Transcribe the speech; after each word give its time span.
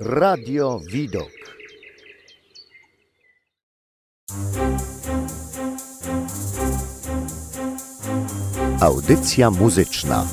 Radio 0.00 0.80
Widok. 0.92 1.30
Audycja 8.80 9.50
muzyczna. 9.50 10.26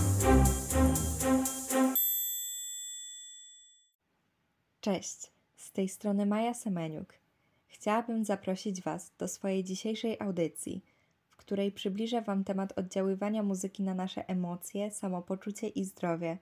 Cześć, 4.81 5.31
z 5.55 5.71
tej 5.71 5.89
strony 5.89 6.25
Maja 6.25 6.54
Semeniuk. 6.54 7.14
Chciałabym 7.68 8.25
zaprosić 8.25 8.82
Was 8.82 9.11
do 9.18 9.27
swojej 9.27 9.64
dzisiejszej 9.64 10.18
audycji, 10.20 10.82
w 11.30 11.36
której 11.36 11.71
przybliżę 11.71 12.21
Wam 12.21 12.43
temat 12.43 12.73
oddziaływania 12.80 13.43
muzyki 13.43 13.84
na 13.84 13.93
nasze 13.93 14.30
emocje, 14.30 14.91
samopoczucie 14.91 15.68
i 15.68 15.86
zdrowie 15.86 16.38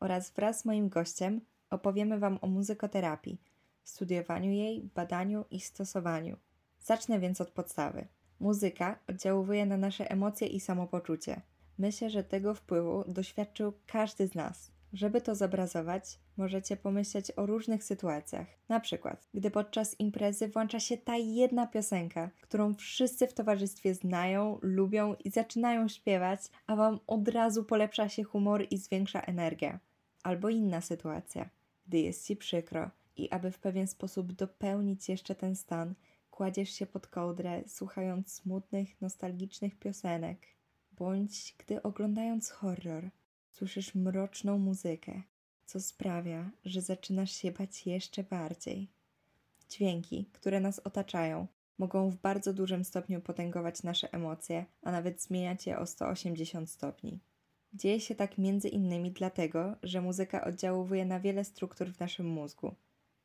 oraz 0.00 0.30
wraz 0.30 0.60
z 0.60 0.64
moim 0.64 0.88
gościem 0.88 1.40
opowiemy 1.70 2.18
Wam 2.18 2.38
o 2.42 2.46
muzykoterapii, 2.46 3.40
studiowaniu 3.84 4.52
jej, 4.52 4.90
badaniu 4.94 5.44
i 5.50 5.60
stosowaniu. 5.60 6.36
Zacznę 6.80 7.20
więc 7.20 7.40
od 7.40 7.50
podstawy. 7.50 8.06
Muzyka 8.40 8.98
oddziałuje 9.08 9.66
na 9.66 9.76
nasze 9.76 10.10
emocje 10.10 10.46
i 10.46 10.60
samopoczucie. 10.60 11.40
Myślę, 11.78 12.10
że 12.10 12.24
tego 12.24 12.54
wpływu 12.54 13.04
doświadczył 13.08 13.72
każdy 13.86 14.28
z 14.28 14.34
nas. 14.34 14.70
Żeby 14.92 15.20
to 15.20 15.34
zobrazować, 15.34 16.18
możecie 16.36 16.76
pomyśleć 16.76 17.32
o 17.36 17.46
różnych 17.46 17.84
sytuacjach. 17.84 18.46
Na 18.68 18.80
przykład, 18.80 19.28
gdy 19.34 19.50
podczas 19.50 20.00
imprezy 20.00 20.48
włącza 20.48 20.80
się 20.80 20.96
ta 20.96 21.16
jedna 21.16 21.66
piosenka, 21.66 22.30
którą 22.40 22.74
wszyscy 22.74 23.26
w 23.26 23.34
towarzystwie 23.34 23.94
znają, 23.94 24.58
lubią 24.62 25.14
i 25.24 25.30
zaczynają 25.30 25.88
śpiewać, 25.88 26.40
a 26.66 26.76
wam 26.76 27.00
od 27.06 27.28
razu 27.28 27.64
polepsza 27.64 28.08
się 28.08 28.24
humor 28.24 28.66
i 28.70 28.78
zwiększa 28.78 29.20
energia. 29.20 29.80
Albo 30.22 30.48
inna 30.48 30.80
sytuacja, 30.80 31.48
gdy 31.86 31.98
jest 31.98 32.26
ci 32.26 32.36
przykro 32.36 32.90
i 33.16 33.30
aby 33.30 33.50
w 33.50 33.58
pewien 33.58 33.86
sposób 33.86 34.32
dopełnić 34.32 35.08
jeszcze 35.08 35.34
ten 35.34 35.56
stan, 35.56 35.94
kładziesz 36.30 36.70
się 36.70 36.86
pod 36.86 37.06
kołdrę, 37.06 37.62
słuchając 37.66 38.32
smutnych, 38.32 39.00
nostalgicznych 39.00 39.78
piosenek, 39.78 40.46
bądź 40.92 41.54
gdy 41.58 41.82
oglądając 41.82 42.50
horror, 42.50 43.10
słyszysz 43.50 43.94
mroczną 43.94 44.58
muzykę, 44.58 45.22
co 45.66 45.80
sprawia, 45.80 46.50
że 46.64 46.80
zaczynasz 46.80 47.32
się 47.32 47.52
bać 47.52 47.86
jeszcze 47.86 48.22
bardziej. 48.22 48.88
Dźwięki, 49.68 50.28
które 50.32 50.60
nas 50.60 50.78
otaczają, 50.78 51.46
mogą 51.78 52.10
w 52.10 52.16
bardzo 52.16 52.52
dużym 52.52 52.84
stopniu 52.84 53.20
potęgować 53.20 53.82
nasze 53.82 54.12
emocje, 54.12 54.64
a 54.82 54.92
nawet 54.92 55.22
zmieniać 55.22 55.66
je 55.66 55.78
o 55.78 55.86
180 55.86 56.70
stopni. 56.70 57.20
Dzieje 57.74 58.00
się 58.00 58.14
tak 58.14 58.38
między 58.38 58.68
innymi 58.68 59.12
dlatego, 59.12 59.76
że 59.82 60.00
muzyka 60.00 60.44
oddziałuje 60.44 61.04
na 61.04 61.20
wiele 61.20 61.44
struktur 61.44 61.88
w 61.92 62.00
naszym 62.00 62.26
mózgu, 62.26 62.74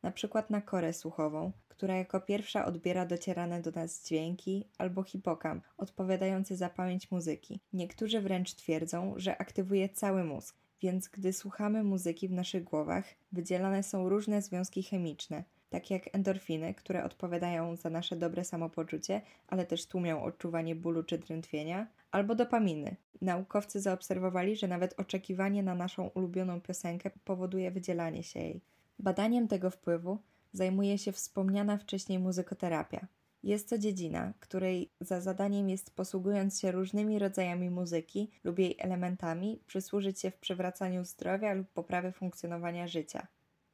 na 0.03 0.11
przykład 0.11 0.49
na 0.49 0.61
korę 0.61 0.93
słuchową, 0.93 1.51
która 1.67 1.95
jako 1.95 2.21
pierwsza 2.21 2.65
odbiera 2.65 3.05
docierane 3.05 3.61
do 3.61 3.71
nas 3.71 4.05
dźwięki, 4.05 4.65
albo 4.77 5.03
hipokamp, 5.03 5.63
odpowiadający 5.77 6.55
za 6.55 6.69
pamięć 6.69 7.11
muzyki. 7.11 7.59
Niektórzy 7.73 8.21
wręcz 8.21 8.53
twierdzą, 8.53 9.13
że 9.17 9.37
aktywuje 9.37 9.89
cały 9.89 10.23
mózg, 10.23 10.57
więc 10.81 11.07
gdy 11.07 11.33
słuchamy 11.33 11.83
muzyki 11.83 12.27
w 12.27 12.31
naszych 12.31 12.63
głowach, 12.63 13.05
wydzielane 13.31 13.83
są 13.83 14.09
różne 14.09 14.41
związki 14.41 14.83
chemiczne, 14.83 15.43
takie 15.71 15.93
jak 15.93 16.15
endorfiny, 16.15 16.73
które 16.73 17.03
odpowiadają 17.03 17.75
za 17.75 17.89
nasze 17.89 18.15
dobre 18.15 18.43
samopoczucie, 18.43 19.21
ale 19.47 19.65
też 19.65 19.85
tłumią 19.85 20.23
odczuwanie 20.23 20.75
bólu 20.75 21.03
czy 21.03 21.17
drętwienia, 21.17 21.87
albo 22.11 22.35
dopaminy. 22.35 22.95
Naukowcy 23.21 23.81
zaobserwowali, 23.81 24.55
że 24.55 24.67
nawet 24.67 24.99
oczekiwanie 24.99 25.63
na 25.63 25.75
naszą 25.75 26.07
ulubioną 26.07 26.61
piosenkę 26.61 27.11
powoduje 27.23 27.71
wydzielanie 27.71 28.23
się 28.23 28.39
jej. 28.39 28.61
Badaniem 28.99 29.47
tego 29.47 29.69
wpływu 29.69 30.17
zajmuje 30.53 30.97
się 30.97 31.11
wspomniana 31.11 31.77
wcześniej 31.77 32.19
muzykoterapia. 32.19 33.07
Jest 33.43 33.69
to 33.69 33.77
dziedzina, 33.77 34.33
której 34.39 34.91
za 34.99 35.21
zadaniem 35.21 35.69
jest, 35.69 35.95
posługując 35.95 36.59
się 36.59 36.71
różnymi 36.71 37.19
rodzajami 37.19 37.69
muzyki 37.69 38.31
lub 38.43 38.59
jej 38.59 38.75
elementami, 38.79 39.59
przysłużyć 39.67 40.19
się 40.19 40.31
w 40.31 40.37
przywracaniu 40.37 41.05
zdrowia 41.05 41.53
lub 41.53 41.67
poprawie 41.67 42.11
funkcjonowania 42.11 42.87
życia. 42.87 43.27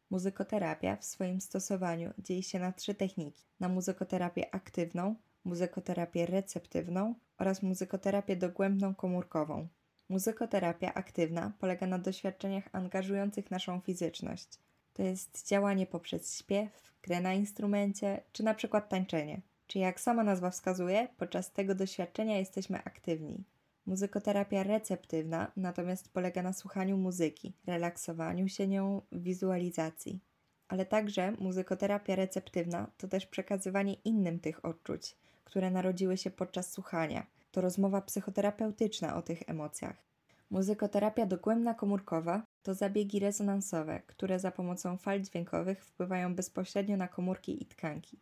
Muzykoterapia 0.09 0.95
w 0.95 1.06
swoim 1.06 1.41
stosowaniu 1.41 2.13
dzieje 2.18 2.44
się 2.44 2.59
na 2.59 2.72
trzy 2.72 2.95
techniki: 2.95 3.44
na 3.59 3.69
muzykoterapię 3.69 4.56
aktywną, 4.56 5.16
muzykoterapię 5.44 6.25
receptywną 6.25 7.16
oraz 7.38 7.63
muzykoterapię 7.63 8.35
dogłębną 8.35 8.96
komórkową. 8.96 9.67
Muzykoterapia 10.09 10.94
aktywna 10.94 11.53
polega 11.59 11.88
na 11.88 12.00
doświadczeniach 12.00 12.69
angażujących 12.72 13.51
naszą 13.51 13.79
fizyczność. 13.79 14.47
To 14.94 15.03
jest 15.03 15.47
działanie 15.47 15.85
poprzez 15.85 16.38
śpiew, 16.38 16.94
grę 17.03 17.22
na 17.22 17.34
instrumencie 17.34 18.22
czy 18.31 18.44
na 18.44 18.53
przykład 18.53 18.90
tańczenie. 18.90 19.41
Czy 19.67 19.79
jak 19.79 20.00
sama 20.00 20.23
nazwa 20.23 20.50
wskazuje, 20.50 21.07
podczas 21.17 21.51
tego 21.51 21.75
doświadczenia 21.75 22.38
jesteśmy 22.38 22.78
aktywni. 22.84 23.44
Muzykoterapia 23.87 24.63
receptywna 24.63 25.51
natomiast 25.57 26.13
polega 26.13 26.41
na 26.41 26.53
słuchaniu 26.53 26.97
muzyki, 26.97 27.53
relaksowaniu 27.67 28.47
się 28.47 28.67
nią, 28.67 29.01
wizualizacji. 29.11 30.19
Ale 30.67 30.85
także 30.85 31.31
muzykoterapia 31.31 32.15
receptywna 32.15 32.91
to 32.97 33.07
też 33.07 33.25
przekazywanie 33.25 33.93
innym 33.93 34.39
tych 34.39 34.65
odczuć, 34.65 35.15
które 35.43 35.71
narodziły 35.71 36.17
się 36.17 36.31
podczas 36.31 36.71
słuchania. 36.71 37.27
To 37.51 37.61
rozmowa 37.61 38.01
psychoterapeutyczna 38.01 39.15
o 39.15 39.21
tych 39.21 39.49
emocjach. 39.49 40.03
Muzykoterapia 40.49 41.25
dogłębna 41.25 41.73
komórkowa 41.73 42.43
to 42.63 42.73
zabiegi 42.73 43.19
rezonansowe, 43.19 44.01
które 44.07 44.39
za 44.39 44.51
pomocą 44.51 44.97
fal 44.97 45.21
dźwiękowych 45.21 45.85
wpływają 45.85 46.35
bezpośrednio 46.35 46.97
na 46.97 47.07
komórki 47.07 47.63
i 47.63 47.65
tkanki. 47.65 48.19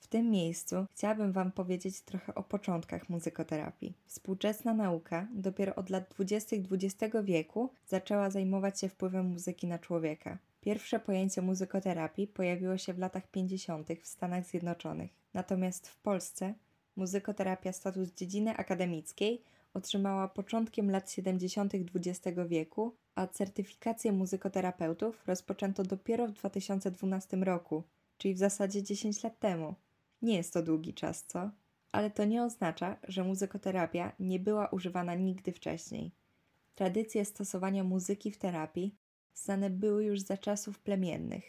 W 0.00 0.06
tym 0.06 0.30
miejscu 0.30 0.86
chciałabym 0.92 1.32
Wam 1.32 1.52
powiedzieć 1.52 2.00
trochę 2.00 2.34
o 2.34 2.42
początkach 2.42 3.08
muzykoterapii. 3.08 3.94
Współczesna 4.06 4.74
nauka 4.74 5.28
dopiero 5.34 5.74
od 5.74 5.90
lat 5.90 6.08
20. 6.14 6.56
XX 6.56 7.16
wieku 7.24 7.70
zaczęła 7.86 8.30
zajmować 8.30 8.80
się 8.80 8.88
wpływem 8.88 9.26
muzyki 9.26 9.66
na 9.66 9.78
człowieka. 9.78 10.38
Pierwsze 10.60 11.00
pojęcie 11.00 11.42
muzykoterapii 11.42 12.26
pojawiło 12.26 12.78
się 12.78 12.94
w 12.94 12.98
latach 12.98 13.30
50. 13.30 13.88
w 14.02 14.06
Stanach 14.06 14.46
Zjednoczonych. 14.46 15.10
Natomiast 15.34 15.88
w 15.88 15.96
Polsce 15.96 16.54
muzykoterapia 16.96 17.72
status 17.72 18.14
dziedziny 18.14 18.56
akademickiej 18.56 19.42
otrzymała 19.74 20.28
początkiem 20.28 20.90
lat 20.90 21.10
70. 21.10 21.72
XX 21.74 22.38
wieku, 22.48 22.94
a 23.14 23.26
certyfikację 23.26 24.12
muzykoterapeutów 24.12 25.26
rozpoczęto 25.26 25.82
dopiero 25.82 26.26
w 26.26 26.32
2012 26.32 27.36
roku, 27.36 27.82
czyli 28.18 28.34
w 28.34 28.38
zasadzie 28.38 28.82
10 28.82 29.22
lat 29.22 29.38
temu. 29.38 29.74
Nie 30.22 30.36
jest 30.36 30.52
to 30.52 30.62
długi 30.62 30.94
czas, 30.94 31.24
co? 31.26 31.50
Ale 31.92 32.10
to 32.10 32.24
nie 32.24 32.42
oznacza, 32.42 32.96
że 33.08 33.24
muzykoterapia 33.24 34.12
nie 34.20 34.38
była 34.38 34.68
używana 34.68 35.14
nigdy 35.14 35.52
wcześniej. 35.52 36.12
Tradycje 36.74 37.24
stosowania 37.24 37.84
muzyki 37.84 38.30
w 38.30 38.38
terapii 38.38 38.94
znane 39.34 39.70
były 39.70 40.04
już 40.04 40.20
za 40.20 40.36
czasów 40.36 40.78
plemiennych. 40.78 41.44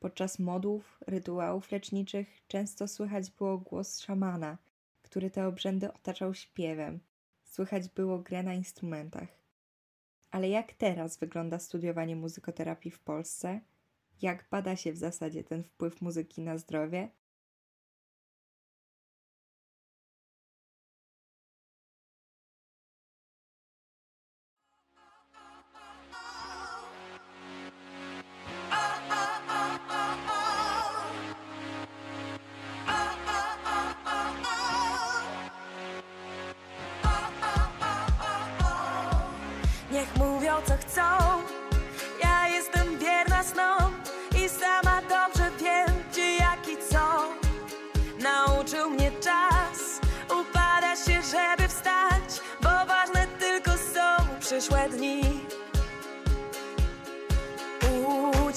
Podczas 0.00 0.38
modłów, 0.38 0.98
rytuałów 1.06 1.72
leczniczych 1.72 2.46
często 2.48 2.88
słychać 2.88 3.30
było 3.30 3.58
głos 3.58 4.00
szamana, 4.00 4.58
który 5.02 5.30
te 5.30 5.46
obrzędy 5.46 5.92
otaczał 5.92 6.34
śpiewem. 6.34 7.00
Słychać 7.44 7.88
było 7.88 8.18
grę 8.18 8.42
na 8.42 8.54
instrumentach. 8.54 9.28
Ale 10.30 10.48
jak 10.48 10.72
teraz 10.72 11.18
wygląda 11.18 11.58
studiowanie 11.58 12.16
muzykoterapii 12.16 12.90
w 12.90 12.98
Polsce? 12.98 13.60
Jak 14.22 14.46
bada 14.50 14.76
się 14.76 14.92
w 14.92 14.96
zasadzie 14.96 15.44
ten 15.44 15.62
wpływ 15.62 16.02
muzyki 16.02 16.40
na 16.40 16.58
zdrowie? 16.58 17.08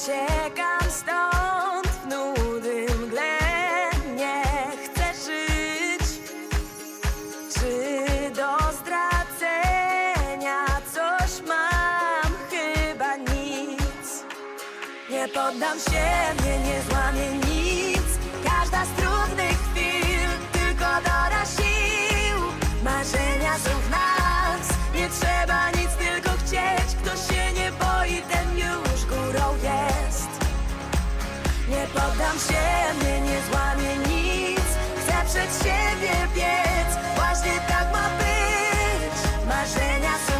Uciekam 0.07 0.91
stąd 0.91 1.87
w 1.87 2.05
nudy 2.05 2.85
mgle, 2.99 3.39
nie 4.15 4.43
chcę 4.85 5.13
żyć. 5.25 6.07
Czy 7.53 7.71
do 8.35 8.57
zdradzenia 8.79 10.65
coś 10.93 11.47
mam? 11.47 12.31
Chyba 12.49 13.15
nic. 13.15 14.23
Nie 15.09 15.27
poddam 15.27 15.79
się, 15.79 16.07
poddam 31.97 32.37
się, 32.47 32.63
mnie 32.99 33.21
nie 33.21 33.37
złamie 33.47 33.91
nic. 34.09 34.67
Chcę 34.99 35.15
przed 35.29 35.51
siebie 35.63 36.13
biec. 36.35 36.89
Właśnie 37.15 37.55
tak 37.67 37.87
ma 37.93 38.09
być. 38.19 39.15
Marzenia 39.47 40.15
są 40.27 40.36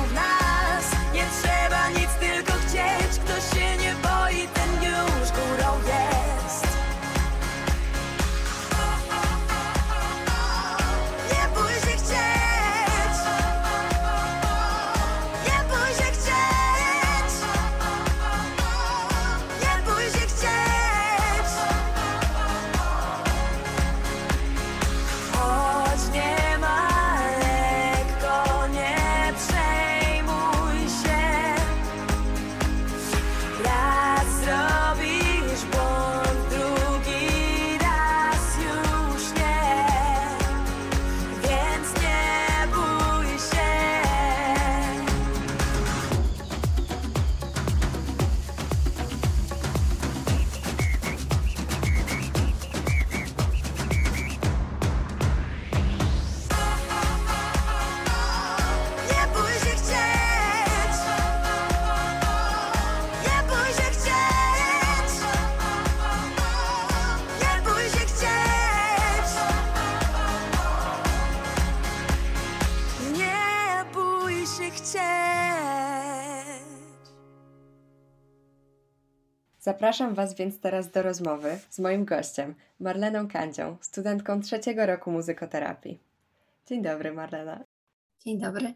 Zapraszam 79.88 80.14
Was 80.14 80.36
więc 80.36 80.60
teraz 80.60 80.92
do 80.92 81.02
rozmowy 81.02 81.60
z 81.70 81.80
moim 81.80 82.06
gościem, 82.06 82.56
Marleną 82.80 83.28
Kandzią, 83.28 83.78
studentką 83.82 84.42
trzeciego 84.42 84.86
roku 84.86 85.12
muzykoterapii. 85.12 86.00
Dzień 86.66 86.82
dobry, 86.82 87.14
Marlena. 87.14 87.64
Dzień 88.26 88.40
dobry. 88.40 88.74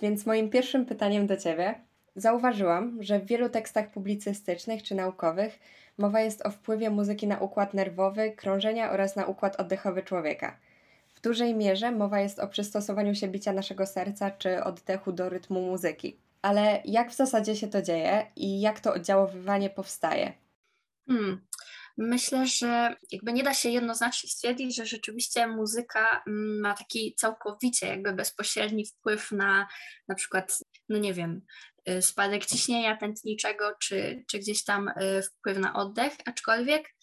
Więc 0.00 0.26
moim 0.26 0.50
pierwszym 0.50 0.86
pytaniem 0.86 1.26
do 1.26 1.36
Ciebie. 1.36 1.74
Zauważyłam, 2.16 3.02
że 3.02 3.20
w 3.20 3.26
wielu 3.26 3.48
tekstach 3.48 3.90
publicystycznych 3.90 4.82
czy 4.82 4.94
naukowych 4.94 5.58
mowa 5.98 6.20
jest 6.20 6.46
o 6.46 6.50
wpływie 6.50 6.90
muzyki 6.90 7.26
na 7.26 7.38
układ 7.38 7.74
nerwowy, 7.74 8.30
krążenia 8.30 8.90
oraz 8.90 9.16
na 9.16 9.26
układ 9.26 9.60
oddechowy 9.60 10.02
człowieka. 10.02 10.58
W 11.14 11.20
dużej 11.20 11.54
mierze 11.54 11.92
mowa 11.92 12.20
jest 12.20 12.38
o 12.38 12.48
przystosowaniu 12.48 13.14
się 13.14 13.28
bicia 13.28 13.52
naszego 13.52 13.86
serca 13.86 14.30
czy 14.30 14.64
oddechu 14.64 15.12
do 15.12 15.28
rytmu 15.28 15.60
muzyki. 15.60 16.16
Ale 16.46 16.82
jak 16.84 17.10
w 17.10 17.16
zasadzie 17.16 17.56
się 17.56 17.68
to 17.68 17.82
dzieje 17.82 18.32
i 18.36 18.60
jak 18.60 18.80
to 18.80 18.94
oddziaływanie 18.94 19.70
powstaje? 19.70 20.32
Hmm. 21.08 21.46
Myślę, 21.98 22.46
że 22.46 22.96
jakby 23.12 23.32
nie 23.32 23.42
da 23.42 23.54
się 23.54 23.68
jednoznacznie 23.68 24.30
stwierdzić, 24.30 24.76
że 24.76 24.86
rzeczywiście 24.86 25.46
muzyka 25.46 26.22
mm, 26.26 26.60
ma 26.60 26.74
taki 26.74 27.14
całkowicie 27.14 27.86
jakby 27.86 28.12
bezpośredni 28.12 28.86
wpływ 28.86 29.32
na 29.32 29.68
na 30.08 30.14
przykład, 30.14 30.58
no 30.88 30.98
nie 30.98 31.14
wiem, 31.14 31.40
y, 31.88 32.02
spadek 32.02 32.46
ciśnienia 32.46 32.96
tętniczego, 32.96 33.74
czy, 33.80 34.24
czy 34.30 34.38
gdzieś 34.38 34.64
tam 34.64 34.88
y, 34.88 35.22
wpływ 35.22 35.58
na 35.58 35.74
oddech, 35.74 36.12
aczkolwiek 36.26 36.94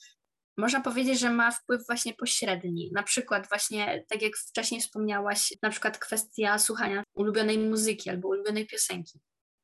można 0.57 0.81
powiedzieć, 0.81 1.19
że 1.19 1.29
ma 1.29 1.51
wpływ 1.51 1.85
właśnie 1.87 2.13
pośredni. 2.13 2.91
Na 2.93 3.03
przykład 3.03 3.49
właśnie, 3.49 4.05
tak 4.09 4.21
jak 4.21 4.37
wcześniej 4.37 4.81
wspomniałaś, 4.81 5.53
na 5.61 5.69
przykład 5.69 5.97
kwestia 5.97 6.59
słuchania 6.59 7.03
ulubionej 7.15 7.57
muzyki 7.57 8.09
albo 8.09 8.27
ulubionej 8.27 8.67
piosenki. 8.67 9.19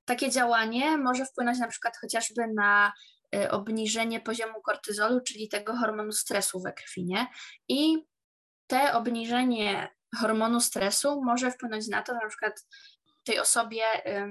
Takie 0.09 0.29
działanie 0.29 0.97
może 0.97 1.25
wpłynąć 1.25 1.59
na 1.59 1.67
przykład 1.67 1.97
chociażby 2.01 2.47
na 2.55 2.93
y, 3.35 3.51
obniżenie 3.51 4.19
poziomu 4.19 4.61
kortyzolu, 4.61 5.21
czyli 5.21 5.49
tego 5.49 5.75
hormonu 5.75 6.11
stresu 6.11 6.61
we 6.61 6.73
krwi, 6.73 7.05
nie? 7.05 7.27
I 7.67 7.97
te 8.67 8.93
obniżenie 8.93 9.89
hormonu 10.19 10.61
stresu 10.61 11.21
może 11.23 11.51
wpłynąć 11.51 11.87
na 11.87 12.01
to, 12.01 12.13
że 12.13 12.19
na 12.23 12.29
przykład 12.29 12.67
tej 13.23 13.39
osobie 13.39 13.83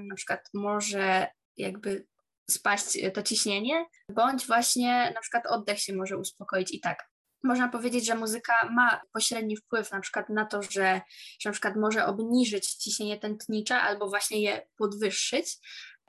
na 0.09 0.15
przykład 0.15 0.49
może 0.53 1.27
jakby 1.57 2.07
spaść 2.49 2.95
y, 2.95 3.11
to 3.11 3.23
ciśnienie, 3.23 3.85
bądź 4.11 4.47
właśnie 4.47 5.11
na 5.15 5.21
przykład 5.21 5.47
oddech 5.47 5.79
się 5.79 5.95
może 5.95 6.17
uspokoić 6.17 6.73
i 6.73 6.79
tak. 6.79 7.08
Można 7.43 7.69
powiedzieć, 7.69 8.05
że 8.05 8.15
muzyka 8.15 8.53
ma 8.71 9.01
pośredni 9.13 9.57
wpływ 9.57 9.91
na 9.91 9.99
przykład 9.99 10.29
na 10.29 10.45
to, 10.45 10.61
że, 10.61 11.01
że 11.39 11.49
na 11.49 11.51
przykład 11.51 11.75
może 11.75 12.05
obniżyć 12.05 12.73
ciśnienie 12.73 13.19
tętnicze 13.19 13.75
albo 13.75 14.09
właśnie 14.09 14.41
je 14.41 14.67
podwyższyć, 14.77 15.57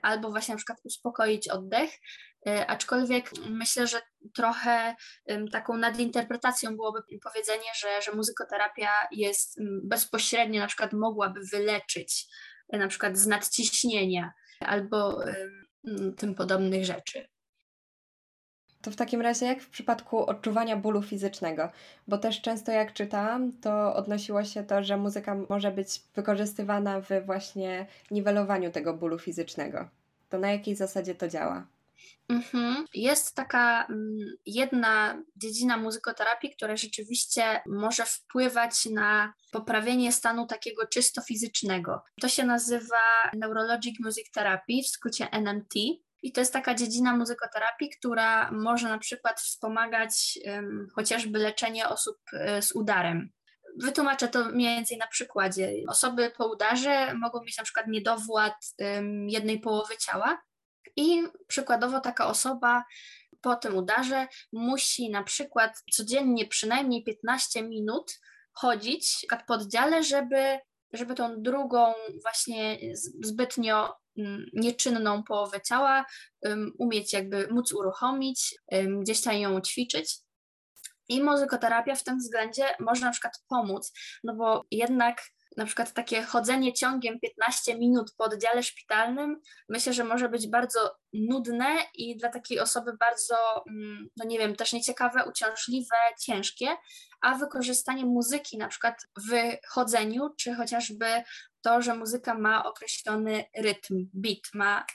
albo 0.01 0.29
właśnie 0.31 0.53
na 0.53 0.57
przykład 0.57 0.79
uspokoić 0.83 1.49
oddech, 1.49 1.91
y, 2.47 2.67
aczkolwiek 2.67 3.31
myślę, 3.49 3.87
że 3.87 4.01
trochę 4.35 4.95
taką 5.51 5.77
nadinterpretacją 5.77 6.75
byłoby 6.75 7.01
powiedzenie, 7.23 7.71
że, 7.79 8.01
że 8.01 8.11
muzykoterapia 8.11 8.89
jest 9.11 9.57
bezpośrednio 9.83 10.61
na 10.61 10.67
przykład 10.67 10.93
mogłaby 10.93 11.39
wyleczyć 11.51 12.27
y, 12.73 12.77
na 12.77 12.87
przykład 12.87 13.17
z 13.17 13.27
nadciśnienia 13.27 14.33
albo 14.59 15.27
ym, 15.87 16.15
tym 16.15 16.35
podobnych 16.35 16.85
rzeczy. 16.85 17.27
To 18.81 18.91
w 18.91 18.95
takim 18.95 19.21
razie 19.21 19.45
jak 19.45 19.61
w 19.61 19.69
przypadku 19.69 20.25
odczuwania 20.25 20.77
bólu 20.77 21.01
fizycznego? 21.01 21.69
Bo 22.07 22.17
też 22.17 22.41
często 22.41 22.71
jak 22.71 22.93
czytałam, 22.93 23.51
to 23.51 23.95
odnosiło 23.95 24.43
się 24.43 24.63
to, 24.63 24.83
że 24.83 24.97
muzyka 24.97 25.35
może 25.49 25.71
być 25.71 26.01
wykorzystywana 26.15 27.01
w 27.01 27.25
właśnie 27.25 27.87
niwelowaniu 28.11 28.71
tego 28.71 28.93
bólu 28.93 29.19
fizycznego. 29.19 29.89
To 30.29 30.37
na 30.37 30.51
jakiej 30.51 30.75
zasadzie 30.75 31.15
to 31.15 31.27
działa? 31.27 31.67
Mhm. 32.29 32.85
Jest 32.93 33.35
taka 33.35 33.85
mm, 33.85 34.17
jedna 34.45 35.23
dziedzina 35.35 35.77
muzykoterapii, 35.77 36.55
która 36.55 36.77
rzeczywiście 36.77 37.61
może 37.65 38.05
wpływać 38.05 38.85
na 38.85 39.33
poprawienie 39.51 40.11
stanu 40.11 40.47
takiego 40.47 40.87
czysto 40.87 41.21
fizycznego. 41.21 42.03
To 42.21 42.29
się 42.29 42.45
nazywa 42.45 43.31
Neurologic 43.33 43.99
Music 43.99 44.31
Therapy, 44.31 44.73
w 44.83 44.87
skrócie 44.87 45.27
NMT. 45.31 45.73
I 46.21 46.31
to 46.31 46.41
jest 46.41 46.53
taka 46.53 46.75
dziedzina 46.75 47.17
muzykoterapii, 47.17 47.89
która 47.89 48.51
może 48.51 48.89
na 48.89 48.97
przykład 48.97 49.41
wspomagać 49.41 50.39
um, 50.45 50.87
chociażby 50.95 51.39
leczenie 51.39 51.89
osób 51.89 52.17
e, 52.33 52.61
z 52.61 52.71
udarem. 52.71 53.29
Wytłumaczę 53.79 54.27
to 54.27 54.45
mniej 54.45 54.75
więcej 54.75 54.97
na 54.97 55.07
przykładzie. 55.07 55.71
Osoby 55.87 56.31
po 56.37 56.47
udarze 56.47 57.13
mogą 57.13 57.43
mieć 57.43 57.57
na 57.57 57.63
przykład 57.63 57.87
niedowład 57.87 58.55
um, 58.79 59.29
jednej 59.29 59.59
połowy 59.59 59.97
ciała, 59.97 60.41
i 60.95 61.23
przykładowo 61.47 61.99
taka 61.99 62.27
osoba 62.27 62.83
po 63.41 63.55
tym 63.55 63.75
udarze 63.75 64.27
musi 64.53 65.09
na 65.09 65.23
przykład 65.23 65.83
codziennie 65.91 66.47
przynajmniej 66.47 67.03
15 67.03 67.63
minut 67.63 68.19
chodzić 68.53 69.25
po 69.47 69.53
oddziale, 69.53 70.03
żeby, 70.03 70.59
żeby 70.93 71.15
tą 71.15 71.41
drugą 71.41 71.93
właśnie 72.21 72.79
zbytnio 73.23 73.95
nieczynną 74.53 75.23
połowę 75.23 75.61
ciała 75.61 76.05
um, 76.41 76.71
umieć 76.79 77.13
jakby 77.13 77.47
móc 77.51 77.73
uruchomić, 77.73 78.55
gdzieś 79.01 79.21
tam 79.21 79.35
ją 79.35 79.61
ćwiczyć. 79.61 80.17
I 81.09 81.23
muzykoterapia 81.23 81.95
w 81.95 82.03
tym 82.03 82.17
względzie 82.17 82.63
może 82.79 83.05
na 83.05 83.11
przykład 83.11 83.33
pomóc, 83.47 83.91
no 84.23 84.35
bo 84.35 84.63
jednak 84.71 85.21
na 85.57 85.65
przykład 85.65 85.93
takie 85.93 86.23
chodzenie 86.23 86.73
ciągiem 86.73 87.19
15 87.19 87.77
minut 87.77 88.13
po 88.17 88.23
oddziale 88.23 88.63
szpitalnym, 88.63 89.41
myślę, 89.69 89.93
że 89.93 90.03
może 90.03 90.29
być 90.29 90.47
bardzo 90.47 90.95
nudne 91.13 91.77
i 91.93 92.17
dla 92.17 92.29
takiej 92.29 92.59
osoby 92.59 92.91
bardzo, 92.99 93.35
no 94.17 94.25
nie 94.25 94.39
wiem, 94.39 94.55
też 94.55 94.73
nieciekawe, 94.73 95.25
uciążliwe, 95.29 95.95
ciężkie, 96.21 96.67
a 97.21 97.35
wykorzystanie 97.35 98.05
muzyki 98.05 98.57
na 98.57 98.67
przykład 98.67 99.07
w 99.29 99.31
chodzeniu, 99.67 100.29
czy 100.37 100.53
chociażby 100.53 101.23
to, 101.61 101.81
że 101.81 101.95
muzyka 101.95 102.33
ma 102.33 102.65
określony 102.65 103.45
rytm, 103.57 104.09
beat, 104.13 104.53
ma 104.53 104.85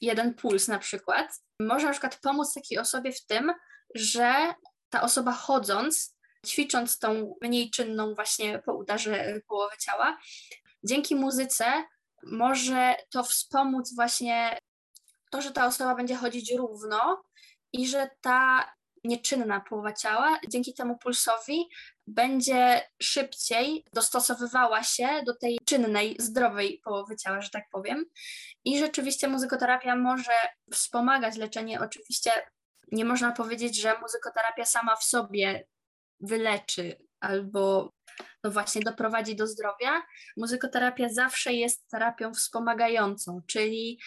jeden 0.00 0.34
puls 0.34 0.68
na 0.68 0.78
przykład, 0.78 1.40
może 1.60 1.86
na 1.86 1.92
przykład 1.92 2.20
pomóc 2.20 2.54
takiej 2.54 2.78
osobie 2.78 3.12
w 3.12 3.26
tym, 3.26 3.52
że 3.94 4.54
ta 4.88 5.02
osoba 5.02 5.32
chodząc, 5.32 6.16
ćwicząc 6.46 6.98
tą 6.98 7.34
mniej 7.42 7.70
czynną 7.70 8.14
właśnie 8.14 8.58
po 8.58 8.74
udarze 8.74 9.40
połowy 9.48 9.76
ciała, 9.76 10.18
dzięki 10.84 11.16
muzyce 11.16 11.84
może 12.22 12.94
to 13.10 13.24
wspomóc 13.24 13.94
właśnie 13.94 14.58
to, 15.30 15.42
że 15.42 15.50
ta 15.50 15.66
osoba 15.66 15.94
będzie 15.94 16.14
chodzić 16.14 16.52
równo 16.52 17.24
i 17.72 17.88
że 17.88 18.10
ta 18.20 18.72
nieczynna 19.04 19.60
połowa 19.60 19.92
ciała 19.92 20.38
dzięki 20.48 20.74
temu 20.74 20.98
pulsowi 20.98 21.68
będzie 22.06 22.90
szybciej 23.02 23.84
dostosowywała 23.92 24.82
się 24.82 25.08
do 25.26 25.36
tej 25.36 25.58
czynnej, 25.64 26.16
zdrowej 26.18 26.80
połowy 26.84 27.16
ciała, 27.16 27.40
że 27.40 27.50
tak 27.50 27.64
powiem. 27.72 28.04
I 28.64 28.78
rzeczywiście 28.78 29.28
muzykoterapia 29.28 29.96
może 29.96 30.32
wspomagać 30.72 31.36
leczenie. 31.36 31.80
Oczywiście 31.80 32.30
nie 32.92 33.04
można 33.04 33.32
powiedzieć, 33.32 33.80
że 33.80 33.98
muzykoterapia 34.00 34.64
sama 34.64 34.96
w 34.96 35.04
sobie 35.04 35.66
wyleczy 36.20 36.98
albo 37.20 37.92
no 38.44 38.50
właśnie 38.50 38.82
doprowadzi 38.82 39.36
do 39.36 39.46
zdrowia. 39.46 40.02
Muzykoterapia 40.36 41.08
zawsze 41.08 41.52
jest 41.52 41.88
terapią 41.88 42.34
wspomagającą, 42.34 43.40
czyli 43.46 44.00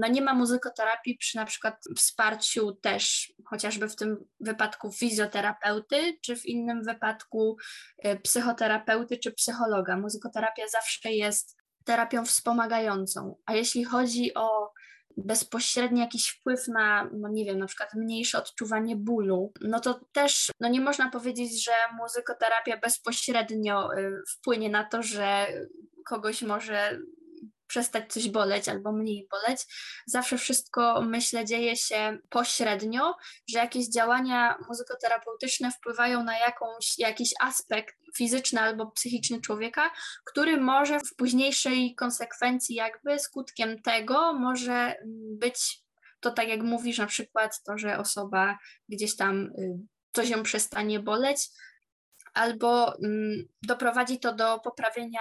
no 0.00 0.08
nie 0.08 0.22
ma 0.22 0.34
muzykoterapii 0.34 1.16
przy 1.18 1.36
na 1.36 1.44
przykład 1.44 1.84
wsparciu 1.96 2.72
też 2.72 3.32
chociażby 3.46 3.88
w 3.88 3.96
tym 3.96 4.16
wypadku 4.40 4.92
fizjoterapeuty, 4.92 6.18
czy 6.22 6.36
w 6.36 6.46
innym 6.46 6.84
wypadku 6.84 7.56
e, 7.98 8.16
psychoterapeuty 8.16 9.18
czy 9.18 9.32
psychologa. 9.32 9.96
Muzykoterapia 9.96 10.68
zawsze 10.68 11.12
jest 11.12 11.56
terapią 11.84 12.24
wspomagającą. 12.24 13.36
A 13.46 13.54
jeśli 13.54 13.84
chodzi 13.84 14.34
o 14.34 14.72
bezpośredni 15.16 16.00
jakiś 16.00 16.28
wpływ 16.28 16.68
na, 16.68 17.10
no 17.12 17.28
nie 17.28 17.44
wiem, 17.44 17.58
na 17.58 17.66
przykład 17.66 17.94
mniejsze 17.94 18.38
odczuwanie 18.38 18.96
bólu, 18.96 19.52
no 19.60 19.80
to 19.80 20.00
też 20.12 20.50
no 20.60 20.68
nie 20.68 20.80
można 20.80 21.10
powiedzieć, 21.10 21.64
że 21.64 21.72
muzykoterapia 22.00 22.76
bezpośrednio 22.76 23.94
y, 23.94 24.22
wpłynie 24.28 24.70
na 24.70 24.84
to, 24.84 25.02
że 25.02 25.46
kogoś 26.06 26.42
może 26.42 26.98
przestać 27.66 28.12
coś 28.12 28.28
boleć 28.28 28.68
albo 28.68 28.92
mniej 28.92 29.28
boleć. 29.30 29.60
Zawsze 30.06 30.38
wszystko, 30.38 31.02
myślę, 31.02 31.44
dzieje 31.44 31.76
się 31.76 32.18
pośrednio, 32.28 33.14
że 33.50 33.58
jakieś 33.58 33.88
działania 33.88 34.58
muzykoterapeutyczne 34.68 35.70
wpływają 35.70 36.24
na 36.24 36.38
jakąś, 36.38 36.98
jakiś 36.98 37.30
aspekt 37.40 37.96
fizyczny 38.16 38.60
albo 38.60 38.90
psychiczny 38.90 39.40
człowieka, 39.40 39.90
który 40.24 40.60
może 40.60 41.00
w 41.00 41.16
późniejszej 41.16 41.94
konsekwencji, 41.94 42.74
jakby 42.74 43.18
skutkiem 43.18 43.82
tego 43.82 44.32
może 44.32 44.94
być 45.30 45.86
to 46.20 46.30
tak 46.30 46.48
jak 46.48 46.62
mówisz, 46.62 46.98
na 46.98 47.06
przykład 47.06 47.62
to, 47.62 47.78
że 47.78 47.98
osoba 47.98 48.58
gdzieś 48.88 49.16
tam 49.16 49.46
y, 49.58 49.78
coś 50.12 50.30
ją 50.30 50.42
przestanie 50.42 51.00
boleć, 51.00 51.48
albo 52.34 52.98
mm, 52.98 53.48
doprowadzi 53.62 54.18
to 54.20 54.34
do 54.34 54.58
poprawienia 54.58 55.20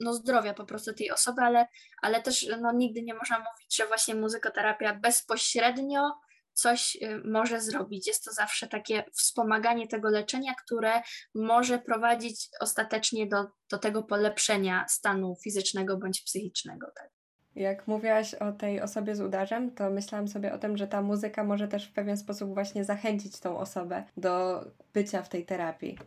no, 0.00 0.14
zdrowia 0.14 0.54
po 0.54 0.64
prostu 0.64 0.94
tej 0.94 1.10
osoby, 1.10 1.42
ale, 1.42 1.66
ale 2.02 2.22
też 2.22 2.46
no, 2.60 2.72
nigdy 2.72 3.02
nie 3.02 3.14
można 3.14 3.38
mówić, 3.38 3.76
że 3.76 3.86
właśnie 3.86 4.14
muzykoterapia 4.14 4.94
bezpośrednio 4.94 6.10
coś 6.52 6.96
y, 6.96 7.22
może 7.24 7.60
zrobić. 7.60 8.06
Jest 8.06 8.24
to 8.24 8.32
zawsze 8.32 8.68
takie 8.68 9.04
wspomaganie 9.12 9.88
tego 9.88 10.10
leczenia, 10.10 10.54
które 10.64 11.02
może 11.34 11.78
prowadzić 11.78 12.48
ostatecznie 12.60 13.26
do, 13.26 13.46
do 13.70 13.78
tego 13.78 14.02
polepszenia 14.02 14.86
stanu 14.88 15.36
fizycznego 15.44 15.96
bądź 15.96 16.22
psychicznego. 16.22 16.86
Tak. 16.96 17.10
Jak 17.54 17.86
mówiłaś 17.86 18.34
o 18.34 18.52
tej 18.52 18.80
osobie 18.80 19.16
z 19.16 19.20
udarzem, 19.20 19.74
to 19.74 19.90
myślałam 19.90 20.28
sobie 20.28 20.52
o 20.52 20.58
tym, 20.58 20.76
że 20.76 20.86
ta 20.86 21.02
muzyka 21.02 21.44
może 21.44 21.68
też 21.68 21.88
w 21.88 21.92
pewien 21.92 22.16
sposób 22.16 22.54
właśnie 22.54 22.84
zachęcić 22.84 23.40
tą 23.40 23.58
osobę 23.58 24.04
do 24.16 24.64
bycia 24.92 25.22
w 25.22 25.28
tej 25.28 25.46
terapii. 25.46 25.98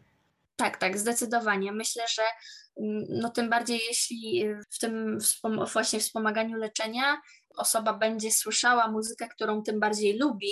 Tak, 0.56 0.78
tak, 0.78 0.98
zdecydowanie. 0.98 1.72
Myślę, 1.72 2.04
że 2.08 2.24
no 3.10 3.30
tym 3.30 3.50
bardziej 3.50 3.80
jeśli 3.88 4.46
w 4.72 4.80
tym 4.80 5.20
wspom- 5.20 5.74
właśnie 5.74 6.00
wspomaganiu 6.00 6.58
leczenia 6.58 7.22
osoba 7.58 7.94
będzie 7.94 8.32
słyszała 8.32 8.88
muzykę, 8.88 9.28
którą 9.28 9.64
tym 9.64 9.80
bardziej 9.80 10.18
lubi, 10.18 10.50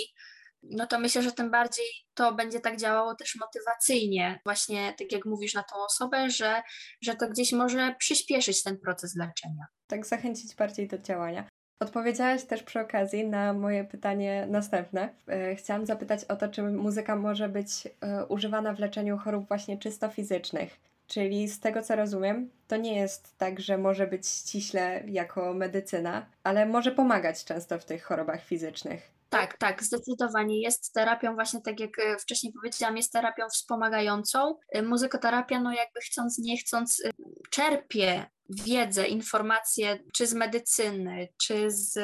no 0.62 0.86
to 0.86 0.98
myślę, 0.98 1.22
że 1.22 1.32
tym 1.32 1.50
bardziej 1.50 1.86
to 2.14 2.34
będzie 2.34 2.60
tak 2.60 2.76
działało 2.76 3.14
też 3.14 3.36
motywacyjnie, 3.40 4.40
właśnie 4.44 4.94
tak 4.98 5.12
jak 5.12 5.24
mówisz 5.24 5.54
na 5.54 5.62
tą 5.62 5.76
osobę, 5.84 6.30
że, 6.30 6.62
że 7.02 7.14
to 7.14 7.28
gdzieś 7.28 7.52
może 7.52 7.94
przyspieszyć 7.98 8.62
ten 8.62 8.78
proces 8.78 9.16
leczenia. 9.16 9.66
Tak 9.86 10.06
zachęcić 10.06 10.54
bardziej 10.54 10.88
do 10.88 10.98
działania. 10.98 11.48
Odpowiedziałaś 11.80 12.44
też 12.44 12.62
przy 12.62 12.80
okazji 12.80 13.28
na 13.28 13.52
moje 13.52 13.84
pytanie 13.84 14.46
następne. 14.50 15.14
E, 15.28 15.56
chciałam 15.56 15.86
zapytać 15.86 16.24
o 16.24 16.36
to, 16.36 16.48
czy 16.48 16.62
muzyka 16.62 17.16
może 17.16 17.48
być 17.48 17.70
e, 18.00 18.26
używana 18.26 18.74
w 18.74 18.78
leczeniu 18.78 19.18
chorób 19.18 19.48
właśnie 19.48 19.78
czysto 19.78 20.08
fizycznych. 20.08 20.80
Czyli 21.12 21.48
z 21.48 21.60
tego 21.60 21.82
co 21.82 21.96
rozumiem, 21.96 22.50
to 22.68 22.76
nie 22.76 22.98
jest 22.98 23.38
tak, 23.38 23.60
że 23.60 23.78
może 23.78 24.06
być 24.06 24.28
ściśle 24.28 25.02
jako 25.06 25.54
medycyna, 25.54 26.26
ale 26.44 26.66
może 26.66 26.92
pomagać 26.92 27.44
często 27.44 27.78
w 27.78 27.84
tych 27.84 28.04
chorobach 28.04 28.44
fizycznych. 28.44 29.10
Tak, 29.28 29.58
tak, 29.58 29.82
zdecydowanie. 29.82 30.60
Jest 30.60 30.92
terapią, 30.92 31.34
właśnie 31.34 31.60
tak 31.62 31.80
jak 31.80 31.98
e, 31.98 32.18
wcześniej 32.18 32.52
powiedziałam, 32.52 32.96
jest 32.96 33.12
terapią 33.12 33.48
wspomagającą. 33.48 34.58
Muzykoterapia, 34.82 35.60
no 35.60 35.72
jakby 35.72 36.00
chcąc, 36.00 36.38
nie 36.38 36.56
chcąc, 36.58 37.02
czerpie 37.50 38.26
wiedzę, 38.48 39.06
informacje, 39.06 39.98
czy 40.14 40.26
z 40.26 40.34
medycyny, 40.34 41.28
czy 41.42 41.70
z, 41.70 41.98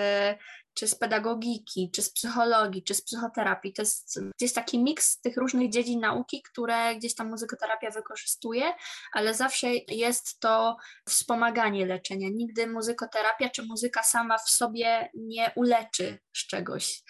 czy 0.79 0.89
z 0.89 0.95
pedagogiki, 0.95 1.91
czy 1.91 2.03
z 2.03 2.11
psychologii, 2.11 2.83
czy 2.83 2.95
z 2.95 3.03
psychoterapii. 3.03 3.73
To 3.73 3.83
jest 3.83 4.21
gdzieś 4.39 4.53
taki 4.53 4.83
miks 4.83 5.21
tych 5.21 5.37
różnych 5.37 5.71
dziedzin 5.71 6.01
nauki, 6.01 6.43
które 6.43 6.97
gdzieś 6.97 7.15
tam 7.15 7.29
muzykoterapia 7.29 7.91
wykorzystuje, 7.91 8.73
ale 9.13 9.35
zawsze 9.35 9.69
jest 9.89 10.41
to 10.41 10.77
wspomaganie 11.09 11.87
leczenia. 11.87 12.29
Nigdy 12.33 12.67
muzykoterapia 12.67 13.49
czy 13.49 13.63
muzyka 13.63 14.03
sama 14.03 14.39
w 14.39 14.51
sobie 14.51 15.11
nie 15.15 15.53
uleczy 15.57 16.19
z 16.37 16.47
czegoś. 16.47 17.03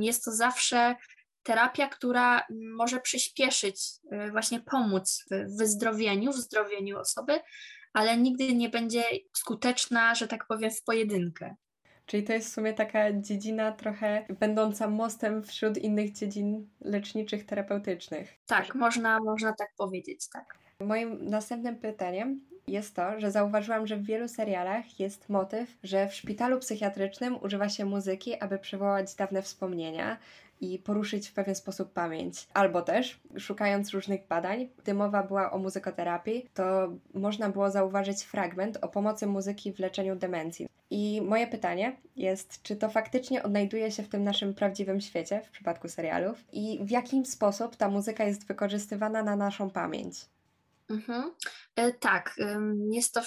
Jest 0.00 0.24
to 0.24 0.32
zawsze 0.32 0.96
terapia, 1.42 1.88
która 1.88 2.46
może 2.76 3.00
przyspieszyć, 3.00 3.80
y, 4.12 4.30
właśnie 4.30 4.60
pomóc 4.60 5.24
w 5.30 5.58
wyzdrowieniu, 5.58 6.32
w 6.32 6.36
zdrowieniu 6.36 6.98
osoby, 6.98 7.40
ale 7.92 8.16
nigdy 8.16 8.54
nie 8.54 8.68
będzie 8.68 9.04
skuteczna, 9.36 10.14
że 10.14 10.28
tak 10.28 10.46
powiem, 10.46 10.70
w 10.70 10.82
pojedynkę. 10.82 11.56
Czyli 12.06 12.22
to 12.22 12.32
jest 12.32 12.48
w 12.48 12.52
sumie 12.52 12.72
taka 12.72 13.12
dziedzina 13.12 13.72
trochę 13.72 14.24
będąca 14.40 14.88
mostem 14.88 15.42
wśród 15.42 15.78
innych 15.78 16.12
dziedzin 16.12 16.68
leczniczych, 16.80 17.46
terapeutycznych. 17.46 18.34
Tak, 18.46 18.74
można, 18.74 19.20
można 19.20 19.52
tak 19.52 19.68
powiedzieć, 19.76 20.28
tak. 20.28 20.58
Moim 20.80 21.30
następnym 21.30 21.76
pytaniem 21.76 22.40
jest 22.66 22.96
to, 22.96 23.20
że 23.20 23.30
zauważyłam, 23.30 23.86
że 23.86 23.96
w 23.96 24.04
wielu 24.04 24.28
serialach 24.28 25.00
jest 25.00 25.28
motyw, 25.28 25.78
że 25.82 26.08
w 26.08 26.14
szpitalu 26.14 26.58
psychiatrycznym 26.58 27.42
używa 27.42 27.68
się 27.68 27.84
muzyki, 27.84 28.40
aby 28.40 28.58
przywołać 28.58 29.14
dawne 29.14 29.42
wspomnienia, 29.42 30.18
i 30.60 30.78
poruszyć 30.78 31.28
w 31.28 31.32
pewien 31.32 31.54
sposób 31.54 31.92
pamięć. 31.92 32.46
Albo 32.54 32.82
też, 32.82 33.20
szukając 33.38 33.90
różnych 33.90 34.26
badań, 34.26 34.68
gdy 34.82 34.94
mowa 34.94 35.22
była 35.22 35.50
o 35.50 35.58
muzykoterapii, 35.58 36.48
to 36.54 36.92
można 37.14 37.48
było 37.48 37.70
zauważyć 37.70 38.22
fragment 38.22 38.78
o 38.82 38.88
pomocy 38.88 39.26
muzyki 39.26 39.72
w 39.72 39.78
leczeniu 39.78 40.16
demencji. 40.16 40.66
I 40.90 41.20
moje 41.22 41.46
pytanie 41.46 41.96
jest, 42.16 42.62
czy 42.62 42.76
to 42.76 42.88
faktycznie 42.88 43.42
odnajduje 43.42 43.90
się 43.90 44.02
w 44.02 44.08
tym 44.08 44.24
naszym 44.24 44.54
prawdziwym 44.54 45.00
świecie, 45.00 45.40
w 45.40 45.50
przypadku 45.50 45.88
serialów, 45.88 46.44
i 46.52 46.78
w 46.84 46.90
jaki 46.90 47.26
sposób 47.26 47.76
ta 47.76 47.88
muzyka 47.88 48.24
jest 48.24 48.46
wykorzystywana 48.46 49.22
na 49.22 49.36
naszą 49.36 49.70
pamięć? 49.70 50.33
Mhm. 50.90 51.34
E, 51.76 51.92
tak, 51.92 52.36
jest 52.92 53.14
to, 53.14 53.20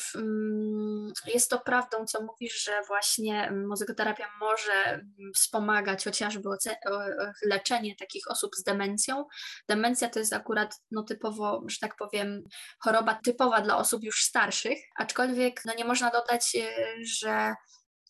jest 1.26 1.50
to 1.50 1.60
prawdą, 1.60 2.06
co 2.06 2.24
mówisz, 2.24 2.64
że 2.64 2.82
właśnie 2.88 3.52
muzykoterapia 3.52 4.30
może 4.40 5.06
wspomagać 5.36 6.04
chociażby 6.04 6.50
leczenie 7.46 7.96
takich 7.96 8.32
osób 8.32 8.56
z 8.56 8.64
demencją. 8.64 9.26
Demencja 9.70 10.10
to 10.10 10.20
jest 10.20 10.34
akurat 10.34 10.76
no, 10.92 11.04
typowo, 11.04 11.64
że 11.68 11.78
tak 11.82 11.96
powiem, 11.96 12.44
choroba 12.80 13.16
typowa 13.16 13.62
dla 13.62 13.78
osób 13.78 14.04
już 14.04 14.24
starszych, 14.24 14.78
aczkolwiek 14.96 15.62
no, 15.66 15.74
nie 15.78 15.86
można 15.86 16.12
dodać, 16.12 16.56
e, 16.56 16.76
że 17.06 17.56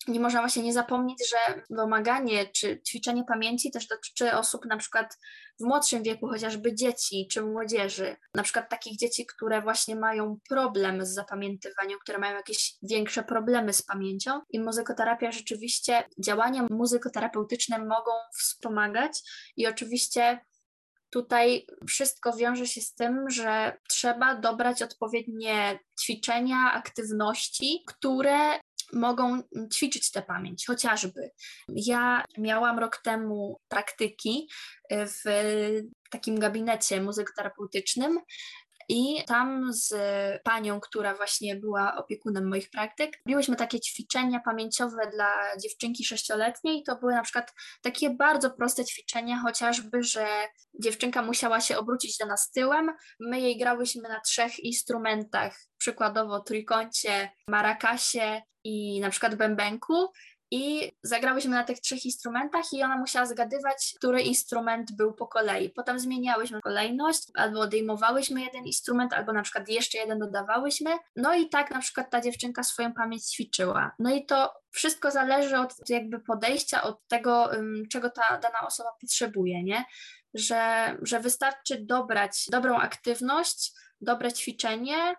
nie 0.07 0.19
można 0.19 0.39
właśnie 0.39 0.63
nie 0.63 0.73
zapomnieć, 0.73 1.29
że 1.29 1.61
wymaganie 1.69 2.45
czy 2.45 2.81
ćwiczenie 2.81 3.23
pamięci 3.27 3.71
też 3.71 3.87
dotyczy 3.87 4.33
osób 4.33 4.65
na 4.65 4.77
przykład 4.77 5.17
w 5.59 5.63
młodszym 5.63 6.03
wieku, 6.03 6.27
chociażby 6.27 6.75
dzieci 6.75 7.27
czy 7.31 7.41
młodzieży, 7.41 8.15
na 8.33 8.43
przykład 8.43 8.69
takich 8.69 8.97
dzieci, 8.97 9.25
które 9.25 9.61
właśnie 9.61 9.95
mają 9.95 10.37
problem 10.49 11.05
z 11.05 11.13
zapamiętywaniem, 11.13 11.99
które 11.99 12.17
mają 12.17 12.35
jakieś 12.35 12.75
większe 12.81 13.23
problemy 13.23 13.73
z 13.73 13.81
pamięcią. 13.81 14.41
I 14.49 14.59
muzykoterapia 14.59 15.31
rzeczywiście, 15.31 16.03
działania 16.19 16.67
muzykoterapeutyczne 16.69 17.79
mogą 17.79 18.11
wspomagać. 18.33 19.11
I 19.57 19.67
oczywiście 19.67 20.39
Tutaj 21.09 21.67
wszystko 21.87 22.37
wiąże 22.37 22.67
się 22.67 22.81
z 22.81 22.93
tym, 22.93 23.29
że 23.29 23.77
trzeba 23.89 24.35
dobrać 24.35 24.81
odpowiednie 24.81 25.79
ćwiczenia, 26.01 26.71
aktywności, 26.73 27.83
które 27.87 28.59
mogą 28.94 29.44
ćwiczyć 29.74 30.12
tę 30.12 30.22
pamięć, 30.22 30.65
chociażby. 30.67 31.32
Ja 31.67 32.25
miałam 32.38 32.79
rok 32.79 32.98
temu 32.98 33.62
praktyki 33.67 34.50
w 34.91 35.22
takim 36.12 36.39
gabinecie 36.39 37.01
muzykoterapeutycznym 37.01 38.20
i 38.89 39.24
tam 39.25 39.74
z 39.74 39.94
panią, 40.44 40.79
która 40.79 41.15
właśnie 41.15 41.56
była 41.56 41.96
opiekunem 41.96 42.50
moich 42.50 42.70
praktyk, 42.70 43.17
robiłyśmy 43.25 43.56
takie 43.56 43.79
ćwiczenia 43.79 44.39
pamięciowe 44.46 45.10
dla 45.13 45.58
dziewczynki 45.62 46.06
sześcioletniej. 46.06 46.84
To 46.84 46.96
były 46.96 47.13
na 47.13 47.22
przykład 47.22 47.53
takie 47.82 48.10
bardzo 48.10 48.51
proste 48.51 48.86
ćwiczenia, 48.86 49.41
chociażby, 49.46 50.03
że 50.03 50.27
dziewczynka 50.79 51.22
musiała 51.22 51.62
się 51.62 51.77
obrócić 51.77 52.17
do 52.17 52.25
nas 52.25 52.51
tyłem. 52.51 52.91
My 53.20 53.39
jej 53.39 53.58
grałyśmy 53.58 54.01
na 54.01 54.22
trzech 54.22 54.60
instrumentach, 54.60 55.60
przykładowo 55.77 56.39
trójkącie, 56.39 57.29
marakasie 57.50 58.41
i 58.67 59.00
na 59.00 59.09
przykład 59.09 59.36
bębenku 59.36 60.12
i 60.51 60.91
zagrałyśmy 61.03 61.51
na 61.51 61.63
tych 61.63 61.79
trzech 61.79 62.05
instrumentach 62.05 62.74
i 62.74 62.83
ona 62.83 62.97
musiała 62.97 63.25
zgadywać, 63.25 63.93
który 63.97 64.21
instrument 64.21 64.91
był 64.91 65.13
po 65.13 65.27
kolei. 65.27 65.69
Potem 65.69 66.00
zmieniałyśmy 66.00 66.62
kolejność, 66.62 67.24
albo 67.36 67.59
odejmowałyśmy 67.59 68.41
jeden 68.41 68.65
instrument, 68.65 69.13
albo 69.13 69.33
na 69.33 69.41
przykład 69.41 69.69
jeszcze 69.69 69.97
jeden 69.97 70.19
dodawałyśmy. 70.19 70.97
No 71.15 71.33
i 71.33 71.50
tak 71.50 71.71
na 71.71 71.79
przykład 71.79 72.09
ta 72.09 72.21
dziewczynka 72.21 72.63
swoją 72.63 72.93
pamięć 72.93 73.24
ćwiczyła. 73.24 73.91
No 74.00 74.15
i 74.15 74.25
to 74.25 74.53
wszystko 74.71 75.12
zależy 75.12 75.57
od 75.57 75.89
jakby 75.89 76.19
podejścia, 76.19 76.83
od 76.83 77.07
tego, 77.07 77.51
czego 77.91 78.09
ta 78.09 78.38
dana 78.38 78.67
osoba 78.67 78.89
potrzebuje, 79.01 79.63
nie? 79.63 79.86
Że, 80.33 80.95
że 81.01 81.19
wystarczy 81.19 81.86
dobrać 81.86 82.45
dobrą 82.51 82.77
aktywność, 82.77 83.71
dobre 84.01 84.33
ćwiczenie, 84.33 85.15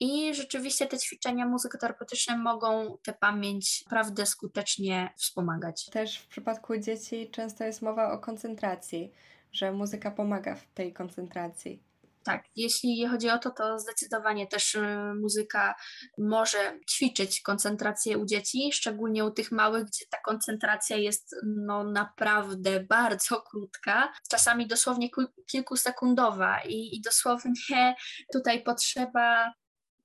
i 0.00 0.34
rzeczywiście 0.34 0.86
te 0.86 0.98
ćwiczenia 0.98 1.46
muzykoterapeutyczne 1.46 2.38
mogą 2.38 2.98
tę 3.02 3.12
pamięć 3.12 3.84
naprawdę 3.84 4.26
skutecznie 4.26 5.14
wspomagać. 5.16 5.90
Też 5.90 6.18
w 6.18 6.28
przypadku 6.28 6.78
dzieci 6.78 7.30
często 7.30 7.64
jest 7.64 7.82
mowa 7.82 8.12
o 8.12 8.18
koncentracji, 8.18 9.12
że 9.52 9.72
muzyka 9.72 10.10
pomaga 10.10 10.54
w 10.54 10.66
tej 10.74 10.92
koncentracji. 10.92 11.88
Tak, 12.24 12.44
jeśli 12.56 13.06
chodzi 13.06 13.30
o 13.30 13.38
to, 13.38 13.50
to 13.50 13.78
zdecydowanie 13.78 14.46
też 14.46 14.74
y, 14.74 14.80
muzyka 15.20 15.74
może 16.18 16.78
ćwiczyć 16.90 17.40
koncentrację 17.40 18.18
u 18.18 18.26
dzieci, 18.26 18.70
szczególnie 18.72 19.24
u 19.24 19.30
tych 19.30 19.52
małych, 19.52 19.84
gdzie 19.84 20.04
ta 20.10 20.18
koncentracja 20.24 20.96
jest 20.96 21.36
no, 21.46 21.84
naprawdę 21.84 22.80
bardzo 22.80 23.42
krótka, 23.42 24.12
czasami 24.30 24.66
dosłownie 24.66 25.08
kilkusekundowa 25.50 26.60
i, 26.60 26.96
i 26.96 27.00
dosłownie 27.00 27.96
tutaj 28.32 28.62
potrzeba 28.62 29.52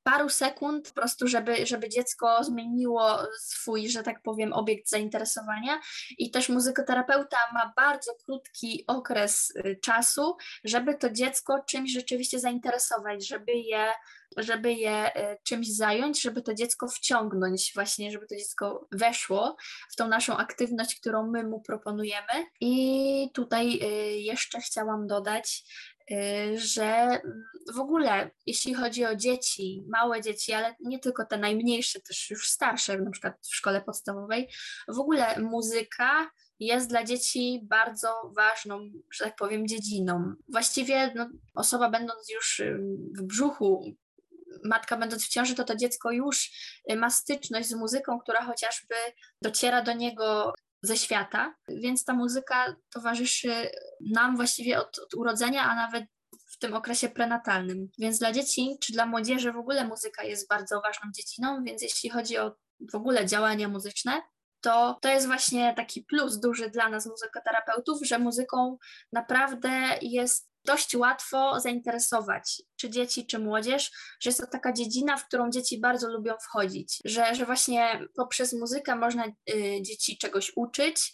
paru 0.03 0.29
sekund 0.29 0.87
po 0.87 0.93
prostu, 0.93 1.27
żeby, 1.27 1.65
żeby 1.65 1.89
dziecko 1.89 2.43
zmieniło 2.43 3.19
swój, 3.39 3.89
że 3.89 4.03
tak 4.03 4.21
powiem, 4.21 4.53
obiekt 4.53 4.89
zainteresowania. 4.89 5.79
I 6.17 6.31
też 6.31 6.49
muzykoterapeuta 6.49 7.37
ma 7.53 7.73
bardzo 7.75 8.11
krótki 8.25 8.83
okres 8.87 9.53
y, 9.55 9.79
czasu, 9.83 10.35
żeby 10.63 10.95
to 10.95 11.09
dziecko 11.09 11.59
czymś 11.67 11.91
rzeczywiście 11.91 12.39
zainteresować, 12.39 13.27
żeby 13.27 13.53
je 13.53 13.87
żeby 14.37 14.73
je 14.73 15.07
y, 15.07 15.37
czymś 15.43 15.75
zająć, 15.75 16.21
żeby 16.21 16.41
to 16.41 16.53
dziecko 16.53 16.87
wciągnąć, 16.87 17.71
właśnie, 17.75 18.11
żeby 18.11 18.27
to 18.27 18.35
dziecko 18.35 18.87
weszło 18.91 19.57
w 19.91 19.95
tą 19.95 20.07
naszą 20.07 20.37
aktywność, 20.37 20.99
którą 20.99 21.31
my 21.31 21.43
mu 21.43 21.61
proponujemy. 21.61 22.45
I 22.61 23.29
tutaj 23.33 23.79
y, 23.83 23.85
jeszcze 24.19 24.59
chciałam 24.61 25.07
dodać, 25.07 25.63
że 26.55 27.21
w 27.73 27.79
ogóle 27.79 28.31
jeśli 28.45 28.73
chodzi 28.73 29.05
o 29.05 29.15
dzieci, 29.15 29.83
małe 29.87 30.21
dzieci, 30.21 30.53
ale 30.53 30.75
nie 30.79 30.99
tylko 30.99 31.25
te 31.25 31.37
najmniejsze, 31.37 31.99
też 32.01 32.29
już 32.29 32.49
starsze, 32.49 32.97
na 32.97 33.11
przykład 33.11 33.33
w 33.41 33.55
szkole 33.55 33.81
podstawowej, 33.81 34.49
w 34.87 34.99
ogóle 34.99 35.39
muzyka 35.39 36.31
jest 36.59 36.89
dla 36.89 37.03
dzieci 37.03 37.61
bardzo 37.63 38.31
ważną, 38.35 38.91
że 39.11 39.25
tak 39.25 39.35
powiem, 39.35 39.67
dziedziną. 39.67 40.33
Właściwie 40.49 41.13
no, 41.15 41.29
osoba 41.55 41.89
będąc 41.89 42.29
już 42.29 42.59
y, 42.59 42.79
w 43.17 43.21
brzuchu, 43.21 43.95
matka 44.63 44.97
będąc 44.97 45.25
w 45.25 45.29
ciąży, 45.29 45.55
to 45.55 45.63
to 45.63 45.75
dziecko 45.75 46.11
już 46.11 46.51
y, 46.91 46.95
ma 46.95 47.09
styczność 47.09 47.67
z 47.67 47.73
muzyką, 47.73 48.19
która 48.19 48.45
chociażby 48.45 48.95
dociera 49.41 49.81
do 49.81 49.93
niego 49.93 50.53
ze 50.83 50.97
świata, 50.97 51.55
więc 51.67 52.05
ta 52.05 52.13
muzyka 52.13 52.75
towarzyszy 52.89 53.69
nam 54.13 54.35
właściwie 54.35 54.79
od, 54.79 54.99
od 54.99 55.13
urodzenia, 55.13 55.63
a 55.63 55.75
nawet 55.75 56.05
w 56.51 56.57
tym 56.57 56.73
okresie 56.73 57.09
prenatalnym. 57.09 57.89
Więc 57.99 58.19
dla 58.19 58.31
dzieci 58.31 58.77
czy 58.81 58.93
dla 58.93 59.05
młodzieży 59.05 59.51
w 59.51 59.57
ogóle 59.57 59.87
muzyka 59.87 60.23
jest 60.23 60.47
bardzo 60.49 60.81
ważną 60.81 61.11
dziedziną, 61.15 61.63
więc 61.63 61.81
jeśli 61.81 62.09
chodzi 62.09 62.37
o 62.37 62.55
w 62.91 62.95
ogóle 62.95 63.25
działania 63.25 63.69
muzyczne, 63.69 64.21
to 64.61 64.97
to 65.01 65.09
jest 65.09 65.27
właśnie 65.27 65.73
taki 65.77 66.03
plus 66.03 66.39
duży 66.39 66.69
dla 66.69 66.89
nas 66.89 67.05
muzykoterapeutów, 67.05 67.99
że 68.01 68.19
muzyką 68.19 68.77
naprawdę 69.11 69.69
jest 70.01 70.52
dość 70.65 70.95
łatwo 70.95 71.59
zainteresować, 71.59 72.61
czy 72.75 72.89
dzieci, 72.89 73.25
czy 73.25 73.39
młodzież, 73.39 73.91
że 74.19 74.29
jest 74.29 74.39
to 74.39 74.47
taka 74.47 74.73
dziedzina, 74.73 75.17
w 75.17 75.27
którą 75.27 75.49
dzieci 75.49 75.79
bardzo 75.79 76.09
lubią 76.09 76.33
wchodzić, 76.41 76.99
że, 77.05 77.35
że 77.35 77.45
właśnie 77.45 78.07
poprzez 78.15 78.53
muzykę 78.53 78.95
można 78.95 79.25
y, 79.27 79.81
dzieci 79.81 80.17
czegoś 80.17 80.51
uczyć, 80.55 81.13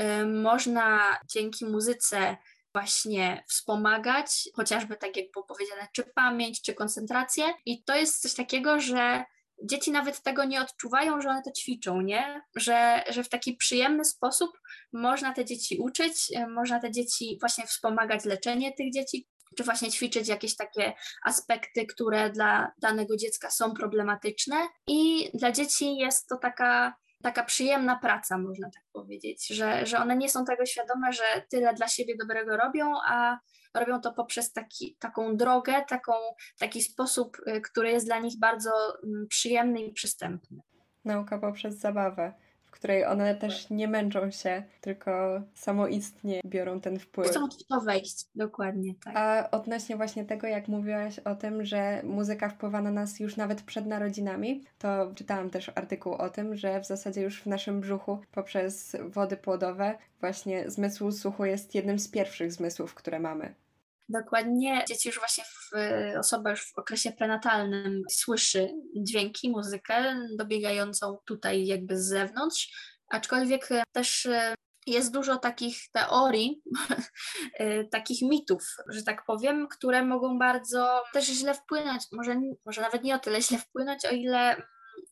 y, 0.00 0.26
można 0.26 1.18
dzięki 1.26 1.64
muzyce 1.64 2.36
właśnie 2.74 3.44
wspomagać, 3.48 4.48
chociażby 4.54 4.96
tak 4.96 5.16
jak 5.16 5.26
było 5.32 5.44
powiedziane, 5.44 5.88
czy 5.92 6.04
pamięć, 6.04 6.62
czy 6.62 6.74
koncentrację. 6.74 7.44
I 7.66 7.84
to 7.84 7.96
jest 7.96 8.22
coś 8.22 8.34
takiego, 8.34 8.80
że 8.80 9.24
dzieci 9.64 9.90
nawet 9.90 10.22
tego 10.22 10.44
nie 10.44 10.60
odczuwają, 10.60 11.20
że 11.20 11.28
one 11.28 11.42
to 11.42 11.52
ćwiczą, 11.52 12.00
nie? 12.00 12.42
Że, 12.56 13.04
że 13.10 13.24
w 13.24 13.28
taki 13.28 13.56
przyjemny 13.56 14.04
sposób 14.04 14.50
można 14.92 15.32
te 15.32 15.44
dzieci 15.44 15.78
uczyć, 15.78 16.32
e, 16.36 16.46
można 16.46 16.80
te 16.80 16.90
dzieci 16.90 17.36
właśnie 17.40 17.66
wspomagać 17.66 18.24
leczenie 18.24 18.72
tych 18.72 18.92
dzieci, 18.92 19.28
czy 19.56 19.64
właśnie 19.64 19.90
ćwiczyć 19.90 20.28
jakieś 20.28 20.56
takie 20.56 20.92
aspekty, 21.24 21.86
które 21.86 22.30
dla 22.30 22.72
danego 22.78 23.16
dziecka 23.16 23.50
są 23.50 23.74
problematyczne. 23.74 24.56
I 24.86 25.30
dla 25.34 25.52
dzieci 25.52 25.96
jest 25.96 26.28
to 26.28 26.36
taka, 26.36 26.94
taka 27.22 27.44
przyjemna 27.44 27.98
praca, 27.98 28.38
można 28.38 28.70
tak 28.70 28.84
powiedzieć, 28.92 29.46
że, 29.46 29.86
że 29.86 29.98
one 29.98 30.16
nie 30.16 30.28
są 30.28 30.44
tego 30.44 30.66
świadome, 30.66 31.12
że 31.12 31.22
tyle 31.48 31.74
dla 31.74 31.88
siebie 31.88 32.14
dobrego 32.20 32.56
robią, 32.56 32.94
a 33.06 33.38
robią 33.74 34.00
to 34.00 34.12
poprzez 34.12 34.52
taki, 34.52 34.96
taką 35.00 35.36
drogę, 35.36 35.84
taką, 35.88 36.12
taki 36.58 36.82
sposób, 36.82 37.36
y, 37.46 37.60
który 37.60 37.90
jest 37.90 38.06
dla 38.06 38.18
nich 38.18 38.38
bardzo 38.38 38.70
mm, 39.04 39.26
przyjemny 39.28 39.80
i 39.80 39.92
przystępny. 39.92 40.58
Nauka 41.04 41.38
poprzez 41.38 41.78
zabawę 41.78 42.32
której 42.72 43.04
one 43.04 43.34
też 43.34 43.70
nie 43.70 43.88
męczą 43.88 44.30
się, 44.30 44.62
tylko 44.80 45.42
samoistnie 45.54 46.40
biorą 46.44 46.80
ten 46.80 46.98
wpływ. 46.98 47.28
Chcą 47.28 47.48
w 47.48 47.66
to 47.68 47.80
wejść, 47.80 48.26
dokładnie 48.34 48.94
tak. 49.04 49.16
A 49.16 49.50
odnośnie 49.50 49.96
właśnie 49.96 50.24
tego, 50.24 50.46
jak 50.46 50.68
mówiłaś 50.68 51.18
o 51.18 51.34
tym, 51.34 51.64
że 51.64 52.02
muzyka 52.04 52.48
wpływa 52.48 52.82
na 52.82 52.90
nas 52.90 53.20
już 53.20 53.36
nawet 53.36 53.62
przed 53.62 53.86
narodzinami, 53.86 54.64
to 54.78 55.12
czytałam 55.14 55.50
też 55.50 55.70
artykuł 55.74 56.12
o 56.12 56.28
tym, 56.28 56.56
że 56.56 56.80
w 56.80 56.86
zasadzie 56.86 57.22
już 57.22 57.42
w 57.42 57.46
naszym 57.46 57.80
brzuchu 57.80 58.18
poprzez 58.32 58.96
wody 59.08 59.36
płodowe 59.36 59.98
właśnie 60.20 60.70
zmysł 60.70 61.12
słuchu 61.12 61.44
jest 61.44 61.74
jednym 61.74 61.98
z 61.98 62.08
pierwszych 62.08 62.52
zmysłów, 62.52 62.94
które 62.94 63.20
mamy. 63.20 63.54
Dokładnie. 64.08 64.84
Dzieci 64.88 65.08
już 65.08 65.18
właśnie, 65.18 65.44
w, 65.44 65.70
osoba 66.18 66.50
już 66.50 66.72
w 66.72 66.78
okresie 66.78 67.12
prenatalnym 67.12 68.02
słyszy 68.10 68.68
dźwięki, 68.96 69.50
muzykę 69.50 70.16
dobiegającą 70.38 71.18
tutaj 71.26 71.66
jakby 71.66 71.98
z 71.98 72.08
zewnątrz, 72.08 72.68
aczkolwiek 73.08 73.68
też 73.92 74.26
e, 74.26 74.54
jest 74.86 75.12
dużo 75.12 75.36
takich 75.36 75.76
teorii, 75.92 76.62
e, 77.58 77.84
takich 77.84 78.22
mitów, 78.22 78.62
że 78.88 79.02
tak 79.02 79.24
powiem, 79.26 79.68
które 79.68 80.04
mogą 80.04 80.38
bardzo 80.38 81.02
też 81.12 81.26
źle 81.26 81.54
wpłynąć, 81.54 82.02
może, 82.12 82.40
może 82.66 82.80
nawet 82.80 83.04
nie 83.04 83.14
o 83.14 83.18
tyle 83.18 83.42
źle 83.42 83.58
wpłynąć, 83.58 84.04
o 84.04 84.10
ile 84.10 84.62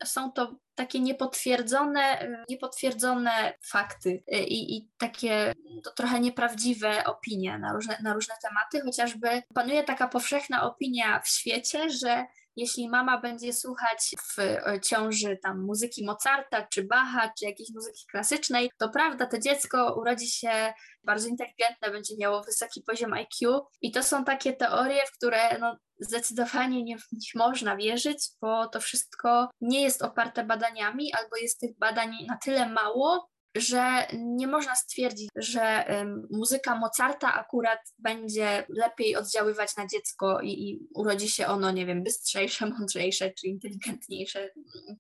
są 0.05 0.33
to 0.33 0.57
takie 0.81 1.01
niepotwierdzone, 1.01 2.29
niepotwierdzone 2.49 3.55
fakty 3.63 4.23
i, 4.49 4.77
i 4.77 4.89
takie 4.99 5.53
to 5.85 5.91
trochę 5.91 6.21
nieprawdziwe 6.21 7.05
opinie 7.05 7.59
na 7.59 7.73
różne, 7.73 7.99
na 8.03 8.15
różne 8.15 8.35
tematy, 8.43 8.81
chociażby 8.81 9.43
panuje 9.55 9.83
taka 9.83 10.09
powszechna 10.09 10.63
opinia 10.63 11.21
w 11.21 11.29
świecie, 11.29 11.91
że 11.91 12.27
jeśli 12.57 12.89
mama 12.89 13.21
będzie 13.21 13.53
słuchać 13.53 14.15
w 14.23 14.39
e, 14.39 14.81
ciąży 14.85 15.39
tam 15.43 15.65
muzyki 15.65 16.05
Mozarta, 16.05 16.67
czy 16.67 16.85
Bacha, 16.85 17.33
czy 17.39 17.45
jakiejś 17.45 17.69
muzyki 17.75 18.05
klasycznej, 18.11 18.71
to 18.79 18.89
prawda, 18.89 19.27
to 19.27 19.39
dziecko 19.39 19.95
urodzi 20.01 20.31
się 20.31 20.73
bardzo 21.05 21.29
inteligentne, 21.29 21.91
będzie 21.91 22.15
miało 22.19 22.43
wysoki 22.43 22.83
poziom 22.87 23.13
IQ 23.13 23.61
i 23.81 23.93
to 23.93 24.03
są 24.03 24.25
takie 24.25 24.53
teorie, 24.53 25.03
w 25.07 25.13
które 25.13 25.59
no, 25.59 25.77
zdecydowanie 26.01 26.83
nie 26.83 26.97
nich 27.13 27.35
można 27.35 27.77
wierzyć, 27.77 28.29
bo 28.41 28.69
to 28.69 28.81
wszystko 28.81 29.49
nie 29.61 29.83
jest 29.83 30.03
oparte 30.03 30.45
badaniami, 30.45 31.13
albo 31.13 31.37
jest 31.37 31.61
tych 31.61 31.79
badań 31.79 32.11
na 32.29 32.39
tyle 32.45 32.69
mało, 32.69 33.30
że 33.57 34.07
nie 34.13 34.47
można 34.47 34.77
stwierdzić, 34.77 35.29
że 35.37 35.85
muzyka 36.31 36.79
Mozarta 36.79 37.35
akurat 37.35 37.81
będzie 37.99 38.67
lepiej 38.69 39.17
oddziaływać 39.17 39.77
na 39.77 39.87
dziecko 39.87 40.41
i, 40.41 40.49
i, 40.49 40.89
urodzi 40.95 41.29
się 41.29 41.47
ono, 41.47 41.71
nie 41.71 41.87
wiem, 41.87 42.03
bystrzejsze, 42.03 42.67
mądrzejsze, 42.79 43.31
czy 43.31 43.47
inteligentniejsze, 43.47 44.51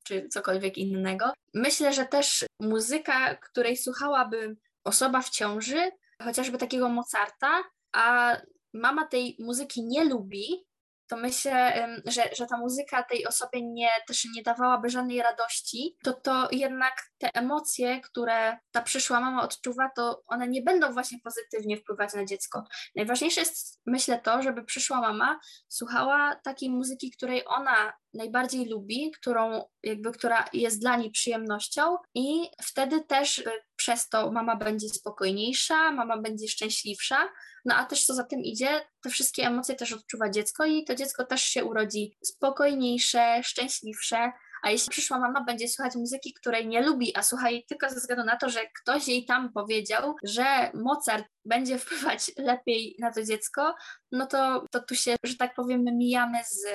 czy 0.04 0.28
cokolwiek 0.28 0.78
innego. 0.78 1.32
Myślę, 1.54 1.92
że 1.92 2.06
też 2.06 2.44
muzyka, 2.60 3.34
której 3.34 3.76
słuchałaby 3.76 4.56
osoba 4.84 5.22
w 5.22 5.30
ciąży, 5.30 5.90
chociażby 6.22 6.58
takiego 6.58 6.88
Mozarta, 6.88 7.62
a 7.92 8.36
mama 8.72 9.06
tej 9.06 9.36
muzyki 9.38 9.84
nie 9.84 10.04
lubi, 10.04 10.66
to 11.10 11.16
myślę, 11.16 11.88
że, 12.06 12.22
że 12.38 12.46
ta 12.46 12.56
muzyka 12.56 13.02
tej 13.02 13.26
osobie 13.26 13.62
nie, 13.62 13.90
też 14.06 14.24
nie 14.36 14.42
dawałaby 14.42 14.90
żadnej 14.90 15.22
radości, 15.22 15.96
to 16.04 16.12
to 16.12 16.48
jednak 16.52 16.94
te 17.18 17.30
emocje, 17.34 18.00
które 18.00 18.58
ta 18.70 18.82
przyszła 18.82 19.20
mama 19.20 19.42
odczuwa, 19.42 19.90
to 19.96 20.22
one 20.26 20.48
nie 20.48 20.62
będą 20.62 20.92
właśnie 20.92 21.18
pozytywnie 21.24 21.76
wpływać 21.76 22.14
na 22.14 22.24
dziecko. 22.24 22.64
Najważniejsze 22.96 23.40
jest, 23.40 23.80
myślę, 23.86 24.20
to, 24.20 24.42
żeby 24.42 24.64
przyszła 24.64 25.00
mama 25.00 25.40
słuchała 25.68 26.36
takiej 26.44 26.70
muzyki, 26.70 27.10
której 27.10 27.42
ona 27.46 27.92
najbardziej 28.14 28.68
lubi, 28.68 29.10
którą 29.10 29.64
jakby, 29.82 30.12
która 30.12 30.44
jest 30.52 30.80
dla 30.80 30.96
niej 30.96 31.10
przyjemnością 31.10 31.96
i 32.14 32.50
wtedy 32.62 33.04
też 33.04 33.38
y, 33.38 33.50
przez 33.76 34.08
to 34.08 34.32
mama 34.32 34.56
będzie 34.56 34.88
spokojniejsza, 34.88 35.92
mama 35.92 36.18
będzie 36.18 36.48
szczęśliwsza, 36.48 37.28
no 37.64 37.74
a 37.74 37.84
też 37.84 38.06
co 38.06 38.14
za 38.14 38.24
tym 38.24 38.40
idzie, 38.40 38.80
te 39.02 39.10
wszystkie 39.10 39.46
emocje 39.46 39.74
też 39.74 39.92
odczuwa 39.92 40.30
dziecko 40.30 40.64
i 40.64 40.84
to 40.84 40.94
dziecko 40.94 41.24
też 41.24 41.42
się 41.42 41.64
urodzi 41.64 42.16
spokojniejsze, 42.22 43.42
szczęśliwsze, 43.42 44.32
a 44.62 44.70
jeśli 44.70 44.90
przyszła 44.90 45.18
mama 45.18 45.44
będzie 45.44 45.68
słuchać 45.68 45.96
muzyki, 45.96 46.34
której 46.34 46.68
nie 46.68 46.82
lubi, 46.82 47.16
a 47.16 47.22
słucha 47.22 47.50
jej 47.50 47.64
tylko 47.64 47.90
ze 47.90 47.96
względu 47.96 48.24
na 48.24 48.36
to, 48.36 48.48
że 48.48 48.60
ktoś 48.82 49.08
jej 49.08 49.24
tam 49.24 49.52
powiedział, 49.52 50.14
że 50.24 50.70
Mozart 50.74 51.26
będzie 51.44 51.78
wpływać 51.78 52.30
lepiej 52.50 52.96
na 52.98 53.12
to 53.12 53.24
dziecko, 53.24 53.74
no 54.12 54.26
to, 54.26 54.64
to 54.70 54.82
tu 54.82 54.94
się, 54.94 55.16
że 55.24 55.36
tak 55.36 55.54
powiem, 55.54 55.84
mijamy 55.84 56.38
z, 56.50 56.66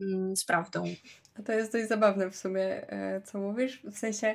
mm, 0.00 0.36
z 0.36 0.44
prawdą. 0.44 0.84
To 1.46 1.52
jest 1.52 1.72
dość 1.72 1.88
zabawne 1.88 2.30
w 2.30 2.36
sumie, 2.36 2.88
e, 2.88 3.22
co 3.22 3.38
mówisz. 3.38 3.82
W 3.84 3.98
sensie 3.98 4.34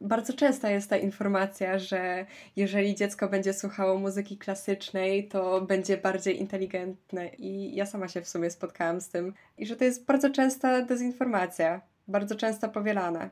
bardzo 0.00 0.32
częsta 0.32 0.70
jest 0.70 0.90
ta 0.90 0.96
informacja, 0.96 1.78
że 1.78 2.26
jeżeli 2.56 2.94
dziecko 2.94 3.28
będzie 3.28 3.54
słuchało 3.54 3.98
muzyki 3.98 4.38
klasycznej, 4.38 5.28
to 5.28 5.60
będzie 5.60 5.96
bardziej 5.96 6.40
inteligentne. 6.40 7.28
I 7.28 7.74
ja 7.74 7.86
sama 7.86 8.08
się 8.08 8.22
w 8.22 8.28
sumie 8.28 8.50
spotkałam 8.50 9.00
z 9.00 9.08
tym. 9.08 9.34
I 9.58 9.66
że 9.66 9.76
to 9.76 9.84
jest 9.84 10.04
bardzo 10.04 10.30
częsta 10.30 10.82
dezinformacja 10.82 11.80
bardzo 12.08 12.36
często 12.36 12.68
powielane. 12.68 13.30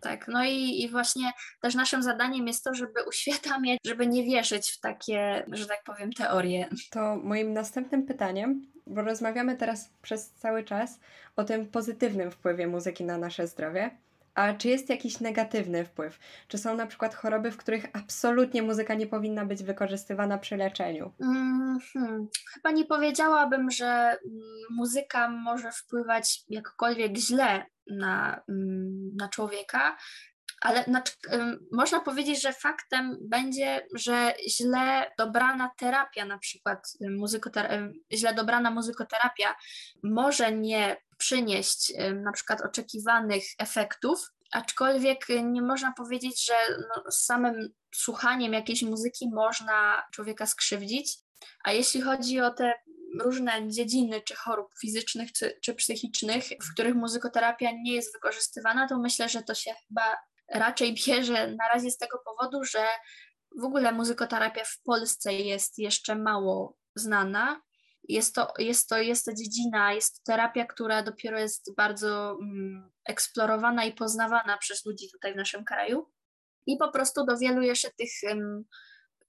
Tak, 0.00 0.28
no 0.28 0.44
i, 0.44 0.82
i 0.82 0.88
właśnie 0.88 1.32
też 1.60 1.74
naszym 1.74 2.02
zadaniem 2.02 2.46
jest 2.46 2.64
to, 2.64 2.74
żeby 2.74 3.04
uświadamiać, 3.08 3.78
żeby 3.86 4.06
nie 4.06 4.24
wierzyć 4.24 4.70
w 4.70 4.80
takie, 4.80 5.44
że 5.52 5.66
tak 5.66 5.84
powiem, 5.84 6.12
teorie. 6.12 6.68
To 6.90 7.16
moim 7.16 7.52
następnym 7.52 8.06
pytaniem, 8.06 8.66
bo 8.86 9.02
rozmawiamy 9.02 9.56
teraz 9.56 9.90
przez 10.02 10.30
cały 10.30 10.64
czas 10.64 11.00
o 11.36 11.44
tym 11.44 11.66
pozytywnym 11.66 12.30
wpływie 12.30 12.66
muzyki 12.66 13.04
na 13.04 13.18
nasze 13.18 13.46
zdrowie. 13.46 13.90
A 14.34 14.54
czy 14.54 14.68
jest 14.68 14.88
jakiś 14.88 15.20
negatywny 15.20 15.84
wpływ? 15.84 16.18
Czy 16.48 16.58
są 16.58 16.76
na 16.76 16.86
przykład 16.86 17.14
choroby, 17.14 17.50
w 17.50 17.56
których 17.56 17.86
absolutnie 17.92 18.62
muzyka 18.62 18.94
nie 18.94 19.06
powinna 19.06 19.44
być 19.44 19.62
wykorzystywana 19.62 20.38
przy 20.38 20.56
leczeniu? 20.56 21.12
Mm, 21.20 21.78
hmm. 21.92 22.28
Chyba 22.54 22.70
nie 22.70 22.84
powiedziałabym, 22.84 23.70
że 23.70 23.86
mm, 23.86 24.18
muzyka 24.70 25.28
może 25.28 25.72
wpływać 25.72 26.44
jakkolwiek 26.48 27.16
źle 27.16 27.66
na, 27.90 28.40
mm, 28.48 29.16
na 29.16 29.28
człowieka, 29.28 29.96
ale 30.60 30.84
znaczy, 30.84 31.12
można 31.72 32.00
powiedzieć, 32.00 32.42
że 32.42 32.52
faktem 32.52 33.16
będzie, 33.20 33.86
że 33.94 34.34
źle 34.48 35.12
dobrana 35.18 35.70
terapia, 35.78 36.24
na 36.24 36.38
przykład 36.38 36.88
muzykotera- 37.00 37.92
źle 38.12 38.34
dobrana 38.34 38.70
muzykoterapia 38.70 39.56
może 40.02 40.52
nie 40.52 40.96
przynieść 41.18 41.92
na 42.14 42.32
przykład 42.32 42.60
oczekiwanych 42.60 43.44
efektów, 43.58 44.30
aczkolwiek 44.52 45.26
nie 45.44 45.62
można 45.62 45.92
powiedzieć, 45.92 46.46
że 46.46 46.54
no, 46.80 47.10
samym 47.10 47.68
słuchaniem 47.94 48.52
jakiejś 48.52 48.82
muzyki 48.82 49.30
można 49.30 50.06
człowieka 50.12 50.46
skrzywdzić. 50.46 51.18
A 51.64 51.72
jeśli 51.72 52.02
chodzi 52.02 52.40
o 52.40 52.50
te 52.50 52.74
różne 53.20 53.68
dziedziny, 53.68 54.20
czy 54.20 54.34
chorób 54.34 54.68
fizycznych, 54.80 55.32
czy, 55.32 55.58
czy 55.62 55.74
psychicznych, 55.74 56.44
w 56.44 56.72
których 56.72 56.94
muzykoterapia 56.94 57.70
nie 57.72 57.94
jest 57.94 58.12
wykorzystywana, 58.12 58.88
to 58.88 58.98
myślę, 58.98 59.28
że 59.28 59.42
to 59.42 59.54
się 59.54 59.74
chyba 59.88 60.16
raczej 60.54 60.94
bierze 60.94 61.46
na 61.46 61.68
razie 61.74 61.90
z 61.90 61.98
tego 61.98 62.18
powodu, 62.18 62.64
że 62.64 62.86
w 63.60 63.64
ogóle 63.64 63.92
muzykoterapia 63.92 64.64
w 64.64 64.82
Polsce 64.82 65.34
jest 65.34 65.78
jeszcze 65.78 66.16
mało 66.16 66.76
znana. 66.94 67.62
Jest 68.08 68.34
to, 68.34 68.52
jest 68.58 68.88
to, 68.88 68.98
jest 68.98 69.24
to 69.24 69.34
dziedzina, 69.34 69.92
jest 69.92 70.16
to 70.16 70.32
terapia, 70.32 70.66
która 70.66 71.02
dopiero 71.02 71.38
jest 71.38 71.74
bardzo 71.76 72.38
mm, 72.42 72.90
eksplorowana 73.04 73.84
i 73.84 73.92
poznawana 73.92 74.58
przez 74.58 74.86
ludzi 74.86 75.10
tutaj 75.12 75.32
w 75.32 75.36
naszym 75.36 75.64
kraju. 75.64 76.10
I 76.66 76.76
po 76.76 76.92
prostu 76.92 77.26
do 77.26 77.38
wielu 77.38 77.62
jeszcze 77.62 77.90
tych 77.90 78.10
um, 78.28 78.64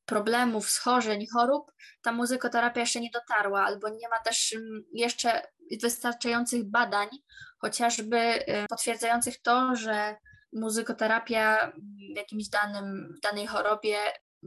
problemów, 0.05 0.69
schorzeń, 0.69 1.27
chorób 1.34 1.71
ta 2.01 2.12
muzykoterapia 2.12 2.79
jeszcze 2.79 2.99
nie 2.99 3.12
dotarła, 3.13 3.63
albo 3.63 3.89
nie 3.89 4.10
ma 4.10 4.19
też 4.19 4.53
um, 4.55 4.84
jeszcze 4.93 5.41
wystarczających 5.82 6.69
badań, 6.69 7.08
chociażby 7.58 8.17
potwierdzających 8.69 9.41
to, 9.41 9.75
że 9.75 10.15
muzykoterapia 10.53 11.71
w 12.13 12.17
jakimś 12.17 12.49
danym, 12.49 13.19
danej 13.23 13.47
chorobie 13.47 13.97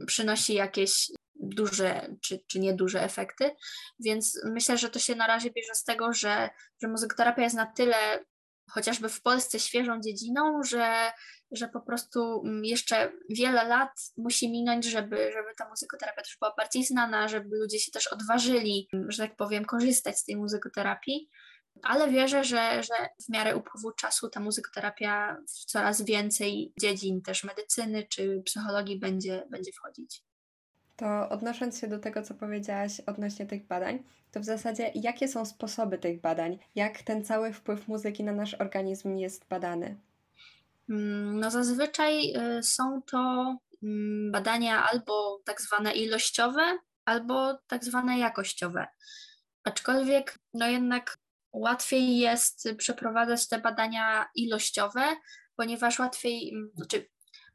przynosi 0.07 0.53
jakieś 0.53 1.11
duże 1.35 2.15
czy, 2.21 2.39
czy 2.47 2.59
nieduże 2.59 3.03
efekty, 3.03 3.51
więc 3.99 4.41
myślę, 4.45 4.77
że 4.77 4.89
to 4.89 4.99
się 4.99 5.15
na 5.15 5.27
razie 5.27 5.51
bierze 5.51 5.75
z 5.75 5.83
tego, 5.83 6.13
że, 6.13 6.49
że 6.81 6.87
muzykoterapia 6.87 7.43
jest 7.43 7.55
na 7.55 7.65
tyle 7.65 8.25
chociażby 8.69 9.09
w 9.09 9.21
Polsce 9.21 9.59
świeżą 9.59 10.01
dziedziną, 10.01 10.63
że, 10.63 11.11
że 11.51 11.67
po 11.67 11.81
prostu 11.81 12.43
jeszcze 12.63 13.11
wiele 13.29 13.67
lat 13.67 13.91
musi 14.17 14.51
minąć, 14.51 14.85
żeby, 14.85 15.17
żeby 15.17 15.47
ta 15.57 15.69
muzykoterapia 15.69 16.21
też 16.21 16.37
była 16.41 16.53
bardziej 16.57 16.85
znana, 16.85 17.27
żeby 17.27 17.57
ludzie 17.57 17.79
się 17.79 17.91
też 17.91 18.07
odważyli, 18.07 18.87
że 19.07 19.27
tak 19.27 19.35
powiem, 19.35 19.65
korzystać 19.65 20.19
z 20.19 20.25
tej 20.25 20.35
muzykoterapii 20.35 21.29
ale 21.81 22.11
wierzę, 22.11 22.43
że, 22.43 22.83
że 22.83 23.09
w 23.25 23.29
miarę 23.29 23.55
upływu 23.55 23.91
czasu 23.91 24.29
ta 24.29 24.39
muzykoterapia 24.39 25.37
w 25.47 25.65
coraz 25.65 26.01
więcej 26.01 26.73
dziedzin 26.79 27.21
też 27.21 27.43
medycyny 27.43 28.03
czy 28.03 28.41
psychologii 28.45 28.99
będzie, 28.99 29.47
będzie 29.49 29.71
wchodzić. 29.71 30.23
To 30.95 31.29
odnosząc 31.29 31.79
się 31.79 31.87
do 31.87 31.99
tego, 31.99 32.23
co 32.23 32.33
powiedziałaś 32.33 32.99
odnośnie 32.99 33.45
tych 33.45 33.67
badań, 33.67 34.03
to 34.31 34.39
w 34.39 34.45
zasadzie 34.45 34.91
jakie 34.95 35.27
są 35.27 35.45
sposoby 35.45 35.97
tych 35.97 36.21
badań? 36.21 36.59
Jak 36.75 37.01
ten 37.01 37.25
cały 37.25 37.53
wpływ 37.53 37.87
muzyki 37.87 38.23
na 38.23 38.31
nasz 38.31 38.53
organizm 38.53 39.17
jest 39.17 39.47
badany? 39.47 39.97
Mm, 40.89 41.39
no 41.39 41.51
zazwyczaj 41.51 42.33
y, 42.57 42.63
są 42.63 43.01
to 43.01 43.55
mm, 43.83 44.31
badania 44.31 44.89
albo 44.91 45.41
tak 45.45 45.61
zwane 45.61 45.93
ilościowe, 45.93 46.77
albo 47.05 47.57
tak 47.67 47.85
zwane 47.85 48.19
jakościowe. 48.19 48.87
Aczkolwiek, 49.63 50.39
no 50.53 50.67
jednak 50.67 51.17
łatwiej 51.53 52.17
jest 52.17 52.69
przeprowadzać 52.77 53.47
te 53.47 53.59
badania 53.59 54.25
ilościowe, 54.35 55.15
ponieważ 55.55 55.99
łatwiej, 55.99 56.53
znaczy 56.75 57.09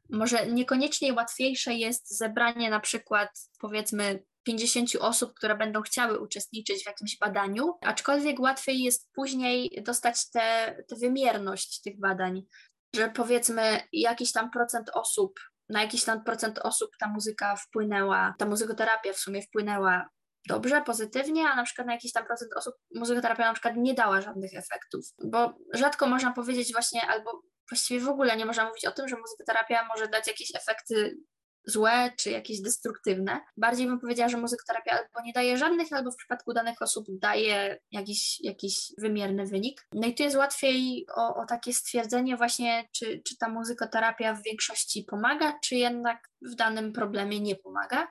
może 0.09 0.47
niekoniecznie 0.47 1.13
łatwiejsze 1.13 1.73
jest 1.73 2.17
zebranie 2.17 2.69
na 2.69 2.79
przykład 2.79 3.29
powiedzmy 3.59 4.23
50 4.43 4.95
osób, 4.99 5.33
które 5.33 5.57
będą 5.57 5.81
chciały 5.81 6.19
uczestniczyć 6.19 6.83
w 6.83 6.85
jakimś 6.85 7.17
badaniu, 7.17 7.73
aczkolwiek 7.81 8.39
łatwiej 8.39 8.83
jest 8.83 9.11
później 9.11 9.83
dostać 9.85 10.29
tę 10.29 10.75
wymierność 10.99 11.81
tych 11.81 11.99
badań, 11.99 12.43
że 12.95 13.09
powiedzmy 13.09 13.79
jakiś 13.93 14.31
tam 14.31 14.51
procent 14.51 14.89
osób, 14.93 15.39
na 15.69 15.81
jakiś 15.81 16.03
tam 16.03 16.23
procent 16.23 16.59
osób 16.59 16.89
ta 16.99 17.07
muzyka 17.07 17.55
wpłynęła, 17.55 18.35
ta 18.37 18.45
muzykoterapia 18.45 19.13
w 19.13 19.17
sumie 19.17 19.41
wpłynęła 19.41 20.09
dobrze, 20.49 20.81
pozytywnie, 20.81 21.49
a 21.49 21.55
na 21.55 21.63
przykład 21.63 21.87
na 21.87 21.93
jakiś 21.93 22.11
tam 22.11 22.25
procent 22.25 22.51
osób 22.55 22.73
muzykoterapia 22.95 23.47
na 23.47 23.53
przykład 23.53 23.73
nie 23.77 23.93
dała 23.93 24.21
żadnych 24.21 24.51
efektów, 24.53 25.05
bo 25.23 25.53
rzadko 25.73 26.07
można 26.07 26.33
powiedzieć 26.33 26.71
właśnie, 26.73 27.01
albo 27.07 27.41
właściwie 27.69 27.99
w 27.99 28.09
ogóle 28.09 28.37
nie 28.37 28.45
można 28.45 28.67
mówić 28.67 28.85
o 28.85 28.91
tym, 28.91 29.07
że 29.07 29.15
muzykoterapia 29.17 29.87
może 29.87 30.07
dać 30.07 30.27
jakieś 30.27 30.55
efekty 30.55 31.17
złe 31.65 32.11
czy 32.17 32.31
jakieś 32.31 32.61
destruktywne. 32.61 33.39
Bardziej 33.57 33.87
bym 33.87 33.99
powiedziała, 33.99 34.29
że 34.29 34.37
muzykoterapia 34.37 34.91
albo 34.91 35.25
nie 35.25 35.33
daje 35.33 35.57
żadnych, 35.57 35.93
albo 35.93 36.11
w 36.11 36.15
przypadku 36.15 36.53
danych 36.53 36.81
osób 36.81 37.05
daje 37.09 37.79
jakiś, 37.91 38.39
jakiś 38.43 38.93
wymierny 38.97 39.45
wynik. 39.45 39.87
No 39.93 40.07
i 40.07 40.15
tu 40.15 40.23
jest 40.23 40.35
łatwiej 40.35 41.05
o, 41.15 41.35
o 41.35 41.45
takie 41.45 41.73
stwierdzenie 41.73 42.37
właśnie, 42.37 42.89
czy, 42.91 43.21
czy 43.27 43.37
ta 43.37 43.49
muzykoterapia 43.49 44.33
w 44.33 44.43
większości 44.43 45.03
pomaga, 45.09 45.59
czy 45.63 45.75
jednak 45.75 46.29
w 46.41 46.55
danym 46.55 46.93
problemie 46.93 47.39
nie 47.39 47.55
pomaga. 47.55 48.07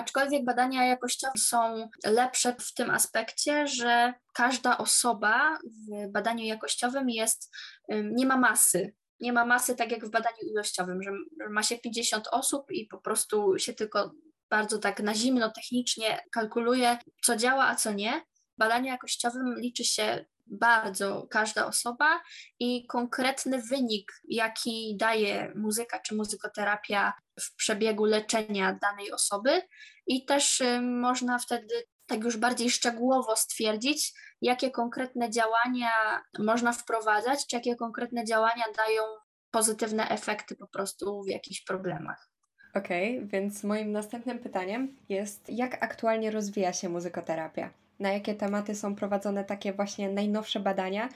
Aczkolwiek 0.00 0.44
badania 0.44 0.86
jakościowe 0.86 1.38
są 1.38 1.88
lepsze 2.04 2.56
w 2.60 2.74
tym 2.74 2.90
aspekcie, 2.90 3.66
że 3.66 4.14
każda 4.34 4.78
osoba 4.78 5.58
w 5.64 6.10
badaniu 6.12 6.44
jakościowym 6.44 7.10
jest, 7.10 7.50
nie 7.88 8.26
ma 8.26 8.36
masy. 8.36 8.94
nie 9.20 9.32
ma 9.32 9.44
masy 9.46 9.76
tak 9.76 9.90
jak 9.90 10.06
w 10.06 10.10
badaniu 10.10 10.38
ilościowym, 10.52 11.02
że 11.02 11.10
ma 11.50 11.62
się 11.62 11.78
50 11.78 12.28
osób 12.32 12.70
i 12.70 12.86
po 12.86 12.98
prostu 12.98 13.58
się 13.58 13.72
tylko 13.72 14.12
bardzo 14.50 14.78
tak 14.78 15.00
na 15.00 15.14
zimno, 15.14 15.50
technicznie 15.50 16.20
kalkuluje, 16.32 16.98
co 17.24 17.36
działa, 17.36 17.66
a 17.66 17.74
co 17.74 17.92
nie. 17.92 18.22
W 18.54 18.58
badaniu 18.58 18.86
jakościowym 18.86 19.54
liczy 19.58 19.84
się 19.84 20.24
bardzo 20.50 21.26
każda 21.30 21.66
osoba 21.66 22.20
i 22.60 22.86
konkretny 22.86 23.62
wynik, 23.62 24.12
jaki 24.28 24.96
daje 24.96 25.52
muzyka 25.56 25.98
czy 25.98 26.14
muzykoterapia 26.14 27.12
w 27.40 27.56
przebiegu 27.56 28.04
leczenia 28.04 28.78
danej 28.82 29.12
osoby, 29.12 29.62
i 30.06 30.24
też 30.24 30.60
y, 30.60 30.80
można 30.80 31.38
wtedy 31.38 31.74
tak 32.06 32.24
już 32.24 32.36
bardziej 32.36 32.70
szczegółowo 32.70 33.36
stwierdzić, 33.36 34.12
jakie 34.42 34.70
konkretne 34.70 35.30
działania 35.30 36.22
można 36.38 36.72
wprowadzać, 36.72 37.46
czy 37.46 37.56
jakie 37.56 37.76
konkretne 37.76 38.24
działania 38.24 38.64
dają 38.76 39.02
pozytywne 39.50 40.08
efekty 40.08 40.56
po 40.56 40.66
prostu 40.66 41.22
w 41.22 41.28
jakichś 41.28 41.64
problemach. 41.64 42.28
Okej, 42.74 43.16
okay, 43.16 43.28
więc 43.28 43.64
moim 43.64 43.92
następnym 43.92 44.38
pytaniem 44.38 44.96
jest, 45.08 45.48
jak 45.48 45.82
aktualnie 45.84 46.30
rozwija 46.30 46.72
się 46.72 46.88
muzykoterapia? 46.88 47.70
Na 48.00 48.12
jakie 48.12 48.34
tematy 48.34 48.74
są 48.74 48.94
prowadzone 48.94 49.44
takie 49.44 49.72
właśnie 49.72 50.08
najnowsze 50.08 50.60
badania? 50.60 51.08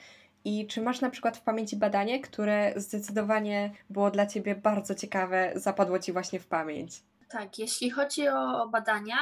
I 0.44 0.66
czy 0.66 0.82
masz 0.82 1.00
na 1.00 1.10
przykład 1.10 1.36
w 1.36 1.42
pamięci 1.42 1.76
badanie, 1.76 2.20
które 2.20 2.72
zdecydowanie 2.76 3.72
było 3.90 4.10
dla 4.10 4.26
Ciebie 4.26 4.54
bardzo 4.54 4.94
ciekawe, 4.94 5.52
zapadło 5.54 5.98
Ci 5.98 6.12
właśnie 6.12 6.40
w 6.40 6.46
pamięć? 6.46 7.02
Tak, 7.28 7.58
jeśli 7.58 7.90
chodzi 7.90 8.28
o, 8.28 8.68
badania, 8.68 9.16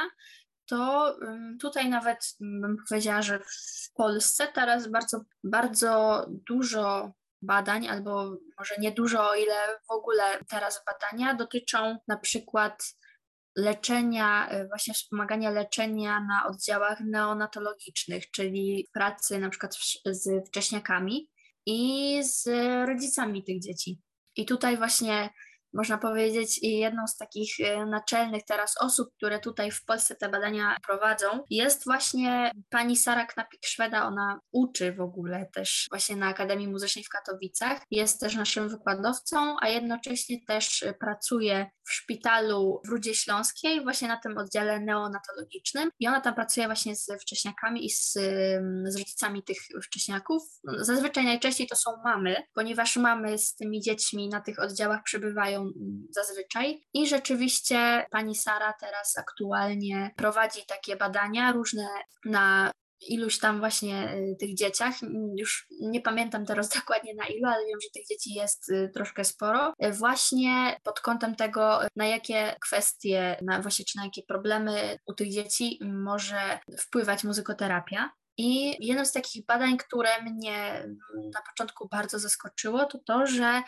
to 0.65 1.15
tutaj 1.61 1.89
nawet 1.89 2.35
bym 2.39 2.77
powiedziała, 2.89 3.21
że 3.21 3.39
w 3.39 3.93
Polsce 3.93 4.47
teraz 4.53 4.87
bardzo, 4.87 5.21
bardzo 5.43 6.25
dużo 6.29 7.11
badań, 7.41 7.87
albo 7.87 8.37
może 8.59 8.75
nie 8.79 8.91
dużo, 8.91 9.29
o 9.29 9.35
ile 9.35 9.55
w 9.87 9.91
ogóle 9.91 10.23
teraz 10.49 10.83
badania 10.85 11.33
dotyczą 11.33 11.97
na 12.07 12.17
przykład 12.17 12.95
leczenia, 13.55 14.49
y, 14.61 14.67
właśnie 14.67 14.93
wspomagania 14.93 15.49
leczenia 15.49 16.19
na 16.19 16.47
oddziałach 16.47 16.99
neonatologicznych, 16.99 18.31
czyli 18.31 18.89
pracy 18.93 19.39
na 19.39 19.49
przykład 19.49 19.75
z 20.05 20.47
wcześniakami 20.47 21.29
i 21.65 22.19
z 22.23 22.47
rodzicami 22.87 23.43
tych 23.43 23.61
dzieci. 23.61 23.99
I 24.35 24.45
tutaj 24.45 24.77
właśnie 24.77 25.29
można 25.73 25.97
powiedzieć, 25.97 26.59
jedną 26.63 27.07
z 27.07 27.17
takich 27.17 27.59
e, 27.59 27.85
naczelnych 27.85 28.43
teraz 28.45 28.75
osób, 28.81 29.09
które 29.17 29.39
tutaj 29.39 29.71
w 29.71 29.85
Polsce 29.85 30.15
te 30.15 30.29
badania 30.29 30.77
prowadzą, 30.87 31.27
jest 31.49 31.83
właśnie 31.85 32.51
pani 32.69 32.97
Sara 32.97 33.27
Knapik-Szweda. 33.27 34.01
Ona 34.01 34.39
uczy 34.51 34.93
w 34.93 35.01
ogóle 35.01 35.45
też 35.53 35.87
właśnie 35.89 36.15
na 36.15 36.27
Akademii 36.27 36.67
Muzycznej 36.67 37.05
w 37.05 37.09
Katowicach. 37.09 37.81
Jest 37.91 38.19
też 38.19 38.35
naszym 38.35 38.69
wykładowcą, 38.69 39.55
a 39.61 39.69
jednocześnie 39.69 40.37
też 40.47 40.85
pracuje 40.99 41.69
w 41.83 41.91
szpitalu 41.91 42.81
w 42.85 42.89
Rudzie 42.89 43.15
Śląskiej, 43.15 43.83
właśnie 43.83 44.07
na 44.07 44.17
tym 44.17 44.37
oddziale 44.37 44.79
neonatologicznym. 44.79 45.89
I 45.99 46.07
ona 46.07 46.21
tam 46.21 46.35
pracuje 46.35 46.65
właśnie 46.65 46.95
z 46.95 47.07
wcześniakami 47.21 47.85
i 47.85 47.89
z, 47.89 48.13
z 48.87 48.97
rodzicami 48.97 49.43
tych 49.43 49.57
wcześniaków. 49.83 50.43
Zazwyczaj 50.63 51.23
najczęściej 51.25 51.67
to 51.67 51.75
są 51.75 51.91
mamy, 52.03 52.35
ponieważ 52.53 52.97
mamy 52.97 53.37
z 53.37 53.55
tymi 53.55 53.81
dziećmi 53.81 54.29
na 54.29 54.41
tych 54.41 54.59
oddziałach 54.59 55.03
przebywają 55.03 55.62
zazwyczaj. 56.09 56.83
I 56.93 57.07
rzeczywiście 57.07 58.05
pani 58.11 58.35
Sara 58.35 58.73
teraz 58.79 59.17
aktualnie 59.17 60.11
prowadzi 60.17 60.65
takie 60.67 60.95
badania 60.95 61.51
różne 61.51 61.87
na 62.25 62.71
iluś 63.07 63.39
tam 63.39 63.59
właśnie 63.59 64.13
y, 64.13 64.35
tych 64.39 64.55
dzieciach. 64.55 64.95
Już 65.37 65.67
nie 65.81 66.01
pamiętam 66.01 66.45
teraz 66.45 66.69
dokładnie 66.79 67.13
na 67.15 67.25
ilu, 67.25 67.47
ale 67.47 67.65
wiem, 67.65 67.79
że 67.83 67.89
tych 67.93 68.07
dzieci 68.07 68.33
jest 68.33 68.69
y, 68.69 68.91
troszkę 68.93 69.23
sporo. 69.23 69.73
Y, 69.85 69.91
właśnie 69.91 70.79
pod 70.83 70.99
kątem 70.99 71.35
tego, 71.35 71.79
na 71.95 72.05
jakie 72.05 72.55
kwestie, 72.61 73.37
na 73.41 73.61
właśnie 73.61 73.85
czy 73.85 73.97
na 73.97 74.03
jakie 74.03 74.23
problemy 74.23 74.97
u 75.05 75.13
tych 75.13 75.31
dzieci 75.31 75.79
może 75.81 76.59
wpływać 76.79 77.23
muzykoterapia. 77.23 78.09
I 78.37 78.75
jedno 78.87 79.05
z 79.05 79.11
takich 79.11 79.45
badań, 79.45 79.77
które 79.77 80.21
mnie 80.21 80.87
na 81.33 81.41
początku 81.49 81.87
bardzo 81.87 82.19
zaskoczyło, 82.19 82.85
to 82.85 82.99
to, 83.05 83.27
że 83.27 83.61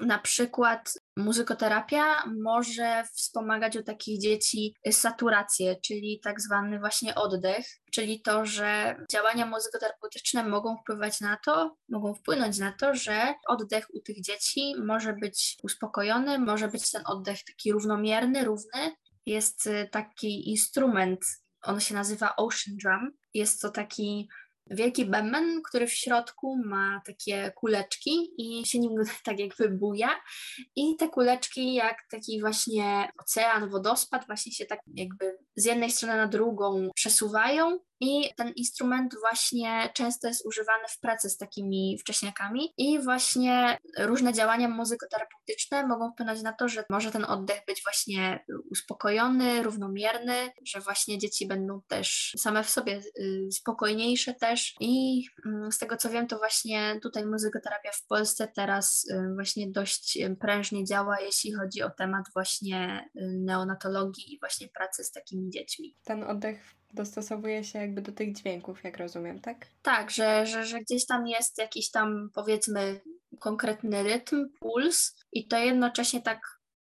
na 0.00 0.18
przykład 0.18 0.94
muzykoterapia 1.16 2.04
może 2.42 3.04
wspomagać 3.12 3.76
u 3.76 3.82
takich 3.82 4.20
dzieci 4.20 4.74
saturację, 4.90 5.76
czyli 5.76 6.20
tak 6.22 6.40
zwany 6.40 6.78
właśnie 6.78 7.14
oddech, 7.14 7.66
czyli 7.92 8.22
to, 8.22 8.46
że 8.46 8.96
działania 9.12 9.46
muzykoterapeutyczne 9.46 10.44
mogą 10.44 10.76
wpływać 10.76 11.20
na 11.20 11.36
to, 11.44 11.76
mogą 11.88 12.14
wpłynąć 12.14 12.58
na 12.58 12.72
to, 12.72 12.94
że 12.94 13.34
oddech 13.48 13.86
u 13.94 14.00
tych 14.00 14.22
dzieci 14.22 14.74
może 14.84 15.12
być 15.12 15.56
uspokojony, 15.62 16.38
może 16.38 16.68
być 16.68 16.90
ten 16.90 17.02
oddech 17.06 17.44
taki 17.44 17.72
równomierny, 17.72 18.44
równy. 18.44 18.94
Jest 19.26 19.66
y, 19.66 19.88
taki 19.92 20.50
instrument, 20.50 21.20
on 21.64 21.80
się 21.80 21.94
nazywa 21.94 22.36
Ocean 22.36 22.76
Drum. 22.76 23.12
Jest 23.34 23.62
to 23.62 23.70
taki 23.70 24.28
wielki 24.70 25.04
bęben, 25.04 25.62
który 25.62 25.86
w 25.86 25.92
środku 25.92 26.56
ma 26.64 27.02
takie 27.06 27.52
kuleczki 27.54 28.30
i 28.38 28.66
się 28.66 28.78
nim 28.78 28.92
tak 29.24 29.38
jakby 29.38 29.68
buja. 29.68 30.10
I 30.76 30.96
te 30.96 31.08
kuleczki 31.08 31.74
jak 31.74 31.96
taki 32.10 32.40
właśnie 32.40 33.08
ocean, 33.18 33.70
wodospad 33.70 34.26
właśnie 34.26 34.52
się 34.52 34.66
tak 34.66 34.80
jakby 34.94 35.38
z 35.56 35.64
jednej 35.64 35.90
strony 35.90 36.16
na 36.16 36.26
drugą 36.26 36.88
przesuwają 36.94 37.78
i 38.00 38.34
ten 38.36 38.52
instrument 38.56 39.14
właśnie 39.20 39.90
często 39.94 40.28
jest 40.28 40.46
używany 40.46 40.84
w 40.88 41.00
pracy 41.00 41.30
z 41.30 41.36
takimi 41.36 41.98
wcześniakami. 42.00 42.74
I 42.76 42.98
właśnie 42.98 43.78
różne 43.98 44.32
działania 44.32 44.68
muzykoterapeutyczne 44.68 45.86
mogą 45.86 46.12
wpłynąć 46.12 46.42
na 46.42 46.52
to, 46.52 46.68
że 46.68 46.84
może 46.90 47.10
ten 47.10 47.24
oddech 47.24 47.60
być 47.66 47.82
właśnie 47.84 48.44
uspokojony, 48.70 49.62
równomierny, 49.62 50.34
że 50.66 50.80
właśnie 50.80 51.18
dzieci 51.18 51.46
będą 51.46 51.80
też 51.88 52.34
same 52.38 52.64
w 52.64 52.70
sobie 52.70 53.02
y, 53.18 53.48
spokojniejsze 53.52 54.34
też. 54.34 54.74
I 54.80 55.24
mm, 55.46 55.72
z 55.72 55.78
tego 55.78 55.96
co 55.96 56.10
wiem, 56.10 56.26
to 56.26 56.38
właśnie 56.38 57.00
tutaj 57.02 57.26
muzykoterapia 57.26 57.90
w 57.92 58.06
Polsce 58.06 58.48
teraz 58.56 59.04
y, 59.10 59.34
właśnie 59.34 59.70
dość 59.70 60.18
prężnie 60.40 60.84
działa, 60.84 61.20
jeśli 61.20 61.52
chodzi 61.52 61.82
o 61.82 61.90
temat 61.90 62.24
właśnie 62.34 63.10
y, 63.16 63.20
neonatologii 63.44 64.34
i 64.34 64.38
właśnie 64.40 64.68
pracy 64.68 65.04
z 65.04 65.12
takimi 65.12 65.43
dziećmi. 65.50 65.96
Ten 66.04 66.24
oddech 66.24 66.74
dostosowuje 66.94 67.64
się 67.64 67.78
jakby 67.78 68.02
do 68.02 68.12
tych 68.12 68.34
dźwięków, 68.34 68.84
jak 68.84 68.96
rozumiem, 68.96 69.40
tak? 69.40 69.66
Tak, 69.82 70.10
że, 70.10 70.46
że, 70.46 70.64
że 70.64 70.80
gdzieś 70.80 71.06
tam 71.06 71.26
jest 71.26 71.58
jakiś 71.58 71.90
tam 71.90 72.30
powiedzmy 72.34 73.00
konkretny 73.40 74.02
rytm, 74.02 74.48
puls 74.60 75.16
i 75.32 75.48
to 75.48 75.58
jednocześnie 75.58 76.22
tak 76.22 76.40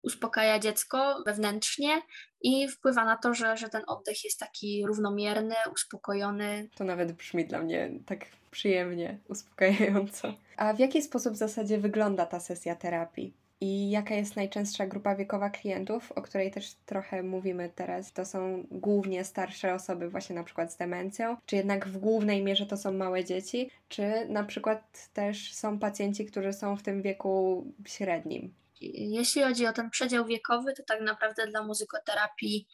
uspokaja 0.02 0.58
dziecko 0.58 1.22
wewnętrznie 1.26 2.02
i 2.42 2.68
wpływa 2.68 3.04
na 3.04 3.16
to, 3.16 3.34
że, 3.34 3.56
że 3.56 3.68
ten 3.68 3.82
oddech 3.86 4.24
jest 4.24 4.38
taki 4.38 4.86
równomierny, 4.86 5.54
uspokojony. 5.72 6.68
To 6.74 6.84
nawet 6.84 7.12
brzmi 7.12 7.46
dla 7.46 7.58
mnie 7.62 7.90
tak 8.06 8.26
przyjemnie, 8.50 9.18
uspokajająco. 9.28 10.34
A 10.56 10.72
w 10.72 10.78
jaki 10.78 11.02
sposób 11.02 11.34
w 11.34 11.36
zasadzie 11.36 11.78
wygląda 11.78 12.26
ta 12.26 12.40
sesja 12.40 12.76
terapii? 12.76 13.34
I 13.60 13.90
jaka 13.90 14.14
jest 14.14 14.36
najczęstsza 14.36 14.86
grupa 14.86 15.16
wiekowa 15.16 15.50
klientów, 15.50 16.12
o 16.12 16.22
której 16.22 16.50
też 16.50 16.74
trochę 16.86 17.22
mówimy 17.22 17.70
teraz? 17.74 18.12
To 18.12 18.24
są 18.24 18.66
głównie 18.70 19.24
starsze 19.24 19.74
osoby, 19.74 20.10
właśnie 20.10 20.36
na 20.36 20.44
przykład 20.44 20.72
z 20.72 20.76
demencją, 20.76 21.36
czy 21.46 21.56
jednak 21.56 21.88
w 21.88 21.98
głównej 21.98 22.44
mierze 22.44 22.66
to 22.66 22.76
są 22.76 22.92
małe 22.92 23.24
dzieci, 23.24 23.70
czy 23.88 24.26
na 24.28 24.44
przykład 24.44 25.08
też 25.12 25.54
są 25.54 25.78
pacjenci, 25.78 26.26
którzy 26.26 26.52
są 26.52 26.76
w 26.76 26.82
tym 26.82 27.02
wieku 27.02 27.64
średnim? 27.86 28.54
Jeśli 28.80 29.42
chodzi 29.42 29.66
o 29.66 29.72
ten 29.72 29.90
przedział 29.90 30.26
wiekowy, 30.26 30.72
to 30.72 30.82
tak 30.82 31.00
naprawdę 31.00 31.46
dla 31.46 31.62
muzykoterapii 31.62 32.66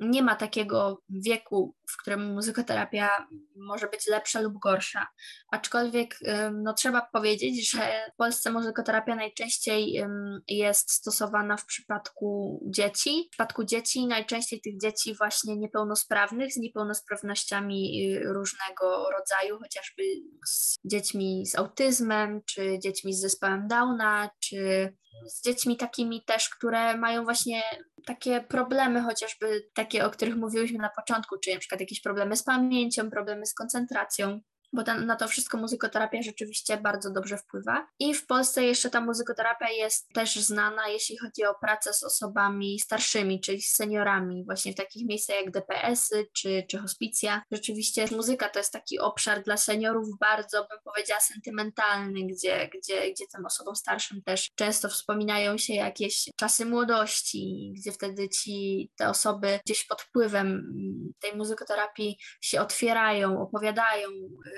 nie 0.00 0.22
ma 0.22 0.36
takiego 0.36 1.02
wieku, 1.08 1.74
w 1.90 1.96
którym 1.96 2.32
muzykoterapia 2.34 3.26
może 3.56 3.88
być 3.88 4.06
lepsza 4.06 4.40
lub 4.40 4.58
gorsza. 4.58 5.06
Aczkolwiek 5.52 6.18
no, 6.52 6.74
trzeba 6.74 7.08
powiedzieć, 7.12 7.70
że 7.70 8.10
w 8.14 8.16
Polsce 8.16 8.50
muzykoterapia 8.50 9.14
najczęściej 9.14 10.02
jest 10.48 10.92
stosowana 10.92 11.56
w 11.56 11.66
przypadku 11.66 12.60
dzieci. 12.66 13.24
W 13.26 13.30
przypadku 13.30 13.64
dzieci 13.64 14.06
najczęściej 14.06 14.60
tych 14.60 14.80
dzieci 14.80 15.14
właśnie 15.14 15.56
niepełnosprawnych, 15.56 16.52
z 16.52 16.56
niepełnosprawnościami 16.56 18.12
y, 18.12 18.32
różnego 18.32 19.10
rodzaju, 19.10 19.58
chociażby 19.58 20.02
z 20.46 20.78
dziećmi 20.84 21.46
z 21.46 21.58
autyzmem, 21.58 22.40
czy 22.46 22.78
dziećmi 22.78 23.14
z 23.14 23.20
zespołem 23.20 23.68
Downa, 23.68 24.30
czy 24.40 24.92
z 25.26 25.42
dziećmi 25.42 25.76
takimi 25.76 26.24
też, 26.24 26.48
które 26.48 26.96
mają 26.96 27.24
właśnie 27.24 27.62
takie 28.06 28.40
problemy, 28.40 29.02
chociażby 29.02 29.68
takie, 29.74 30.06
o 30.06 30.10
których 30.10 30.36
mówiłyśmy 30.36 30.78
na 30.78 30.90
początku, 30.96 31.38
czyli 31.38 31.54
na 31.54 31.60
przykład 31.60 31.80
jakieś 31.80 32.00
problemy 32.00 32.36
z 32.36 32.42
pamięcią, 32.42 33.10
problemy 33.10 33.46
z 33.46 33.54
koncentracją. 33.54 34.40
Bo 34.74 34.82
ten, 34.82 35.06
na 35.06 35.16
to 35.16 35.28
wszystko 35.28 35.58
muzykoterapia 35.58 36.22
rzeczywiście 36.22 36.76
bardzo 36.76 37.12
dobrze 37.12 37.36
wpływa. 37.36 37.86
I 37.98 38.14
w 38.14 38.26
Polsce 38.26 38.64
jeszcze 38.64 38.90
ta 38.90 39.00
muzykoterapia 39.00 39.70
jest 39.70 40.08
też 40.14 40.36
znana, 40.36 40.88
jeśli 40.88 41.18
chodzi 41.18 41.44
o 41.44 41.54
pracę 41.60 41.92
z 41.92 42.02
osobami 42.02 42.80
starszymi, 42.80 43.40
czyli 43.40 43.62
z 43.62 43.72
seniorami, 43.72 44.44
właśnie 44.44 44.72
w 44.72 44.76
takich 44.76 45.06
miejscach 45.06 45.36
jak 45.36 45.50
DPS-y 45.50 46.26
czy, 46.32 46.64
czy 46.70 46.78
hospicja. 46.78 47.42
Rzeczywiście 47.52 48.06
muzyka 48.10 48.48
to 48.48 48.58
jest 48.58 48.72
taki 48.72 48.98
obszar 48.98 49.42
dla 49.42 49.56
seniorów 49.56 50.08
bardzo, 50.20 50.66
bym 50.70 50.78
powiedziała, 50.84 51.20
sentymentalny, 51.20 52.20
gdzie, 52.26 52.68
gdzie, 52.68 53.12
gdzie 53.12 53.24
tym 53.34 53.46
osobom 53.46 53.76
starszym 53.76 54.22
też 54.22 54.50
często 54.54 54.88
wspominają 54.88 55.58
się 55.58 55.74
jakieś 55.74 56.30
czasy 56.36 56.66
młodości, 56.66 57.72
gdzie 57.76 57.92
wtedy 57.92 58.28
ci 58.28 58.90
te 58.96 59.08
osoby 59.08 59.60
gdzieś 59.66 59.86
pod 59.86 60.02
wpływem 60.02 60.74
tej 61.20 61.36
muzykoterapii 61.36 62.18
się 62.40 62.60
otwierają, 62.60 63.40
opowiadają 63.42 64.08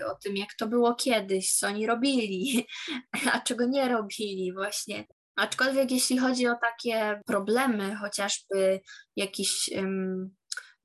o 0.06 0.14
tym, 0.24 0.36
jak 0.36 0.48
to 0.58 0.66
było 0.66 0.94
kiedyś, 0.94 1.54
co 1.54 1.66
oni 1.66 1.86
robili, 1.86 2.66
a 3.32 3.40
czego 3.40 3.66
nie 3.66 3.88
robili 3.88 4.52
właśnie. 4.52 5.04
Aczkolwiek 5.36 5.90
jeśli 5.90 6.18
chodzi 6.18 6.48
o 6.48 6.54
takie 6.54 7.20
problemy, 7.26 7.96
chociażby 7.96 8.80
jakiś 9.16 9.70
um, 9.76 10.36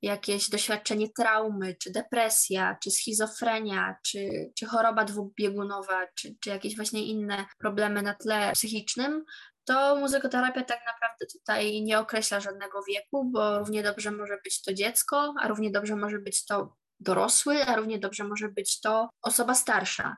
jakieś 0.02 0.50
doświadczenie 0.50 1.08
traumy, 1.16 1.76
czy 1.82 1.92
depresja, 1.92 2.78
czy 2.82 2.90
schizofrenia, 2.90 3.96
czy, 4.06 4.50
czy 4.58 4.66
choroba 4.66 5.04
dwubiegunowa, 5.04 6.06
czy, 6.14 6.34
czy 6.40 6.50
jakieś 6.50 6.76
właśnie 6.76 7.06
inne 7.06 7.44
problemy 7.58 8.02
na 8.02 8.14
tle 8.14 8.52
psychicznym, 8.52 9.24
to 9.64 9.96
muzykoterapia 9.96 10.64
tak 10.64 10.80
naprawdę 10.86 11.26
tutaj 11.38 11.82
nie 11.82 11.98
określa 11.98 12.40
żadnego 12.40 12.82
wieku, 12.88 13.30
bo 13.30 13.58
równie 13.58 13.82
dobrze 13.82 14.10
może 14.10 14.38
być 14.44 14.62
to 14.62 14.74
dziecko, 14.74 15.34
a 15.40 15.48
równie 15.48 15.70
dobrze 15.70 15.96
może 15.96 16.18
być 16.18 16.44
to 16.44 16.76
dorosły, 17.02 17.64
a 17.64 17.76
równie 17.76 17.98
dobrze 17.98 18.24
może 18.24 18.48
być 18.48 18.80
to 18.80 19.10
osoba 19.22 19.54
starsza. 19.54 20.16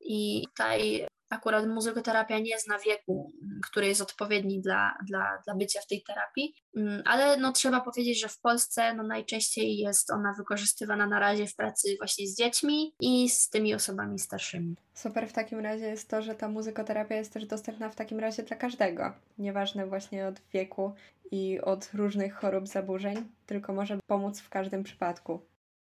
I 0.00 0.44
tutaj 0.48 1.06
akurat 1.30 1.66
muzykoterapia 1.66 2.38
nie 2.38 2.58
zna 2.58 2.78
wieku, 2.78 3.32
który 3.70 3.86
jest 3.86 4.00
odpowiedni 4.00 4.60
dla, 4.60 4.98
dla, 5.06 5.38
dla 5.44 5.54
bycia 5.54 5.80
w 5.80 5.86
tej 5.86 6.02
terapii, 6.02 6.54
mm, 6.76 7.02
ale 7.04 7.36
no, 7.36 7.52
trzeba 7.52 7.80
powiedzieć, 7.80 8.20
że 8.20 8.28
w 8.28 8.40
Polsce 8.40 8.94
no, 8.94 9.02
najczęściej 9.02 9.76
jest 9.76 10.10
ona 10.10 10.34
wykorzystywana 10.38 11.06
na 11.06 11.20
razie 11.20 11.46
w 11.46 11.56
pracy 11.56 11.96
właśnie 11.98 12.26
z 12.26 12.36
dziećmi 12.36 12.94
i 13.00 13.28
z 13.28 13.50
tymi 13.50 13.74
osobami 13.74 14.18
starszymi. 14.18 14.76
Super 14.94 15.28
w 15.28 15.32
takim 15.32 15.60
razie 15.60 15.86
jest 15.86 16.10
to, 16.10 16.22
że 16.22 16.34
ta 16.34 16.48
muzykoterapia 16.48 17.16
jest 17.16 17.32
też 17.32 17.46
dostępna 17.46 17.90
w 17.90 17.96
takim 17.96 18.18
razie 18.18 18.42
dla 18.42 18.56
każdego, 18.56 19.12
nieważne 19.38 19.86
właśnie 19.86 20.26
od 20.26 20.40
wieku 20.52 20.94
i 21.30 21.60
od 21.60 21.90
różnych 21.94 22.34
chorób, 22.34 22.68
zaburzeń, 22.68 23.32
tylko 23.46 23.72
może 23.72 23.98
pomóc 24.06 24.40
w 24.40 24.48
każdym 24.48 24.82
przypadku. 24.82 25.40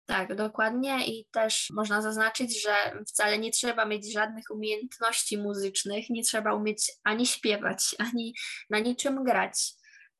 Tak, 0.07 0.35
dokładnie 0.35 1.07
i 1.07 1.25
też 1.31 1.67
można 1.73 2.01
zaznaczyć, 2.01 2.61
że 2.61 2.75
wcale 3.07 3.39
nie 3.39 3.51
trzeba 3.51 3.85
mieć 3.85 4.13
żadnych 4.13 4.43
umiejętności 4.51 5.37
muzycznych, 5.37 6.09
nie 6.09 6.23
trzeba 6.23 6.53
umieć 6.53 6.91
ani 7.03 7.25
śpiewać, 7.25 7.95
ani 7.99 8.33
na 8.69 8.79
niczym 8.79 9.23
grać. 9.23 9.76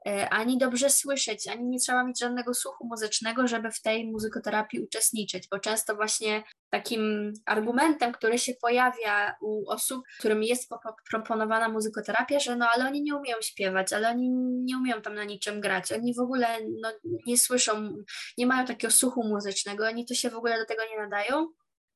E, 0.08 0.30
ani 0.30 0.58
dobrze 0.58 0.90
słyszeć, 0.90 1.48
ani 1.48 1.64
nie 1.64 1.80
trzeba 1.80 2.04
mieć 2.04 2.20
żadnego 2.20 2.54
słuchu 2.54 2.88
muzycznego, 2.88 3.48
żeby 3.48 3.72
w 3.72 3.82
tej 3.82 4.12
muzykoterapii 4.12 4.80
uczestniczyć, 4.80 5.48
bo 5.52 5.60
często 5.60 5.96
właśnie 5.96 6.44
takim 6.70 7.34
argumentem, 7.46 8.12
który 8.12 8.40
się 8.40 8.54
pojawia 8.62 9.36
u 9.42 9.70
osób, 9.70 10.04
którym 10.20 10.44
jest 10.44 10.70
proponowana 11.12 11.70
muzykoterapia, 11.70 12.40
że 12.40 12.56
no 12.56 12.70
ale 12.74 12.86
oni 12.86 13.02
nie 13.02 13.16
umieją 13.16 13.38
śpiewać, 13.42 13.94
ale 13.94 14.10
oni 14.10 14.30
nie 14.64 14.78
umieją 14.78 15.02
tam 15.02 15.16
na 15.16 15.24
niczym 15.24 15.62
grać, 15.62 15.92
oni 15.92 16.14
w 16.14 16.20
ogóle 16.20 16.48
no, 16.82 16.92
nie 17.28 17.38
słyszą, 17.38 17.94
nie 18.38 18.48
mają 18.48 18.66
takiego 18.66 18.92
słuchu 18.92 19.24
muzycznego, 19.24 19.88
oni 19.88 20.06
to 20.06 20.14
się 20.14 20.30
w 20.30 20.36
ogóle 20.36 20.60
do 20.60 20.66
tego 20.66 20.82
nie 20.92 20.98
nadają, 20.98 21.48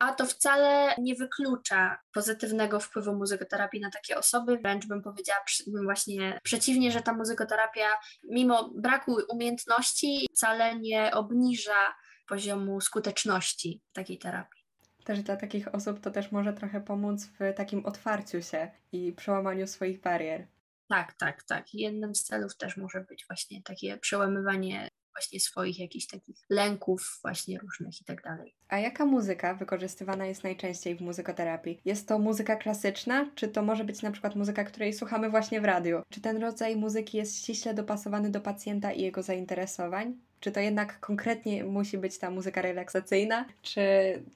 a 0.01 0.13
to 0.13 0.25
wcale 0.25 0.95
nie 0.97 1.15
wyklucza 1.15 1.97
pozytywnego 2.13 2.79
wpływu 2.79 3.15
muzykoterapii 3.15 3.81
na 3.81 3.89
takie 3.89 4.17
osoby. 4.17 4.57
Wręcz 4.57 4.87
bym 4.87 5.01
powiedziała 5.01 5.39
właśnie 5.83 6.39
przeciwnie, 6.43 6.91
że 6.91 7.01
ta 7.01 7.13
muzykoterapia, 7.13 7.87
mimo 8.23 8.69
braku 8.75 9.17
umiejętności, 9.29 10.27
wcale 10.35 10.79
nie 10.79 11.11
obniża 11.13 11.95
poziomu 12.27 12.81
skuteczności 12.81 13.81
takiej 13.93 14.17
terapii. 14.17 14.61
Też 15.05 15.21
dla 15.21 15.35
takich 15.35 15.75
osób 15.75 15.99
to 15.99 16.11
też 16.11 16.31
może 16.31 16.53
trochę 16.53 16.81
pomóc 16.81 17.25
w 17.25 17.53
takim 17.55 17.85
otwarciu 17.85 18.41
się 18.41 18.71
i 18.91 19.13
przełamaniu 19.13 19.67
swoich 19.67 20.01
barier. 20.01 20.47
Tak, 20.89 21.13
tak, 21.13 21.43
tak. 21.43 21.73
Jednym 21.73 22.15
z 22.15 22.23
celów 22.23 22.57
też 22.57 22.77
może 22.77 23.01
być 23.01 23.25
właśnie 23.27 23.63
takie 23.63 23.97
przełamywanie 23.97 24.89
właśnie 25.21 25.39
swoich 25.39 25.79
jakichś 25.79 26.05
takich 26.05 26.35
lęków 26.49 27.19
właśnie 27.21 27.59
różnych 27.59 28.01
i 28.01 28.05
tak 28.05 28.23
dalej. 28.23 28.55
A 28.69 28.79
jaka 28.79 29.05
muzyka 29.05 29.53
wykorzystywana 29.53 30.25
jest 30.25 30.43
najczęściej 30.43 30.95
w 30.95 31.01
muzykoterapii? 31.01 31.81
Jest 31.85 32.07
to 32.07 32.19
muzyka 32.19 32.55
klasyczna, 32.55 33.29
czy 33.35 33.47
to 33.47 33.61
może 33.61 33.83
być 33.83 34.01
na 34.01 34.11
przykład 34.11 34.35
muzyka, 34.35 34.63
której 34.63 34.93
słuchamy 34.93 35.29
właśnie 35.29 35.61
w 35.61 35.65
radiu? 35.65 36.01
Czy 36.09 36.21
ten 36.21 36.37
rodzaj 36.37 36.75
muzyki 36.75 37.17
jest 37.17 37.37
ściśle 37.37 37.73
dopasowany 37.73 38.29
do 38.29 38.41
pacjenta 38.41 38.91
i 38.91 39.01
jego 39.01 39.23
zainteresowań? 39.23 40.15
Czy 40.39 40.51
to 40.51 40.59
jednak 40.59 40.99
konkretnie 40.99 41.63
musi 41.63 41.97
być 41.97 42.17
ta 42.17 42.29
muzyka 42.29 42.61
relaksacyjna, 42.61 43.45
czy 43.61 43.81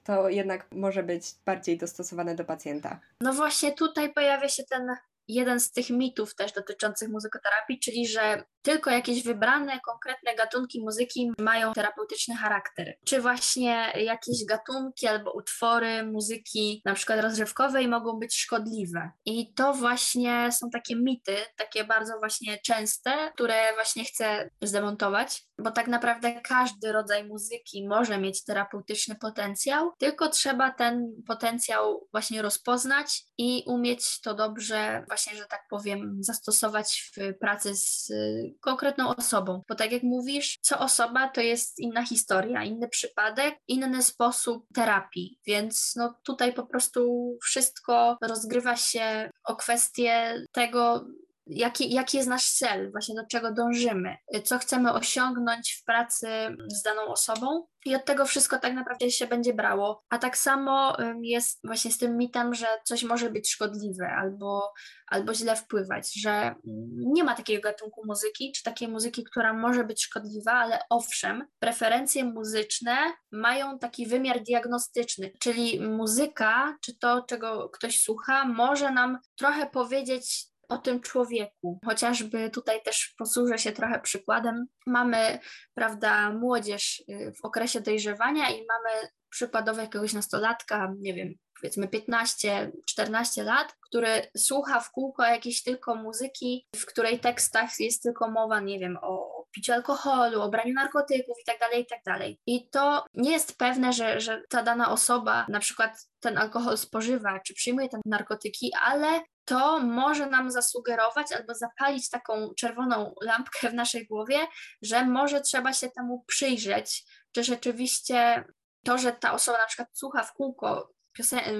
to 0.04 0.28
jednak 0.28 0.66
może 0.72 1.02
być 1.02 1.24
bardziej 1.46 1.78
dostosowane 1.78 2.34
do 2.34 2.44
pacjenta? 2.44 3.00
No 3.20 3.32
właśnie 3.32 3.72
tutaj 3.72 4.12
pojawia 4.12 4.48
się 4.48 4.64
ten 4.64 4.96
jeden 5.28 5.60
z 5.60 5.70
tych 5.70 5.90
mitów 5.90 6.34
też 6.34 6.52
dotyczących 6.52 7.08
muzykoterapii, 7.08 7.78
czyli 7.78 8.06
że 8.06 8.44
tylko 8.66 8.90
jakieś 8.90 9.22
wybrane, 9.22 9.80
konkretne 9.80 10.34
gatunki 10.34 10.80
muzyki 10.80 11.32
mają 11.38 11.72
terapeutyczny 11.72 12.36
charakter. 12.36 12.94
Czy 13.04 13.20
właśnie 13.20 13.92
jakieś 13.96 14.44
gatunki 14.48 15.06
albo 15.06 15.32
utwory 15.32 16.02
muzyki, 16.04 16.82
na 16.84 16.94
przykład 16.94 17.20
rozrywkowej, 17.20 17.88
mogą 17.88 18.18
być 18.18 18.36
szkodliwe. 18.36 19.10
I 19.24 19.54
to 19.54 19.74
właśnie 19.74 20.48
są 20.52 20.70
takie 20.70 20.96
mity, 20.96 21.36
takie 21.56 21.84
bardzo 21.84 22.18
właśnie 22.18 22.58
częste, 22.58 23.30
które 23.34 23.74
właśnie 23.74 24.04
chcę 24.04 24.50
zdemontować, 24.62 25.42
bo 25.58 25.70
tak 25.70 25.88
naprawdę 25.88 26.40
każdy 26.40 26.92
rodzaj 26.92 27.24
muzyki 27.24 27.88
może 27.88 28.18
mieć 28.18 28.44
terapeutyczny 28.44 29.14
potencjał, 29.14 29.92
tylko 29.98 30.28
trzeba 30.28 30.70
ten 30.70 31.22
potencjał 31.26 32.08
właśnie 32.12 32.42
rozpoznać 32.42 33.22
i 33.38 33.64
umieć 33.66 34.20
to 34.20 34.34
dobrze, 34.34 35.04
właśnie, 35.08 35.36
że 35.36 35.46
tak 35.46 35.62
powiem, 35.70 36.18
zastosować 36.20 37.12
w 37.16 37.38
pracy 37.38 37.76
z 37.76 38.12
konkretną 38.60 39.16
osobą. 39.16 39.62
Bo 39.68 39.74
tak 39.74 39.92
jak 39.92 40.02
mówisz, 40.02 40.58
co 40.62 40.78
osoba 40.78 41.28
to 41.28 41.40
jest 41.40 41.78
inna 41.78 42.06
historia, 42.06 42.64
inny 42.64 42.88
przypadek, 42.88 43.58
inny 43.68 44.02
sposób 44.02 44.66
terapii. 44.74 45.38
Więc 45.46 45.92
no 45.96 46.14
tutaj 46.22 46.52
po 46.52 46.66
prostu 46.66 47.32
wszystko 47.42 48.18
rozgrywa 48.22 48.76
się 48.76 49.30
o 49.44 49.56
kwestię 49.56 50.44
tego, 50.52 51.06
jaki, 51.46 51.94
jaki 51.94 52.16
jest 52.16 52.28
nasz 52.28 52.50
cel, 52.50 52.90
właśnie 52.90 53.14
do 53.14 53.26
czego 53.26 53.52
dążymy, 53.52 54.16
co 54.44 54.58
chcemy 54.58 54.92
osiągnąć 54.92 55.72
w 55.72 55.84
pracy 55.84 56.28
z 56.68 56.82
daną 56.82 57.02
osobą. 57.02 57.66
I 57.84 57.94
od 57.94 58.04
tego 58.04 58.24
wszystko 58.24 58.58
tak 58.58 58.74
naprawdę 58.74 59.10
się 59.10 59.26
będzie 59.26 59.54
brało. 59.54 60.04
A 60.08 60.18
tak 60.18 60.38
samo 60.38 60.96
jest 61.22 61.60
właśnie 61.64 61.92
z 61.92 61.98
tym 61.98 62.16
mitem, 62.16 62.54
że 62.54 62.66
coś 62.84 63.04
może 63.04 63.30
być 63.30 63.50
szkodliwe 63.50 64.08
albo, 64.08 64.72
albo 65.06 65.34
źle 65.34 65.56
wpływać, 65.56 66.20
że 66.20 66.54
nie 66.96 67.24
ma 67.24 67.34
takiego 67.34 67.62
gatunku 67.62 68.02
muzyki, 68.06 68.52
czy 68.52 68.62
takiej 68.62 68.88
muzyki, 68.88 69.24
która 69.24 69.52
może 69.52 69.84
być 69.84 70.04
szkodliwa, 70.04 70.52
ale 70.52 70.78
owszem, 70.90 71.46
preferencje 71.58 72.24
muzyczne 72.24 72.96
mają 73.32 73.78
taki 73.78 74.06
wymiar 74.06 74.42
diagnostyczny, 74.42 75.32
czyli 75.40 75.80
muzyka, 75.80 76.76
czy 76.80 76.98
to, 76.98 77.22
czego 77.22 77.68
ktoś 77.68 78.00
słucha, 78.00 78.44
może 78.44 78.90
nam 78.90 79.18
trochę 79.36 79.66
powiedzieć, 79.66 80.46
o 80.68 80.78
tym 80.78 81.00
człowieku. 81.00 81.80
Chociażby 81.84 82.50
tutaj 82.50 82.82
też 82.82 83.14
posłużę 83.18 83.58
się 83.58 83.72
trochę 83.72 84.00
przykładem. 84.00 84.66
Mamy, 84.86 85.38
prawda, 85.74 86.30
młodzież 86.30 87.02
y, 87.08 87.32
w 87.42 87.44
okresie 87.44 87.80
dojrzewania 87.80 88.50
i 88.50 88.66
mamy 88.68 89.08
przykładowo 89.30 89.80
jakiegoś 89.80 90.12
nastolatka, 90.12 90.92
nie 91.00 91.14
wiem, 91.14 91.34
powiedzmy 91.60 91.86
15-14 91.86 93.44
lat, 93.44 93.74
który 93.80 94.22
słucha 94.36 94.80
w 94.80 94.90
kółko 94.90 95.22
jakiejś 95.24 95.62
tylko 95.62 95.94
muzyki, 95.94 96.66
w 96.76 96.86
której 96.86 97.20
tekstach 97.20 97.70
jest 97.80 98.02
tylko 98.02 98.30
mowa, 98.30 98.60
nie 98.60 98.78
wiem, 98.78 98.98
o 99.02 99.36
piciu 99.50 99.72
alkoholu, 99.72 100.42
o 100.42 100.48
braniu 100.48 100.74
narkotyków 100.74 101.38
itd., 101.38 101.58
tak 101.58 101.78
itd. 101.78 102.00
Tak 102.04 102.22
I 102.46 102.68
to 102.70 103.04
nie 103.14 103.32
jest 103.32 103.58
pewne, 103.58 103.92
że, 103.92 104.20
że 104.20 104.42
ta 104.48 104.62
dana 104.62 104.92
osoba 104.92 105.46
na 105.48 105.60
przykład 105.60 106.08
ten 106.20 106.38
alkohol 106.38 106.78
spożywa, 106.78 107.40
czy 107.40 107.54
przyjmuje 107.54 107.88
te 107.88 108.00
narkotyki, 108.06 108.70
ale 108.82 109.20
to 109.46 109.80
może 109.80 110.26
nam 110.26 110.50
zasugerować 110.50 111.32
albo 111.32 111.54
zapalić 111.54 112.10
taką 112.10 112.54
czerwoną 112.58 113.14
lampkę 113.22 113.70
w 113.70 113.74
naszej 113.74 114.06
głowie, 114.06 114.38
że 114.82 115.06
może 115.06 115.40
trzeba 115.40 115.72
się 115.72 115.90
temu 115.90 116.24
przyjrzeć, 116.26 117.04
czy 117.32 117.44
rzeczywiście 117.44 118.44
to, 118.84 118.98
że 118.98 119.12
ta 119.12 119.32
osoba 119.32 119.58
na 119.58 119.66
przykład 119.66 119.88
słucha 119.92 120.22
w 120.22 120.32
kółko 120.32 120.90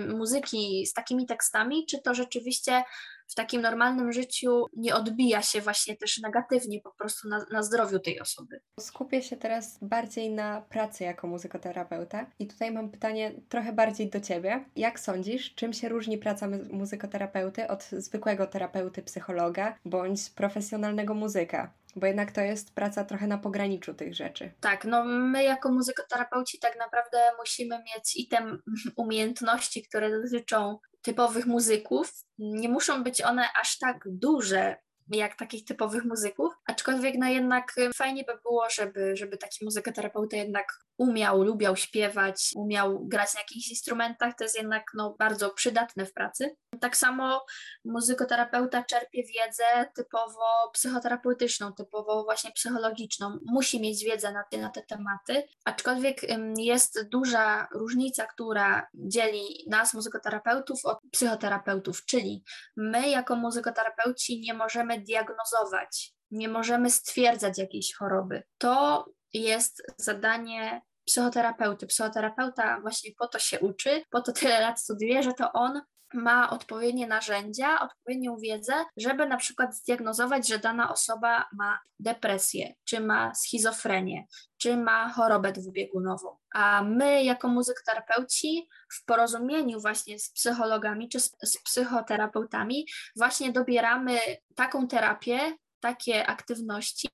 muzyki 0.09 0.87
z 0.87 0.93
takimi 0.93 1.27
tekstami, 1.27 1.87
czy 1.87 2.03
to 2.03 2.15
rzeczywiście 2.15 2.85
w 3.27 3.35
takim 3.35 3.63
normalnym 3.63 4.13
życiu 4.13 4.65
nie 4.77 4.95
odbija 4.95 5.43
się 5.43 5.61
właśnie 5.61 5.97
też 5.97 6.19
negatywnie 6.19 6.81
po 6.81 6.91
prostu 6.91 7.29
na, 7.29 7.47
na 7.51 7.63
zdrowiu 7.63 7.99
tej 7.99 8.21
osoby. 8.21 8.61
Skupię 8.81 9.23
się 9.23 9.37
teraz 9.37 9.79
bardziej 9.83 10.31
na 10.31 10.61
pracy 10.61 11.05
jako 11.05 11.27
muzykoterapeuta 11.27 12.27
i 12.39 12.47
tutaj 12.47 12.73
mam 12.73 12.91
pytanie 12.91 13.33
trochę 13.49 13.73
bardziej 13.73 14.11
do 14.11 14.21
Ciebie. 14.21 14.65
Jak 14.77 15.01
sądzisz, 15.01 15.55
czym 15.55 15.73
się 15.73 15.89
różni 15.89 16.19
praca 16.19 16.49
muzykoterapeuty 16.71 17.69
od 17.69 17.85
zwykłego 17.85 18.47
terapeuty 18.47 19.03
psychologa 19.03 19.79
bądź 19.85 20.31
profesjonalnego 20.31 21.15
muzyka? 21.15 21.73
bo 21.97 22.07
jednak 22.07 22.33
to 22.33 22.41
jest 22.41 22.75
praca 22.75 23.05
trochę 23.05 23.27
na 23.27 23.39
pograniczu 23.39 23.95
tych 23.95 24.15
rzeczy. 24.15 24.53
Tak, 24.61 24.85
no 24.85 25.05
my 25.05 25.45
jako 25.45 25.73
muzykoterapeuci 25.73 26.59
tak 26.59 26.79
naprawdę 26.79 27.19
musimy 27.39 27.79
mieć 27.79 28.17
i 28.17 28.29
te 28.29 28.57
umiejętności, 28.97 29.83
które 29.83 30.11
dotyczą 30.23 30.79
typowych 31.07 31.47
muzyków. 31.47 32.13
Nie 32.39 32.69
muszą 32.69 33.05
być 33.05 33.23
one 33.23 33.49
aż 33.61 33.79
tak 33.79 34.05
duże, 34.07 34.77
jak 35.09 35.37
takich 35.37 35.65
typowych 35.65 36.05
muzyków, 36.05 36.53
aczkolwiek 36.67 37.15
no 37.19 37.29
jednak 37.29 37.73
fajnie 37.95 38.25
by 38.25 38.33
było, 38.43 38.71
żeby, 38.71 39.17
żeby 39.17 39.37
taki 39.37 39.65
muzykoterapeuta 39.65 40.37
jednak 40.37 40.67
umiał, 40.99 41.43
lubiał 41.43 41.77
śpiewać, 41.77 42.53
umiał 42.57 43.07
grać 43.07 43.35
na 43.35 43.41
jakichś 43.41 43.71
instrumentach, 43.71 44.35
to 44.39 44.45
jest 44.45 44.57
jednak 44.57 44.85
no, 44.95 45.17
bardzo 45.19 45.51
przydatne 45.51 46.07
w 46.07 46.13
pracy. 46.13 46.57
Tak 46.81 46.97
samo 46.97 47.45
muzykoterapeuta 47.85 48.85
czerpie 48.85 49.23
wiedzę 49.23 49.91
typowo 49.95 50.71
psychoterapeutyczną, 50.73 51.73
typowo 51.73 52.25
właśnie 52.25 52.53
psychologiczną. 52.53 53.39
Musi 53.47 53.81
mieć 53.81 54.05
wiedzę 54.05 54.33
na 54.33 54.45
te, 54.51 54.59
na 54.59 54.71
te 54.71 54.83
tematy, 54.83 55.49
aczkolwiek 55.65 56.21
jest 56.59 57.09
duża 57.09 57.69
różnica, 57.75 58.27
która 58.27 58.87
dzieli 58.95 59.65
nas, 59.71 59.95
muzykoterapeutów, 59.95 60.81
od 60.85 60.99
psychoterapeutów, 61.13 62.05
czyli 62.05 62.45
my 62.77 63.11
jako 63.11 63.37
muzykoterapeuci 63.37 64.41
nie 64.41 64.55
możemy 64.55 65.01
diagnozować, 65.01 66.15
nie 66.31 66.49
możemy 66.49 66.91
stwierdzać 66.91 67.59
jakiejś 67.59 67.95
choroby. 67.95 68.43
To 68.59 69.05
jest 69.43 69.83
zadanie 69.97 70.83
psychoterapeuty. 71.05 71.87
Psychoterapeuta 71.87 72.81
właśnie 72.81 73.11
po 73.19 73.29
to 73.29 73.39
się 73.39 73.61
uczy, 73.61 74.03
po 74.11 74.21
to 74.21 74.33
tyle 74.33 74.61
lat 74.61 74.81
studiuje, 74.81 75.23
że 75.23 75.33
to 75.33 75.53
on 75.53 75.81
ma 76.15 76.51
odpowiednie 76.51 77.07
narzędzia, 77.07 77.81
odpowiednią 77.81 78.37
wiedzę, 78.37 78.73
żeby 78.97 79.27
na 79.27 79.37
przykład 79.37 79.77
zdiagnozować, 79.77 80.49
że 80.49 80.59
dana 80.59 80.93
osoba 80.93 81.45
ma 81.53 81.79
depresję, 82.01 82.75
czy 82.85 83.01
ma 83.01 83.35
schizofrenię, 83.35 84.27
czy 84.59 84.77
ma 84.77 85.09
chorobę 85.09 85.53
dwubiegunową. 85.53 86.37
A 86.55 86.83
my, 86.83 87.25
jako 87.25 87.49
muzykoterapeuci, 87.49 88.69
w 88.93 89.05
porozumieniu 89.05 89.81
właśnie 89.81 90.19
z 90.19 90.33
psychologami 90.33 91.09
czy 91.09 91.21
z, 91.21 91.37
z 91.45 91.63
psychoterapeutami, 91.63 92.87
właśnie 93.17 93.53
dobieramy 93.53 94.19
taką 94.55 94.89
terapię, 94.89 95.57
takie 95.87 96.27
aktywności, 96.27 97.09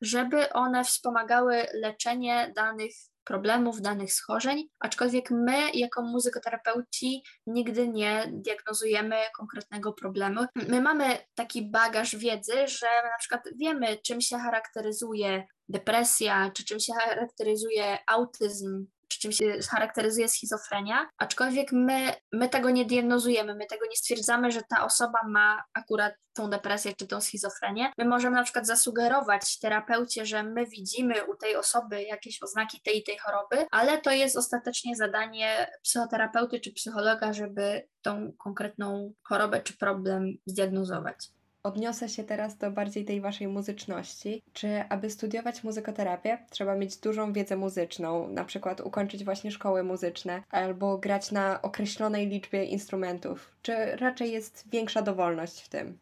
żeby 0.00 0.52
one 0.52 0.84
wspomagały 0.84 1.66
leczenie 1.74 2.52
danych 2.56 2.92
problemów, 3.24 3.80
danych 3.80 4.12
schorzeń, 4.12 4.68
aczkolwiek 4.80 5.30
my 5.30 5.70
jako 5.74 6.02
muzykoterapeuci 6.02 7.22
nigdy 7.46 7.88
nie 7.88 8.30
diagnozujemy 8.32 9.16
konkretnego 9.36 9.92
problemu. 9.92 10.40
My 10.68 10.80
mamy 10.80 11.18
taki 11.34 11.70
bagaż 11.70 12.16
wiedzy, 12.16 12.68
że 12.68 12.86
na 12.86 13.18
przykład 13.18 13.42
wiemy, 13.60 13.98
czym 14.06 14.20
się 14.20 14.38
charakteryzuje 14.38 15.46
depresja, 15.68 16.50
czy 16.54 16.64
czym 16.64 16.80
się 16.80 16.92
charakteryzuje 16.92 17.98
autyzm, 18.06 18.86
czy 19.08 19.18
czym 19.20 19.32
się 19.32 19.58
charakteryzuje 19.70 20.28
schizofrenia, 20.28 21.08
aczkolwiek 21.18 21.72
my, 21.72 22.12
my 22.32 22.48
tego 22.48 22.70
nie 22.70 22.84
diagnozujemy, 22.84 23.54
my 23.54 23.66
tego 23.66 23.86
nie 23.90 23.96
stwierdzamy, 23.96 24.50
że 24.50 24.60
ta 24.68 24.84
osoba 24.84 25.18
ma 25.28 25.62
akurat 25.74 26.14
tą 26.32 26.50
depresję 26.50 26.92
czy 26.96 27.06
tą 27.06 27.20
schizofrenię. 27.20 27.92
My 27.98 28.04
możemy 28.04 28.36
na 28.36 28.42
przykład 28.42 28.66
zasugerować 28.66 29.58
terapeucie, 29.58 30.26
że 30.26 30.42
my 30.42 30.66
widzimy 30.66 31.24
u 31.24 31.36
tej 31.36 31.56
osoby 31.56 32.02
jakieś 32.02 32.42
oznaki 32.42 32.80
tej 32.80 32.98
i 32.98 33.04
tej 33.04 33.18
choroby, 33.18 33.66
ale 33.70 33.98
to 33.98 34.10
jest 34.10 34.36
ostatecznie 34.36 34.96
zadanie 34.96 35.70
psychoterapeuty 35.82 36.60
czy 36.60 36.72
psychologa, 36.72 37.32
żeby 37.32 37.88
tą 38.02 38.32
konkretną 38.38 39.12
chorobę 39.22 39.62
czy 39.62 39.76
problem 39.76 40.34
zdiagnozować. 40.46 41.37
Odniosę 41.68 42.08
się 42.08 42.24
teraz 42.24 42.56
do 42.56 42.70
bardziej 42.70 43.04
tej 43.04 43.20
waszej 43.20 43.48
muzyczności. 43.48 44.42
Czy 44.52 44.84
aby 44.88 45.10
studiować 45.10 45.64
muzykoterapię, 45.64 46.38
trzeba 46.50 46.74
mieć 46.74 46.96
dużą 46.96 47.32
wiedzę 47.32 47.56
muzyczną, 47.56 48.28
na 48.28 48.44
przykład 48.44 48.80
ukończyć 48.80 49.24
właśnie 49.24 49.50
szkoły 49.50 49.82
muzyczne, 49.82 50.42
albo 50.50 50.98
grać 50.98 51.32
na 51.32 51.62
określonej 51.62 52.28
liczbie 52.28 52.64
instrumentów? 52.64 53.50
Czy 53.62 53.96
raczej 53.96 54.32
jest 54.32 54.64
większa 54.70 55.02
dowolność 55.02 55.60
w 55.60 55.68
tym? 55.68 55.98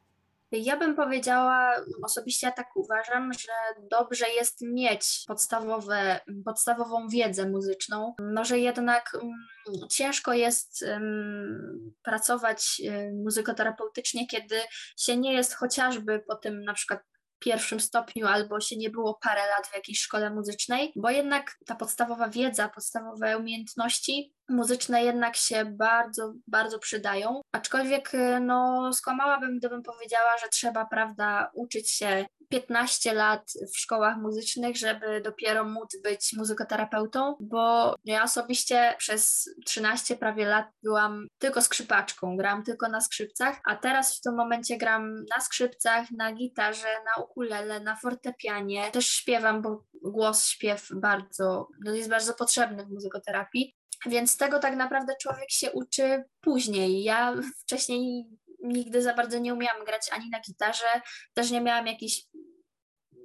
Ja 0.53 0.77
bym 0.77 0.97
powiedziała, 0.97 1.85
osobiście 2.05 2.47
ja 2.47 2.53
tak 2.53 2.77
uważam, 2.77 3.33
że 3.33 3.83
dobrze 3.91 4.29
jest 4.29 4.61
mieć 4.63 5.25
podstawowe, 5.27 6.21
podstawową 6.45 7.09
wiedzę 7.09 7.49
muzyczną, 7.49 8.15
no 8.19 8.45
że 8.45 8.59
jednak 8.59 9.11
um, 9.15 9.89
ciężko 9.91 10.33
jest 10.33 10.83
um, 10.83 11.95
pracować 12.03 12.83
um, 12.85 13.23
muzykoterapeutycznie, 13.25 14.27
kiedy 14.27 14.57
się 14.99 15.17
nie 15.17 15.33
jest 15.35 15.55
chociażby 15.55 16.23
po 16.29 16.37
tym 16.37 16.65
na 16.65 16.75
przykład 16.75 17.01
pierwszym 17.39 17.81
stopniu 17.81 18.27
albo 18.27 18.61
się 18.61 18.77
nie 18.77 18.91
było 18.91 19.19
parę 19.23 19.41
lat 19.47 19.67
w 19.67 19.75
jakiejś 19.75 20.01
szkole 20.01 20.31
muzycznej, 20.31 20.93
bo 20.97 21.11
jednak 21.11 21.57
ta 21.67 21.75
podstawowa 21.75 22.29
wiedza, 22.29 22.69
podstawowe 22.69 23.39
umiejętności 23.39 24.36
muzyczne 24.49 25.05
jednak 25.05 25.37
się 25.37 25.65
bardzo, 25.65 26.35
bardzo 26.47 26.79
przydają. 26.79 27.41
Aczkolwiek 27.53 28.13
no, 28.41 28.91
skłamałabym, 28.93 29.59
gdybym 29.59 29.83
powiedziała, 29.83 30.39
że 30.43 30.49
trzeba, 30.49 30.87
prawda, 30.87 31.51
uczyć 31.55 31.91
się 31.91 32.27
15 32.49 33.15
lat 33.15 33.53
w 33.75 33.79
szkołach 33.79 34.17
muzycznych, 34.17 34.77
żeby 34.77 35.21
dopiero 35.21 35.65
móc 35.65 35.97
być 36.03 36.33
muzykoterapeutą, 36.37 37.37
bo 37.41 37.95
ja 38.05 38.23
osobiście 38.23 38.95
przez 38.99 39.49
13 39.67 40.17
prawie 40.17 40.47
lat 40.47 40.67
byłam 40.83 41.27
tylko 41.39 41.63
skrzypaczką, 41.63 42.37
grałam 42.37 42.63
tylko 42.63 42.89
na 42.89 43.01
skrzypcach, 43.01 43.61
a 43.65 43.77
teraz 43.77 44.19
w 44.19 44.21
tym 44.21 44.35
momencie 44.35 44.79
gram 44.79 45.15
na 45.37 45.41
skrzypcach, 45.41 46.11
na 46.11 46.33
gitarze, 46.33 46.89
na 47.05 47.23
ukulele, 47.23 47.81
na 47.81 47.97
fortepianie. 47.97 48.91
Też 48.91 49.09
śpiewam, 49.09 49.63
bo 49.63 49.85
głos, 50.03 50.47
śpiew 50.47 50.89
bardzo, 50.95 51.69
no 51.85 51.95
jest 51.95 52.11
bardzo 52.11 52.35
potrzebny 52.35 52.85
w 52.85 52.91
muzykoterapii. 52.91 53.76
Więc 54.07 54.37
tego 54.37 54.59
tak 54.59 54.77
naprawdę 54.77 55.15
człowiek 55.23 55.51
się 55.51 55.73
uczy 55.73 56.25
później. 56.41 57.03
Ja 57.03 57.35
wcześniej 57.63 58.27
nigdy 58.63 59.03
za 59.03 59.15
bardzo 59.15 59.39
nie 59.39 59.55
umiałam 59.55 59.85
grać 59.85 60.09
ani 60.13 60.31
na 60.31 60.41
gitarze, 60.41 60.87
też 61.35 61.51
nie 61.51 61.61
miałam 61.61 61.87
jakichś 61.87 62.23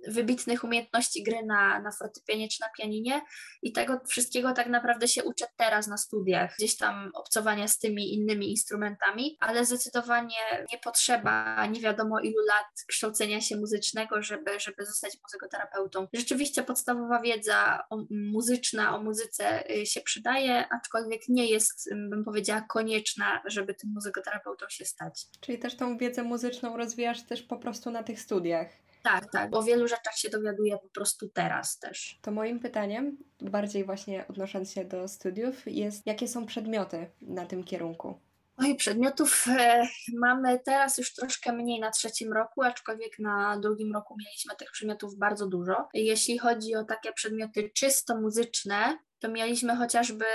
wybitnych 0.07 0.63
umiejętności 0.63 1.23
gry 1.23 1.45
na, 1.45 1.79
na 1.79 1.91
fortepianie 1.91 2.47
czy 2.47 2.61
na 2.61 2.69
pianinie 2.77 3.21
i 3.61 3.71
tego 3.71 4.01
wszystkiego 4.07 4.53
tak 4.53 4.67
naprawdę 4.67 5.07
się 5.07 5.23
uczę 5.23 5.45
teraz 5.57 5.87
na 5.87 5.97
studiach, 5.97 6.55
gdzieś 6.57 6.77
tam 6.77 7.11
obcowania 7.13 7.67
z 7.67 7.79
tymi 7.79 8.13
innymi 8.13 8.49
instrumentami, 8.49 9.37
ale 9.39 9.65
zdecydowanie 9.65 10.65
nie 10.71 10.79
potrzeba 10.79 11.65
nie 11.65 11.81
wiadomo 11.81 12.19
ilu 12.19 12.45
lat 12.47 12.85
kształcenia 12.87 13.41
się 13.41 13.57
muzycznego, 13.57 14.21
żeby, 14.21 14.59
żeby 14.59 14.85
zostać 14.85 15.17
muzykoterapeutą. 15.23 16.07
Rzeczywiście 16.13 16.63
podstawowa 16.63 17.21
wiedza 17.21 17.83
o, 17.89 18.05
muzyczna 18.09 18.95
o 18.95 19.03
muzyce 19.03 19.71
y, 19.71 19.85
się 19.85 20.01
przydaje, 20.01 20.65
aczkolwiek 20.69 21.21
nie 21.29 21.45
jest, 21.45 21.89
bym 22.09 22.23
powiedziała, 22.23 22.61
konieczna, 22.61 23.41
żeby 23.45 23.73
tym 23.73 23.89
muzykoterapeutą 23.93 24.65
się 24.69 24.85
stać. 24.85 25.25
Czyli 25.41 25.59
też 25.59 25.77
tą 25.77 25.97
wiedzę 25.97 26.23
muzyczną 26.23 26.77
rozwijasz 26.77 27.23
też 27.23 27.43
po 27.43 27.57
prostu 27.57 27.91
na 27.91 28.03
tych 28.03 28.21
studiach. 28.21 28.67
Tak, 29.03 29.31
tak. 29.31 29.55
O 29.55 29.63
wielu 29.63 29.87
rzeczach 29.87 30.17
się 30.17 30.29
dowiaduję 30.29 30.77
po 30.77 30.89
prostu 30.89 31.29
teraz 31.29 31.79
też. 31.79 32.19
To 32.21 32.31
moim 32.31 32.59
pytaniem, 32.59 33.17
bardziej 33.41 33.85
właśnie 33.85 34.27
odnosząc 34.27 34.73
się 34.73 34.85
do 34.85 35.07
studiów, 35.07 35.63
jest 35.65 36.07
jakie 36.07 36.27
są 36.27 36.45
przedmioty 36.45 37.09
na 37.21 37.45
tym 37.45 37.63
kierunku? 37.63 38.19
Oj, 38.57 38.75
przedmiotów 38.75 39.45
e, 39.47 39.87
mamy 40.19 40.59
teraz 40.59 40.97
już 40.97 41.13
troszkę 41.13 41.53
mniej 41.53 41.79
na 41.79 41.91
trzecim 41.91 42.33
roku, 42.33 42.63
aczkolwiek 42.63 43.19
na 43.19 43.59
drugim 43.59 43.93
roku 43.93 44.15
mieliśmy 44.25 44.55
tych 44.55 44.71
przedmiotów 44.71 45.15
bardzo 45.15 45.47
dużo. 45.47 45.87
Jeśli 45.93 46.37
chodzi 46.37 46.75
o 46.75 46.83
takie 46.83 47.13
przedmioty 47.13 47.69
czysto 47.75 48.21
muzyczne, 48.21 48.97
to 49.19 49.29
mieliśmy 49.29 49.75
chociażby 49.75 50.25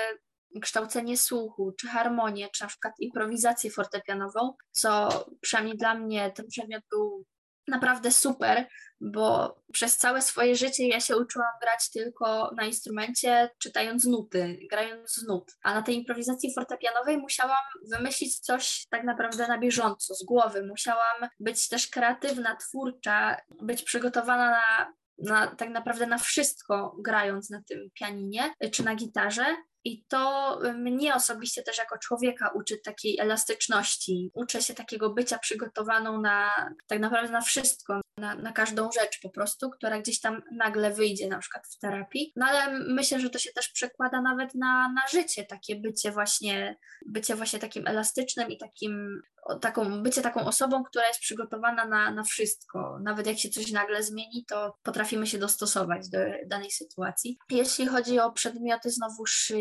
kształcenie 0.62 1.16
słuchu, 1.16 1.72
czy 1.72 1.88
harmonię, 1.88 2.48
czy 2.52 2.64
na 2.64 2.68
przykład 2.68 2.94
improwizację 3.00 3.70
fortepianową, 3.70 4.54
co 4.72 5.08
przynajmniej 5.40 5.76
dla 5.76 5.94
mnie 5.94 6.30
ten 6.30 6.46
przedmiot 6.46 6.82
był 6.90 7.24
naprawdę 7.68 8.12
super, 8.12 8.66
bo 9.00 9.56
przez 9.72 9.96
całe 9.96 10.22
swoje 10.22 10.56
życie 10.56 10.88
ja 10.88 11.00
się 11.00 11.16
uczyłam 11.16 11.52
grać 11.62 11.90
tylko 11.90 12.50
na 12.56 12.64
instrumencie, 12.64 13.50
czytając 13.58 14.04
nuty, 14.04 14.58
grając 14.70 15.14
z 15.14 15.26
nut. 15.26 15.52
A 15.62 15.74
na 15.74 15.82
tej 15.82 15.96
improwizacji 15.96 16.54
fortepianowej 16.54 17.18
musiałam 17.18 17.64
wymyślić 17.90 18.38
coś 18.38 18.86
tak 18.90 19.04
naprawdę 19.04 19.48
na 19.48 19.58
bieżąco, 19.58 20.14
z 20.14 20.24
głowy. 20.24 20.66
Musiałam 20.66 21.28
być 21.40 21.68
też 21.68 21.88
kreatywna, 21.88 22.56
twórcza, 22.56 23.36
być 23.62 23.82
przygotowana 23.82 24.50
na, 24.50 24.92
na 25.18 25.46
tak 25.46 25.70
naprawdę 25.70 26.06
na 26.06 26.18
wszystko, 26.18 26.96
grając 27.04 27.50
na 27.50 27.62
tym 27.68 27.90
pianinie 27.94 28.54
czy 28.72 28.84
na 28.84 28.94
gitarze. 28.94 29.44
I 29.86 30.04
to 30.08 30.58
mnie 30.74 31.14
osobiście 31.14 31.62
też 31.62 31.78
jako 31.78 31.98
człowieka 31.98 32.50
uczy 32.54 32.78
takiej 32.78 33.18
elastyczności. 33.18 34.30
Uczę 34.34 34.62
się 34.62 34.74
takiego 34.74 35.10
bycia 35.10 35.38
przygotowaną 35.38 36.20
na 36.20 36.50
tak 36.86 37.00
naprawdę 37.00 37.32
na 37.32 37.40
wszystko, 37.40 38.00
na, 38.16 38.34
na 38.34 38.52
każdą 38.52 38.92
rzecz 38.92 39.20
po 39.22 39.30
prostu, 39.30 39.70
która 39.70 40.00
gdzieś 40.00 40.20
tam 40.20 40.42
nagle 40.52 40.90
wyjdzie 40.90 41.28
na 41.28 41.38
przykład 41.38 41.66
w 41.66 41.78
terapii. 41.78 42.32
No 42.36 42.46
ale 42.46 42.78
myślę, 42.78 43.20
że 43.20 43.30
to 43.30 43.38
się 43.38 43.52
też 43.52 43.68
przekłada 43.68 44.20
nawet 44.20 44.54
na, 44.54 44.92
na 44.92 45.02
życie, 45.10 45.44
takie 45.44 45.76
bycie 45.76 46.12
właśnie, 46.12 46.76
bycie 47.06 47.36
właśnie 47.36 47.58
takim 47.58 47.86
elastycznym 47.86 48.50
i 48.50 48.58
takim 48.58 49.22
taką, 49.60 50.02
bycie 50.02 50.22
taką 50.22 50.44
osobą, 50.44 50.84
która 50.84 51.06
jest 51.06 51.20
przygotowana 51.20 51.84
na, 51.84 52.10
na 52.10 52.22
wszystko. 52.22 52.98
Nawet 53.02 53.26
jak 53.26 53.38
się 53.38 53.48
coś 53.48 53.72
nagle 53.72 54.02
zmieni, 54.02 54.44
to 54.48 54.74
potrafimy 54.82 55.26
się 55.26 55.38
dostosować 55.38 56.08
do 56.08 56.18
danej 56.46 56.70
sytuacji. 56.70 57.38
Jeśli 57.50 57.86
chodzi 57.86 58.20
o 58.20 58.32
przedmioty 58.32 58.90
znowuż 58.90 59.52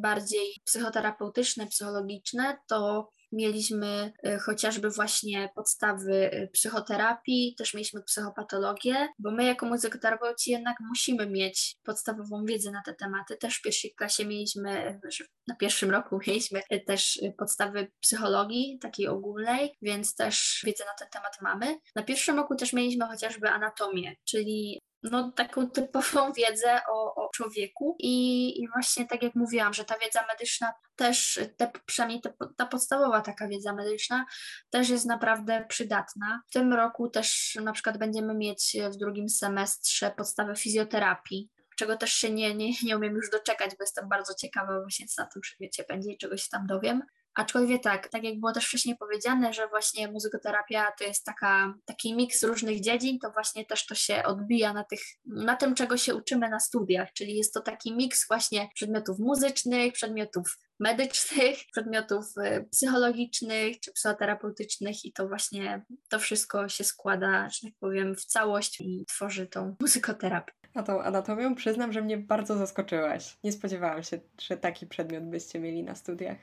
bardziej 0.00 0.46
psychoterapeutyczne, 0.64 1.66
psychologiczne, 1.66 2.58
to 2.68 3.10
Mieliśmy 3.32 4.12
y, 4.26 4.38
chociażby 4.38 4.90
właśnie 4.90 5.48
podstawy 5.54 6.34
y, 6.34 6.48
psychoterapii, 6.52 7.54
też 7.58 7.74
mieliśmy 7.74 8.02
psychopatologię, 8.02 9.08
bo 9.18 9.30
my 9.30 9.44
jako 9.44 9.66
muzykoterapeuci 9.66 10.50
jednak 10.50 10.76
musimy 10.88 11.26
mieć 11.26 11.76
podstawową 11.82 12.44
wiedzę 12.44 12.70
na 12.70 12.82
te 12.86 12.94
tematy. 12.94 13.36
Też 13.36 13.58
w 13.58 13.62
pierwszej 13.62 13.94
klasie 13.94 14.24
mieliśmy, 14.26 15.00
na 15.46 15.56
pierwszym 15.56 15.90
roku 15.90 16.18
mieliśmy 16.26 16.62
też 16.86 17.20
podstawy 17.38 17.92
psychologii, 18.00 18.78
takiej 18.80 19.08
ogólnej, 19.08 19.76
więc 19.82 20.14
też 20.14 20.62
wiedzę 20.66 20.84
na 20.84 20.94
ten 20.98 21.08
temat 21.08 21.32
mamy. 21.42 21.78
Na 21.96 22.02
pierwszym 22.02 22.36
roku 22.36 22.56
też 22.56 22.72
mieliśmy 22.72 23.06
chociażby 23.06 23.48
anatomię, 23.48 24.16
czyli 24.24 24.78
no, 25.02 25.32
taką 25.32 25.70
typową 25.70 26.32
wiedzę 26.32 26.80
o, 26.88 27.14
o 27.14 27.30
człowieku 27.34 27.96
I, 27.98 28.62
i 28.62 28.68
właśnie 28.68 29.06
tak 29.06 29.22
jak 29.22 29.34
mówiłam, 29.34 29.74
że 29.74 29.84
ta 29.84 29.98
wiedza 29.98 30.20
medyczna 30.26 30.74
też, 30.96 31.40
te, 31.56 31.72
przynajmniej 31.86 32.20
te, 32.20 32.34
ta 32.56 32.66
podstawowa 32.66 33.20
taka 33.20 33.48
wiedza 33.48 33.72
medyczna 33.72 34.24
też 34.70 34.88
jest 34.88 35.06
naprawdę 35.06 35.64
przydatna. 35.68 36.42
W 36.48 36.52
tym 36.52 36.72
roku 36.72 37.08
też 37.08 37.58
na 37.62 37.72
przykład 37.72 37.98
będziemy 37.98 38.34
mieć 38.34 38.76
w 38.92 38.96
drugim 38.96 39.28
semestrze 39.28 40.10
podstawę 40.16 40.56
fizjoterapii, 40.56 41.50
czego 41.76 41.96
też 41.96 42.12
się 42.12 42.30
nie, 42.30 42.54
nie, 42.54 42.72
nie 42.82 42.96
umiem 42.96 43.14
już 43.14 43.30
doczekać, 43.30 43.70
bo 43.70 43.76
jestem 43.80 44.08
bardzo 44.08 44.34
ciekawa 44.34 44.80
właśnie 44.80 45.06
co 45.06 45.22
na 45.22 45.28
tym 45.28 45.42
przedmiocie 45.42 45.84
będzie 45.88 46.12
i 46.12 46.18
czegoś 46.18 46.48
tam 46.48 46.66
dowiem. 46.66 47.02
Aczkolwiek 47.34 47.82
tak, 47.82 48.08
tak 48.08 48.24
jak 48.24 48.40
było 48.40 48.52
też 48.52 48.66
wcześniej 48.66 48.96
powiedziane, 48.96 49.52
że 49.52 49.68
właśnie 49.68 50.08
muzykoterapia 50.08 50.92
to 50.98 51.04
jest 51.04 51.24
taka, 51.24 51.74
taki 51.84 52.16
miks 52.16 52.42
różnych 52.42 52.80
dziedzin, 52.80 53.18
to 53.18 53.30
właśnie 53.30 53.66
też 53.66 53.86
to 53.86 53.94
się 53.94 54.22
odbija 54.22 54.72
na, 54.72 54.84
tych, 54.84 55.00
na 55.24 55.56
tym, 55.56 55.74
czego 55.74 55.96
się 55.96 56.14
uczymy 56.14 56.48
na 56.48 56.60
studiach, 56.60 57.12
czyli 57.12 57.36
jest 57.36 57.54
to 57.54 57.60
taki 57.60 57.96
miks 57.96 58.28
właśnie 58.28 58.68
przedmiotów 58.74 59.18
muzycznych, 59.18 59.92
przedmiotów 59.92 60.58
medycznych, 60.80 61.58
przedmiotów 61.72 62.24
y, 62.36 62.68
psychologicznych 62.70 63.80
czy 63.80 63.92
psychoterapeutycznych 63.92 65.04
i 65.04 65.12
to 65.12 65.28
właśnie 65.28 65.84
to 66.08 66.18
wszystko 66.18 66.68
się 66.68 66.84
składa, 66.84 67.48
że 67.50 67.60
tak 67.68 67.78
powiem, 67.80 68.14
w 68.16 68.24
całość 68.24 68.80
i 68.80 69.04
tworzy 69.08 69.46
tą 69.46 69.76
muzykoterapię. 69.80 70.52
A 70.74 70.82
tą 70.82 71.02
anatomią 71.02 71.54
przyznam, 71.54 71.92
że 71.92 72.02
mnie 72.02 72.18
bardzo 72.18 72.56
zaskoczyłaś. 72.56 73.38
Nie 73.44 73.52
spodziewałam 73.52 74.02
się, 74.02 74.20
że 74.40 74.56
taki 74.56 74.86
przedmiot 74.86 75.24
byście 75.24 75.60
mieli 75.60 75.84
na 75.84 75.94
studiach. 75.94 76.38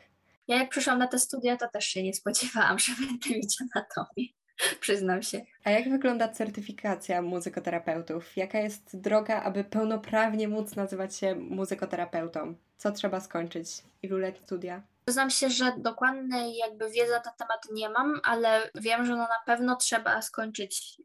Ja 0.49 0.57
jak 0.57 0.69
przyszłam 0.69 0.99
na 0.99 1.07
te 1.07 1.19
studia, 1.19 1.57
to 1.57 1.67
też 1.67 1.85
się 1.85 2.03
nie 2.03 2.13
spodziewałam, 2.13 2.79
że 2.85 2.91
będę 2.99 3.29
mieć 3.29 3.57
anatomię. 3.61 4.27
Przyznam 4.81 5.21
się. 5.23 5.41
A 5.63 5.69
jak 5.69 5.89
wygląda 5.89 6.29
certyfikacja 6.29 7.21
muzykoterapeutów? 7.21 8.37
Jaka 8.37 8.59
jest 8.59 9.01
droga, 9.01 9.43
aby 9.43 9.63
pełnoprawnie 9.63 10.47
móc 10.47 10.75
nazywać 10.75 11.15
się 11.15 11.35
muzykoterapeutą? 11.35 12.55
Co 12.77 12.91
trzeba 12.91 13.19
skończyć? 13.19 13.83
Ilu 14.03 14.17
lat 14.17 14.37
studia? 14.37 14.81
Przyznam 15.05 15.29
się, 15.29 15.49
że 15.49 15.73
dokładnej 15.77 16.55
jakby 16.55 16.89
wiedzy 16.89 17.11
na 17.11 17.19
ten 17.19 17.33
temat 17.37 17.61
nie 17.73 17.89
mam, 17.89 18.21
ale 18.23 18.69
wiem, 18.75 19.05
że 19.05 19.11
no 19.11 19.17
na 19.17 19.41
pewno 19.45 19.75
trzeba 19.75 20.21
skończyć 20.21 21.01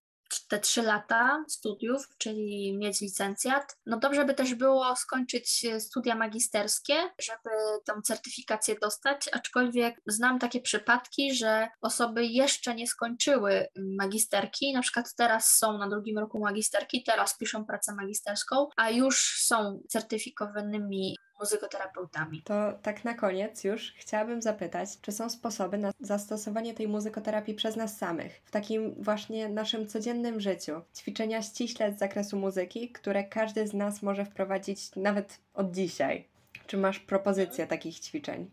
te 0.54 0.60
trzy 0.60 0.82
lata 0.82 1.44
studiów, 1.48 2.08
czyli 2.18 2.76
mieć 2.78 3.00
licencjat. 3.00 3.76
No 3.86 3.98
dobrze 3.98 4.24
by 4.24 4.34
też 4.34 4.54
było 4.54 4.96
skończyć 4.96 5.66
studia 5.78 6.14
magisterskie, 6.14 6.94
żeby 7.22 7.50
tą 7.86 8.02
certyfikację 8.02 8.74
dostać, 8.82 9.28
aczkolwiek 9.32 10.00
znam 10.06 10.38
takie 10.38 10.60
przypadki, 10.60 11.34
że 11.34 11.68
osoby 11.80 12.26
jeszcze 12.26 12.74
nie 12.74 12.86
skończyły 12.86 13.66
magisterki, 13.76 14.72
na 14.72 14.82
przykład 14.82 15.14
teraz 15.16 15.50
są 15.50 15.78
na 15.78 15.88
drugim 15.88 16.18
roku 16.18 16.38
magisterki, 16.38 17.02
teraz 17.02 17.36
piszą 17.38 17.64
pracę 17.64 17.94
magisterską, 17.94 18.68
a 18.76 18.90
już 18.90 19.42
są 19.44 19.80
certyfikowanymi 19.88 21.16
muzykoterapeutami. 21.44 22.42
To 22.42 22.72
tak 22.82 23.04
na 23.04 23.14
koniec 23.14 23.64
już 23.64 23.94
chciałabym 23.98 24.42
zapytać, 24.42 24.88
czy 25.00 25.12
są 25.12 25.30
sposoby 25.30 25.78
na 25.78 25.92
zastosowanie 26.00 26.74
tej 26.74 26.88
muzykoterapii 26.88 27.54
przez 27.54 27.76
nas 27.76 27.98
samych, 27.98 28.42
w 28.44 28.50
takim 28.50 28.94
właśnie 29.02 29.48
naszym 29.48 29.86
codziennym 29.88 30.40
życiu? 30.40 30.80
Ćwiczenia 30.96 31.42
ściśle 31.42 31.92
z 31.92 31.98
zakresu 31.98 32.36
muzyki, 32.36 32.92
które 32.92 33.24
każdy 33.24 33.66
z 33.66 33.74
nas 33.74 34.02
może 34.02 34.24
wprowadzić 34.24 34.96
nawet 34.96 35.40
od 35.54 35.70
dzisiaj. 35.70 36.28
Czy 36.66 36.76
masz 36.76 36.98
propozycję 36.98 37.66
takich 37.66 38.00
ćwiczeń? 38.00 38.50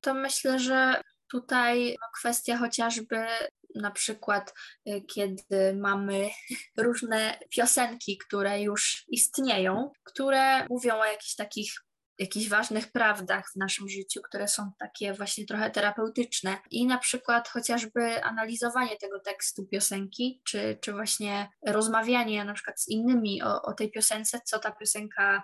To 0.00 0.14
myślę, 0.14 0.58
że 0.58 1.02
tutaj 1.30 1.96
kwestia 2.14 2.56
chociażby 2.56 3.26
na 3.74 3.90
przykład 3.90 4.54
y, 4.88 5.02
kiedy 5.14 5.76
mamy 5.80 6.30
różne 6.78 7.38
piosenki, 7.50 8.18
które 8.18 8.62
już 8.62 9.04
istnieją, 9.08 9.90
które 10.04 10.66
mówią 10.68 10.94
o 10.94 11.04
jakichś 11.04 11.34
takich 11.34 11.72
jakichś 12.18 12.48
ważnych 12.48 12.92
prawdach 12.92 13.44
w 13.52 13.56
naszym 13.56 13.88
życiu, 13.88 14.20
które 14.22 14.48
są 14.48 14.70
takie 14.78 15.14
właśnie 15.14 15.46
trochę 15.46 15.70
terapeutyczne. 15.70 16.56
I 16.70 16.86
na 16.86 16.98
przykład 16.98 17.48
chociażby 17.48 18.24
analizowanie 18.24 18.96
tego 18.96 19.20
tekstu 19.20 19.66
piosenki, 19.66 20.42
czy, 20.44 20.78
czy 20.80 20.92
właśnie 20.92 21.48
rozmawianie 21.66 22.44
na 22.44 22.54
przykład 22.54 22.80
z 22.80 22.88
innymi 22.88 23.42
o, 23.42 23.62
o 23.62 23.72
tej 23.72 23.90
piosence, 23.90 24.40
co 24.44 24.58
ta 24.58 24.72
piosenka 24.72 25.42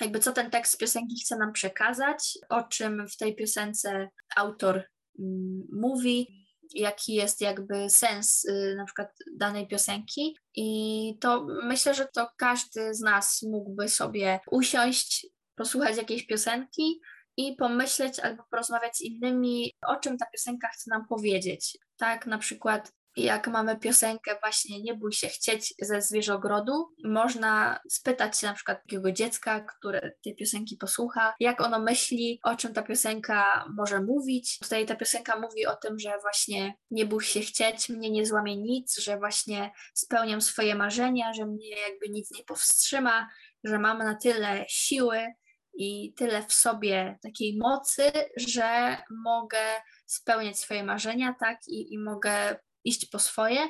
jakby 0.00 0.18
co 0.18 0.32
ten 0.32 0.50
tekst 0.50 0.78
piosenki 0.78 1.20
chce 1.24 1.36
nam 1.36 1.52
przekazać, 1.52 2.38
o 2.48 2.62
czym 2.62 3.08
w 3.08 3.16
tej 3.16 3.36
piosence 3.36 4.08
autor 4.36 4.76
mm, 5.18 5.62
mówi, 5.72 6.37
jaki 6.74 7.14
jest 7.14 7.40
jakby 7.40 7.90
sens 7.90 8.44
y, 8.44 8.74
na 8.76 8.84
przykład 8.84 9.08
danej 9.36 9.66
piosenki. 9.68 10.36
I 10.54 11.18
to 11.20 11.46
myślę, 11.62 11.94
że 11.94 12.08
to 12.14 12.28
każdy 12.36 12.94
z 12.94 13.00
nas 13.00 13.42
mógłby 13.42 13.88
sobie 13.88 14.40
usiąść, 14.50 15.26
posłuchać 15.54 15.96
jakiejś 15.96 16.26
piosenki 16.26 17.00
i 17.36 17.56
pomyśleć 17.56 18.20
albo 18.20 18.42
porozmawiać 18.50 18.96
z 18.96 19.00
innymi, 19.00 19.72
o 19.86 19.96
czym 19.96 20.18
ta 20.18 20.26
piosenka 20.26 20.68
chce 20.68 20.90
nam 20.90 21.06
powiedzieć. 21.08 21.78
Tak, 21.96 22.26
na 22.26 22.38
przykład 22.38 22.92
jak 23.16 23.48
mamy 23.48 23.78
piosenkę 23.78 24.38
właśnie 24.42 24.82
Nie 24.82 24.94
bój 24.94 25.12
się 25.12 25.28
chcieć 25.28 25.74
ze 25.82 26.02
zwierzogrodu, 26.02 26.94
można 27.04 27.80
spytać 27.90 28.38
się 28.38 28.46
na 28.46 28.54
przykład 28.54 28.82
takiego 28.82 29.12
dziecka, 29.12 29.60
które 29.60 30.12
tej 30.24 30.36
piosenki 30.36 30.76
posłucha, 30.76 31.34
jak 31.40 31.60
ono 31.60 31.78
myśli, 31.78 32.40
o 32.42 32.56
czym 32.56 32.74
ta 32.74 32.82
piosenka 32.82 33.64
może 33.76 34.00
mówić. 34.00 34.58
Tutaj 34.58 34.86
ta 34.86 34.96
piosenka 34.96 35.40
mówi 35.40 35.66
o 35.66 35.76
tym, 35.76 35.98
że 35.98 36.18
właśnie 36.20 36.74
nie 36.90 37.06
bój 37.06 37.24
się 37.24 37.40
chcieć, 37.40 37.88
mnie 37.88 38.10
nie 38.10 38.26
złamie 38.26 38.56
nic, 38.56 38.98
że 39.00 39.18
właśnie 39.18 39.70
spełniam 39.94 40.40
swoje 40.40 40.74
marzenia, 40.74 41.32
że 41.34 41.46
mnie 41.46 41.70
jakby 41.70 42.08
nic 42.08 42.30
nie 42.30 42.44
powstrzyma, 42.44 43.28
że 43.64 43.78
mam 43.78 43.98
na 43.98 44.14
tyle 44.14 44.64
siły 44.68 45.26
i 45.74 46.14
tyle 46.16 46.42
w 46.42 46.52
sobie 46.52 47.18
takiej 47.22 47.58
mocy, 47.58 48.12
że 48.36 48.96
mogę 49.24 49.58
spełniać 50.06 50.58
swoje 50.58 50.84
marzenia, 50.84 51.34
tak, 51.40 51.58
i, 51.68 51.94
i 51.94 51.98
mogę 51.98 52.56
iść 52.84 53.06
po 53.06 53.18
swoje. 53.18 53.68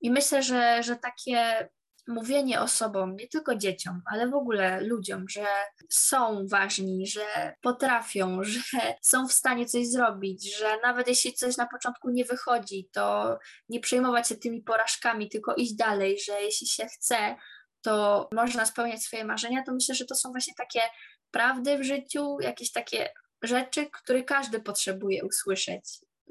I 0.00 0.10
myślę, 0.10 0.42
że, 0.42 0.82
że 0.82 0.96
takie 0.96 1.68
mówienie 2.08 2.60
osobom, 2.60 3.16
nie 3.16 3.28
tylko 3.28 3.56
dzieciom, 3.56 4.02
ale 4.12 4.28
w 4.28 4.34
ogóle 4.34 4.80
ludziom, 4.80 5.28
że 5.28 5.46
są 5.90 6.46
ważni, 6.46 7.06
że 7.06 7.54
potrafią, 7.60 8.42
że 8.44 8.94
są 9.02 9.28
w 9.28 9.32
stanie 9.32 9.66
coś 9.66 9.88
zrobić, 9.88 10.58
że 10.58 10.78
nawet 10.82 11.08
jeśli 11.08 11.34
coś 11.34 11.56
na 11.56 11.66
początku 11.66 12.10
nie 12.10 12.24
wychodzi, 12.24 12.88
to 12.92 13.38
nie 13.68 13.80
przejmować 13.80 14.28
się 14.28 14.36
tymi 14.36 14.62
porażkami, 14.62 15.28
tylko 15.28 15.54
iść 15.54 15.74
dalej, 15.74 16.18
że 16.20 16.42
jeśli 16.42 16.66
się 16.66 16.86
chce, 16.86 17.36
to 17.82 18.28
można 18.32 18.66
spełniać 18.66 19.02
swoje 19.02 19.24
marzenia, 19.24 19.62
to 19.66 19.72
myślę, 19.72 19.94
że 19.94 20.04
to 20.04 20.14
są 20.14 20.30
właśnie 20.30 20.54
takie 20.56 20.80
prawdy 21.30 21.78
w 21.78 21.84
życiu, 21.84 22.36
jakieś 22.40 22.72
takie 22.72 23.08
rzeczy, 23.42 23.90
które 23.92 24.22
każdy 24.22 24.60
potrzebuje 24.60 25.24
usłyszeć 25.24 25.84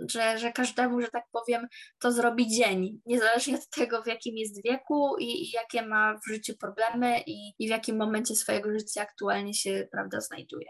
że, 0.08 0.38
że 0.38 0.52
każdemu, 0.52 1.02
że 1.02 1.08
tak 1.08 1.24
powiem, 1.32 1.68
to 2.00 2.12
zrobi 2.12 2.48
dzień, 2.48 3.02
niezależnie 3.06 3.56
od 3.56 3.70
tego, 3.70 4.04
w 4.04 4.08
jakim 4.08 4.38
jest 4.38 4.64
wieku 4.64 5.18
i, 5.20 5.26
i 5.26 5.52
jakie 5.52 5.88
ma 5.88 6.20
w 6.26 6.32
życiu 6.32 6.54
problemy 6.58 7.22
i, 7.28 7.54
i 7.60 7.68
w 7.68 7.70
jakim 7.70 7.98
momencie 7.98 8.36
swojego 8.36 8.72
życia 8.72 9.02
aktualnie 9.02 9.54
się 9.54 9.88
prawda, 9.92 10.22
znajduje. 10.22 10.68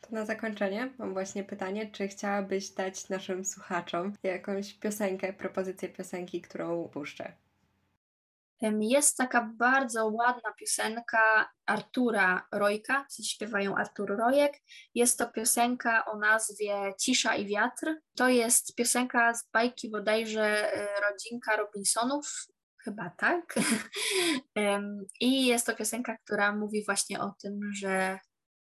To 0.00 0.08
na 0.10 0.24
zakończenie 0.24 0.92
mam 0.98 1.12
właśnie 1.12 1.44
pytanie, 1.44 1.90
czy 1.92 2.08
chciałabyś 2.08 2.70
dać 2.70 3.08
naszym 3.08 3.44
słuchaczom 3.44 4.12
jakąś 4.22 4.74
piosenkę, 4.74 5.32
propozycję 5.32 5.88
piosenki, 5.88 6.40
którą 6.40 6.88
puszczę? 6.88 7.32
Jest 8.80 9.16
taka 9.16 9.50
bardzo 9.56 10.06
ładna 10.06 10.52
piosenka 10.52 11.50
Artura 11.66 12.46
Rojka, 12.52 13.04
w 13.08 13.12
sensie 13.12 13.30
śpiewa 13.30 13.60
ją 13.60 13.76
Artur 13.76 14.16
Rojek. 14.16 14.52
Jest 14.94 15.18
to 15.18 15.26
piosenka 15.26 16.04
o 16.04 16.18
nazwie 16.18 16.92
Cisza 17.00 17.34
i 17.34 17.46
wiatr. 17.46 17.94
To 18.16 18.28
jest 18.28 18.74
piosenka 18.74 19.34
z 19.34 19.50
bajki 19.52 19.90
bodajże 19.90 20.74
e, 20.74 20.88
Rodzinka 21.00 21.56
Robinsonów, 21.56 22.46
chyba 22.84 23.10
tak. 23.10 23.54
I 25.20 25.46
jest 25.46 25.66
to 25.66 25.76
piosenka, 25.76 26.16
która 26.24 26.56
mówi 26.56 26.84
właśnie 26.84 27.20
o 27.20 27.34
tym, 27.42 27.60
że, 27.74 28.18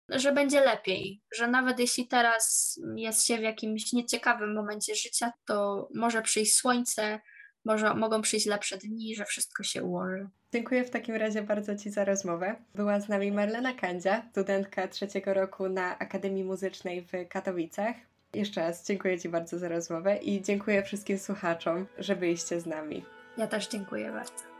że 0.08 0.32
będzie 0.32 0.60
lepiej, 0.60 1.22
że 1.34 1.48
nawet 1.48 1.78
jeśli 1.78 2.08
teraz 2.08 2.76
jest 2.96 3.26
się 3.26 3.38
w 3.38 3.42
jakimś 3.42 3.92
nieciekawym 3.92 4.54
momencie 4.54 4.94
życia, 4.94 5.32
to 5.46 5.88
może 5.94 6.22
przyjść 6.22 6.56
słońce, 6.56 7.20
może, 7.66 7.94
mogą 7.94 8.22
przyjść 8.22 8.46
lepsze 8.46 8.78
dni, 8.78 9.14
że 9.14 9.24
wszystko 9.24 9.62
się 9.62 9.82
ułoży. 9.82 10.28
Dziękuję 10.52 10.84
w 10.84 10.90
takim 10.90 11.14
razie 11.14 11.42
bardzo 11.42 11.76
Ci 11.76 11.90
za 11.90 12.04
rozmowę. 12.04 12.56
Była 12.74 13.00
z 13.00 13.08
nami 13.08 13.32
Marlena 13.32 13.74
Kandzia, 13.74 14.22
studentka 14.30 14.88
trzeciego 14.88 15.34
roku 15.34 15.68
na 15.68 15.98
Akademii 15.98 16.44
Muzycznej 16.44 17.02
w 17.12 17.28
Katowicach. 17.28 17.96
Jeszcze 18.34 18.60
raz 18.60 18.86
dziękuję 18.86 19.18
Ci 19.18 19.28
bardzo 19.28 19.58
za 19.58 19.68
rozmowę 19.68 20.16
i 20.16 20.42
dziękuję 20.42 20.82
wszystkim 20.82 21.18
słuchaczom, 21.18 21.86
że 21.98 22.16
byliście 22.16 22.60
z 22.60 22.66
nami. 22.66 23.04
Ja 23.38 23.46
też 23.46 23.68
dziękuję 23.68 24.12
bardzo. 24.12 24.55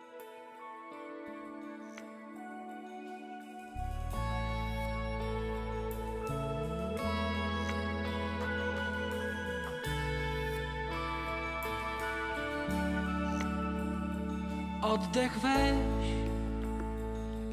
Oddech 14.97 15.39
weź, 15.41 16.07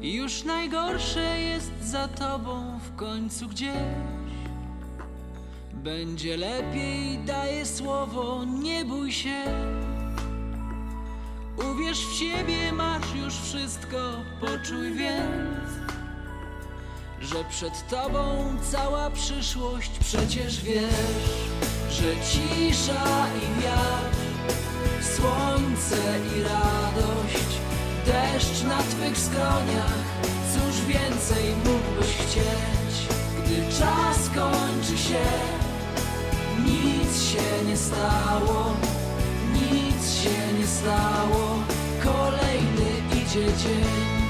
już 0.00 0.44
najgorsze 0.44 1.40
jest 1.40 1.72
za 1.82 2.08
tobą 2.08 2.78
w 2.78 2.96
końcu 2.96 3.48
gdzieś. 3.48 3.76
Będzie 5.72 6.36
lepiej, 6.36 7.18
daję 7.18 7.66
słowo, 7.66 8.44
nie 8.44 8.84
bój 8.84 9.12
się. 9.12 9.42
Uwierz 11.72 12.06
w 12.06 12.12
siebie, 12.12 12.72
masz 12.72 13.14
już 13.14 13.34
wszystko, 13.34 14.12
poczuj 14.40 14.94
więc, 14.94 15.70
że 17.20 17.44
przed 17.50 17.88
tobą 17.88 18.56
cała 18.72 19.10
przyszłość. 19.10 19.90
Przecież 20.00 20.64
wiesz, 20.64 21.48
że 21.90 22.16
cisza 22.26 23.26
i 23.36 23.62
wiatr 23.62 24.13
Słońce 25.16 25.96
i 26.36 26.42
radość, 26.42 27.52
deszcz 28.06 28.62
na 28.62 28.78
twych 28.78 29.18
skroniach. 29.18 30.04
Cóż 30.52 30.80
więcej 30.80 31.54
mógłbyś 31.64 32.16
chcieć, 32.16 33.08
gdy 33.44 33.78
czas 33.78 34.30
kończy 34.34 34.98
się? 35.02 35.24
Nic 36.64 37.22
się 37.22 37.64
nie 37.68 37.76
stało, 37.76 38.74
nic 39.52 40.14
się 40.22 40.58
nie 40.58 40.66
stało. 40.66 41.58
Kolejny 42.04 42.90
idzie 43.22 43.46
dzień. 43.46 44.23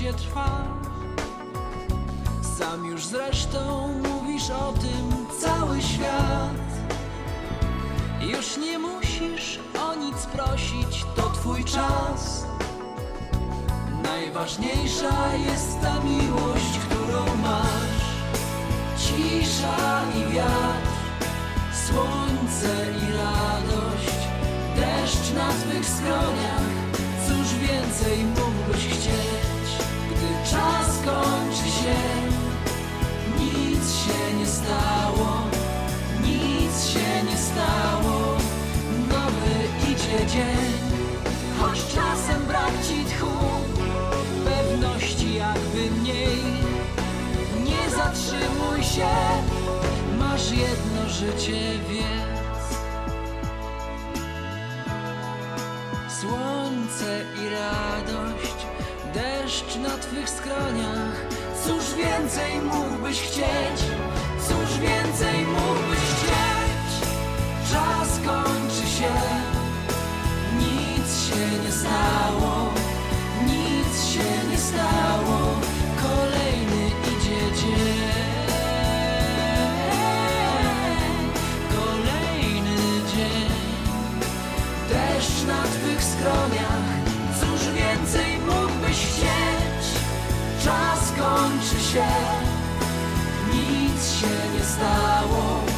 Życie 0.00 0.14
trwa. 0.14 0.64
Sam 2.58 2.84
już 2.84 3.04
zresztą 3.04 3.88
mówisz 4.02 4.50
o 4.50 4.72
tym 4.72 5.26
cały 5.40 5.82
świat. 5.82 6.70
Już 8.20 8.56
nie 8.56 8.78
musisz 8.78 9.58
o 9.82 9.94
nic 9.94 10.26
prosić, 10.26 11.04
to 11.16 11.22
twój 11.22 11.64
czas. 11.64 12.46
Najważniejsza 14.02 15.36
jest 15.46 15.80
ta 15.80 16.00
miłość, 16.00 16.78
którą 16.78 17.36
masz. 17.36 18.04
Cisza 18.98 20.02
i 20.16 20.32
wiatr 20.32 20.90
słońce 21.86 22.86
i 22.90 23.12
radość, 23.12 24.18
deszcz 24.76 25.34
na 25.34 25.48
twych 25.48 25.86
skroniach. 25.86 26.70
Cóż 27.28 27.54
więcej 27.54 28.24
mógłbyś 28.24 28.49
stało, 34.70 35.30
nic 36.22 36.86
się 36.86 37.24
nie 37.24 37.36
stało. 37.36 38.36
Nowy 39.08 39.56
idzie 39.92 40.26
dzień, 40.26 40.72
choć 41.58 41.78
czasem 41.94 42.46
brak 42.46 42.72
ci 42.88 43.04
tchu, 43.04 43.36
pewności 44.44 45.34
jakby 45.34 46.00
mniej. 46.00 46.42
Nie 47.64 47.90
zatrzymuj 47.96 48.82
się, 48.82 49.08
masz 50.18 50.50
jedno 50.50 51.08
życie, 51.08 51.60
wiedz. 51.88 52.80
Słońce 56.20 57.24
i 57.42 57.48
radość, 57.48 58.39
deszcz 59.14 59.76
na 59.76 59.98
twych 59.98 60.30
skroniach. 60.30 61.16
Cóż 61.64 61.94
więcej 61.94 62.60
mógłbyś 62.60 63.20
chcieć? 63.20 63.80
Cóż 64.48 64.78
więcej 64.78 65.46
mógłbyś 65.46 65.98
chcieć? 65.98 67.08
Czas 67.72 68.08
kończy 68.26 68.86
się, 68.96 69.12
nic 70.58 71.24
się 71.26 71.62
nie 71.64 71.72
stało, 71.72 72.72
nic 73.46 74.04
się 74.12 74.48
nie 74.50 74.58
stało. 74.58 75.38
Kolejny 76.02 76.86
idzie 76.88 77.56
dzień. 77.60 78.10
Kolejny 81.76 82.76
dzień 83.14 83.50
Deszcz 84.88 85.46
na 85.46 85.62
twych 85.62 86.04
skroniach 86.04 87.00
Cóż 87.40 87.72
więcej 87.74 88.38
Czas 88.38 88.69
kończy 91.60 91.84
się. 91.84 92.04
Nic 93.52 94.12
się 94.12 94.26
nie 94.58 94.64
stało 94.64 95.69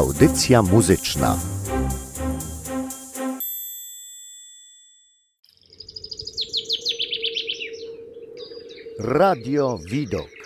Audycja 0.00 0.62
muzyczna. 0.62 1.38
Radio 8.98 9.78
Widok. 9.90 10.39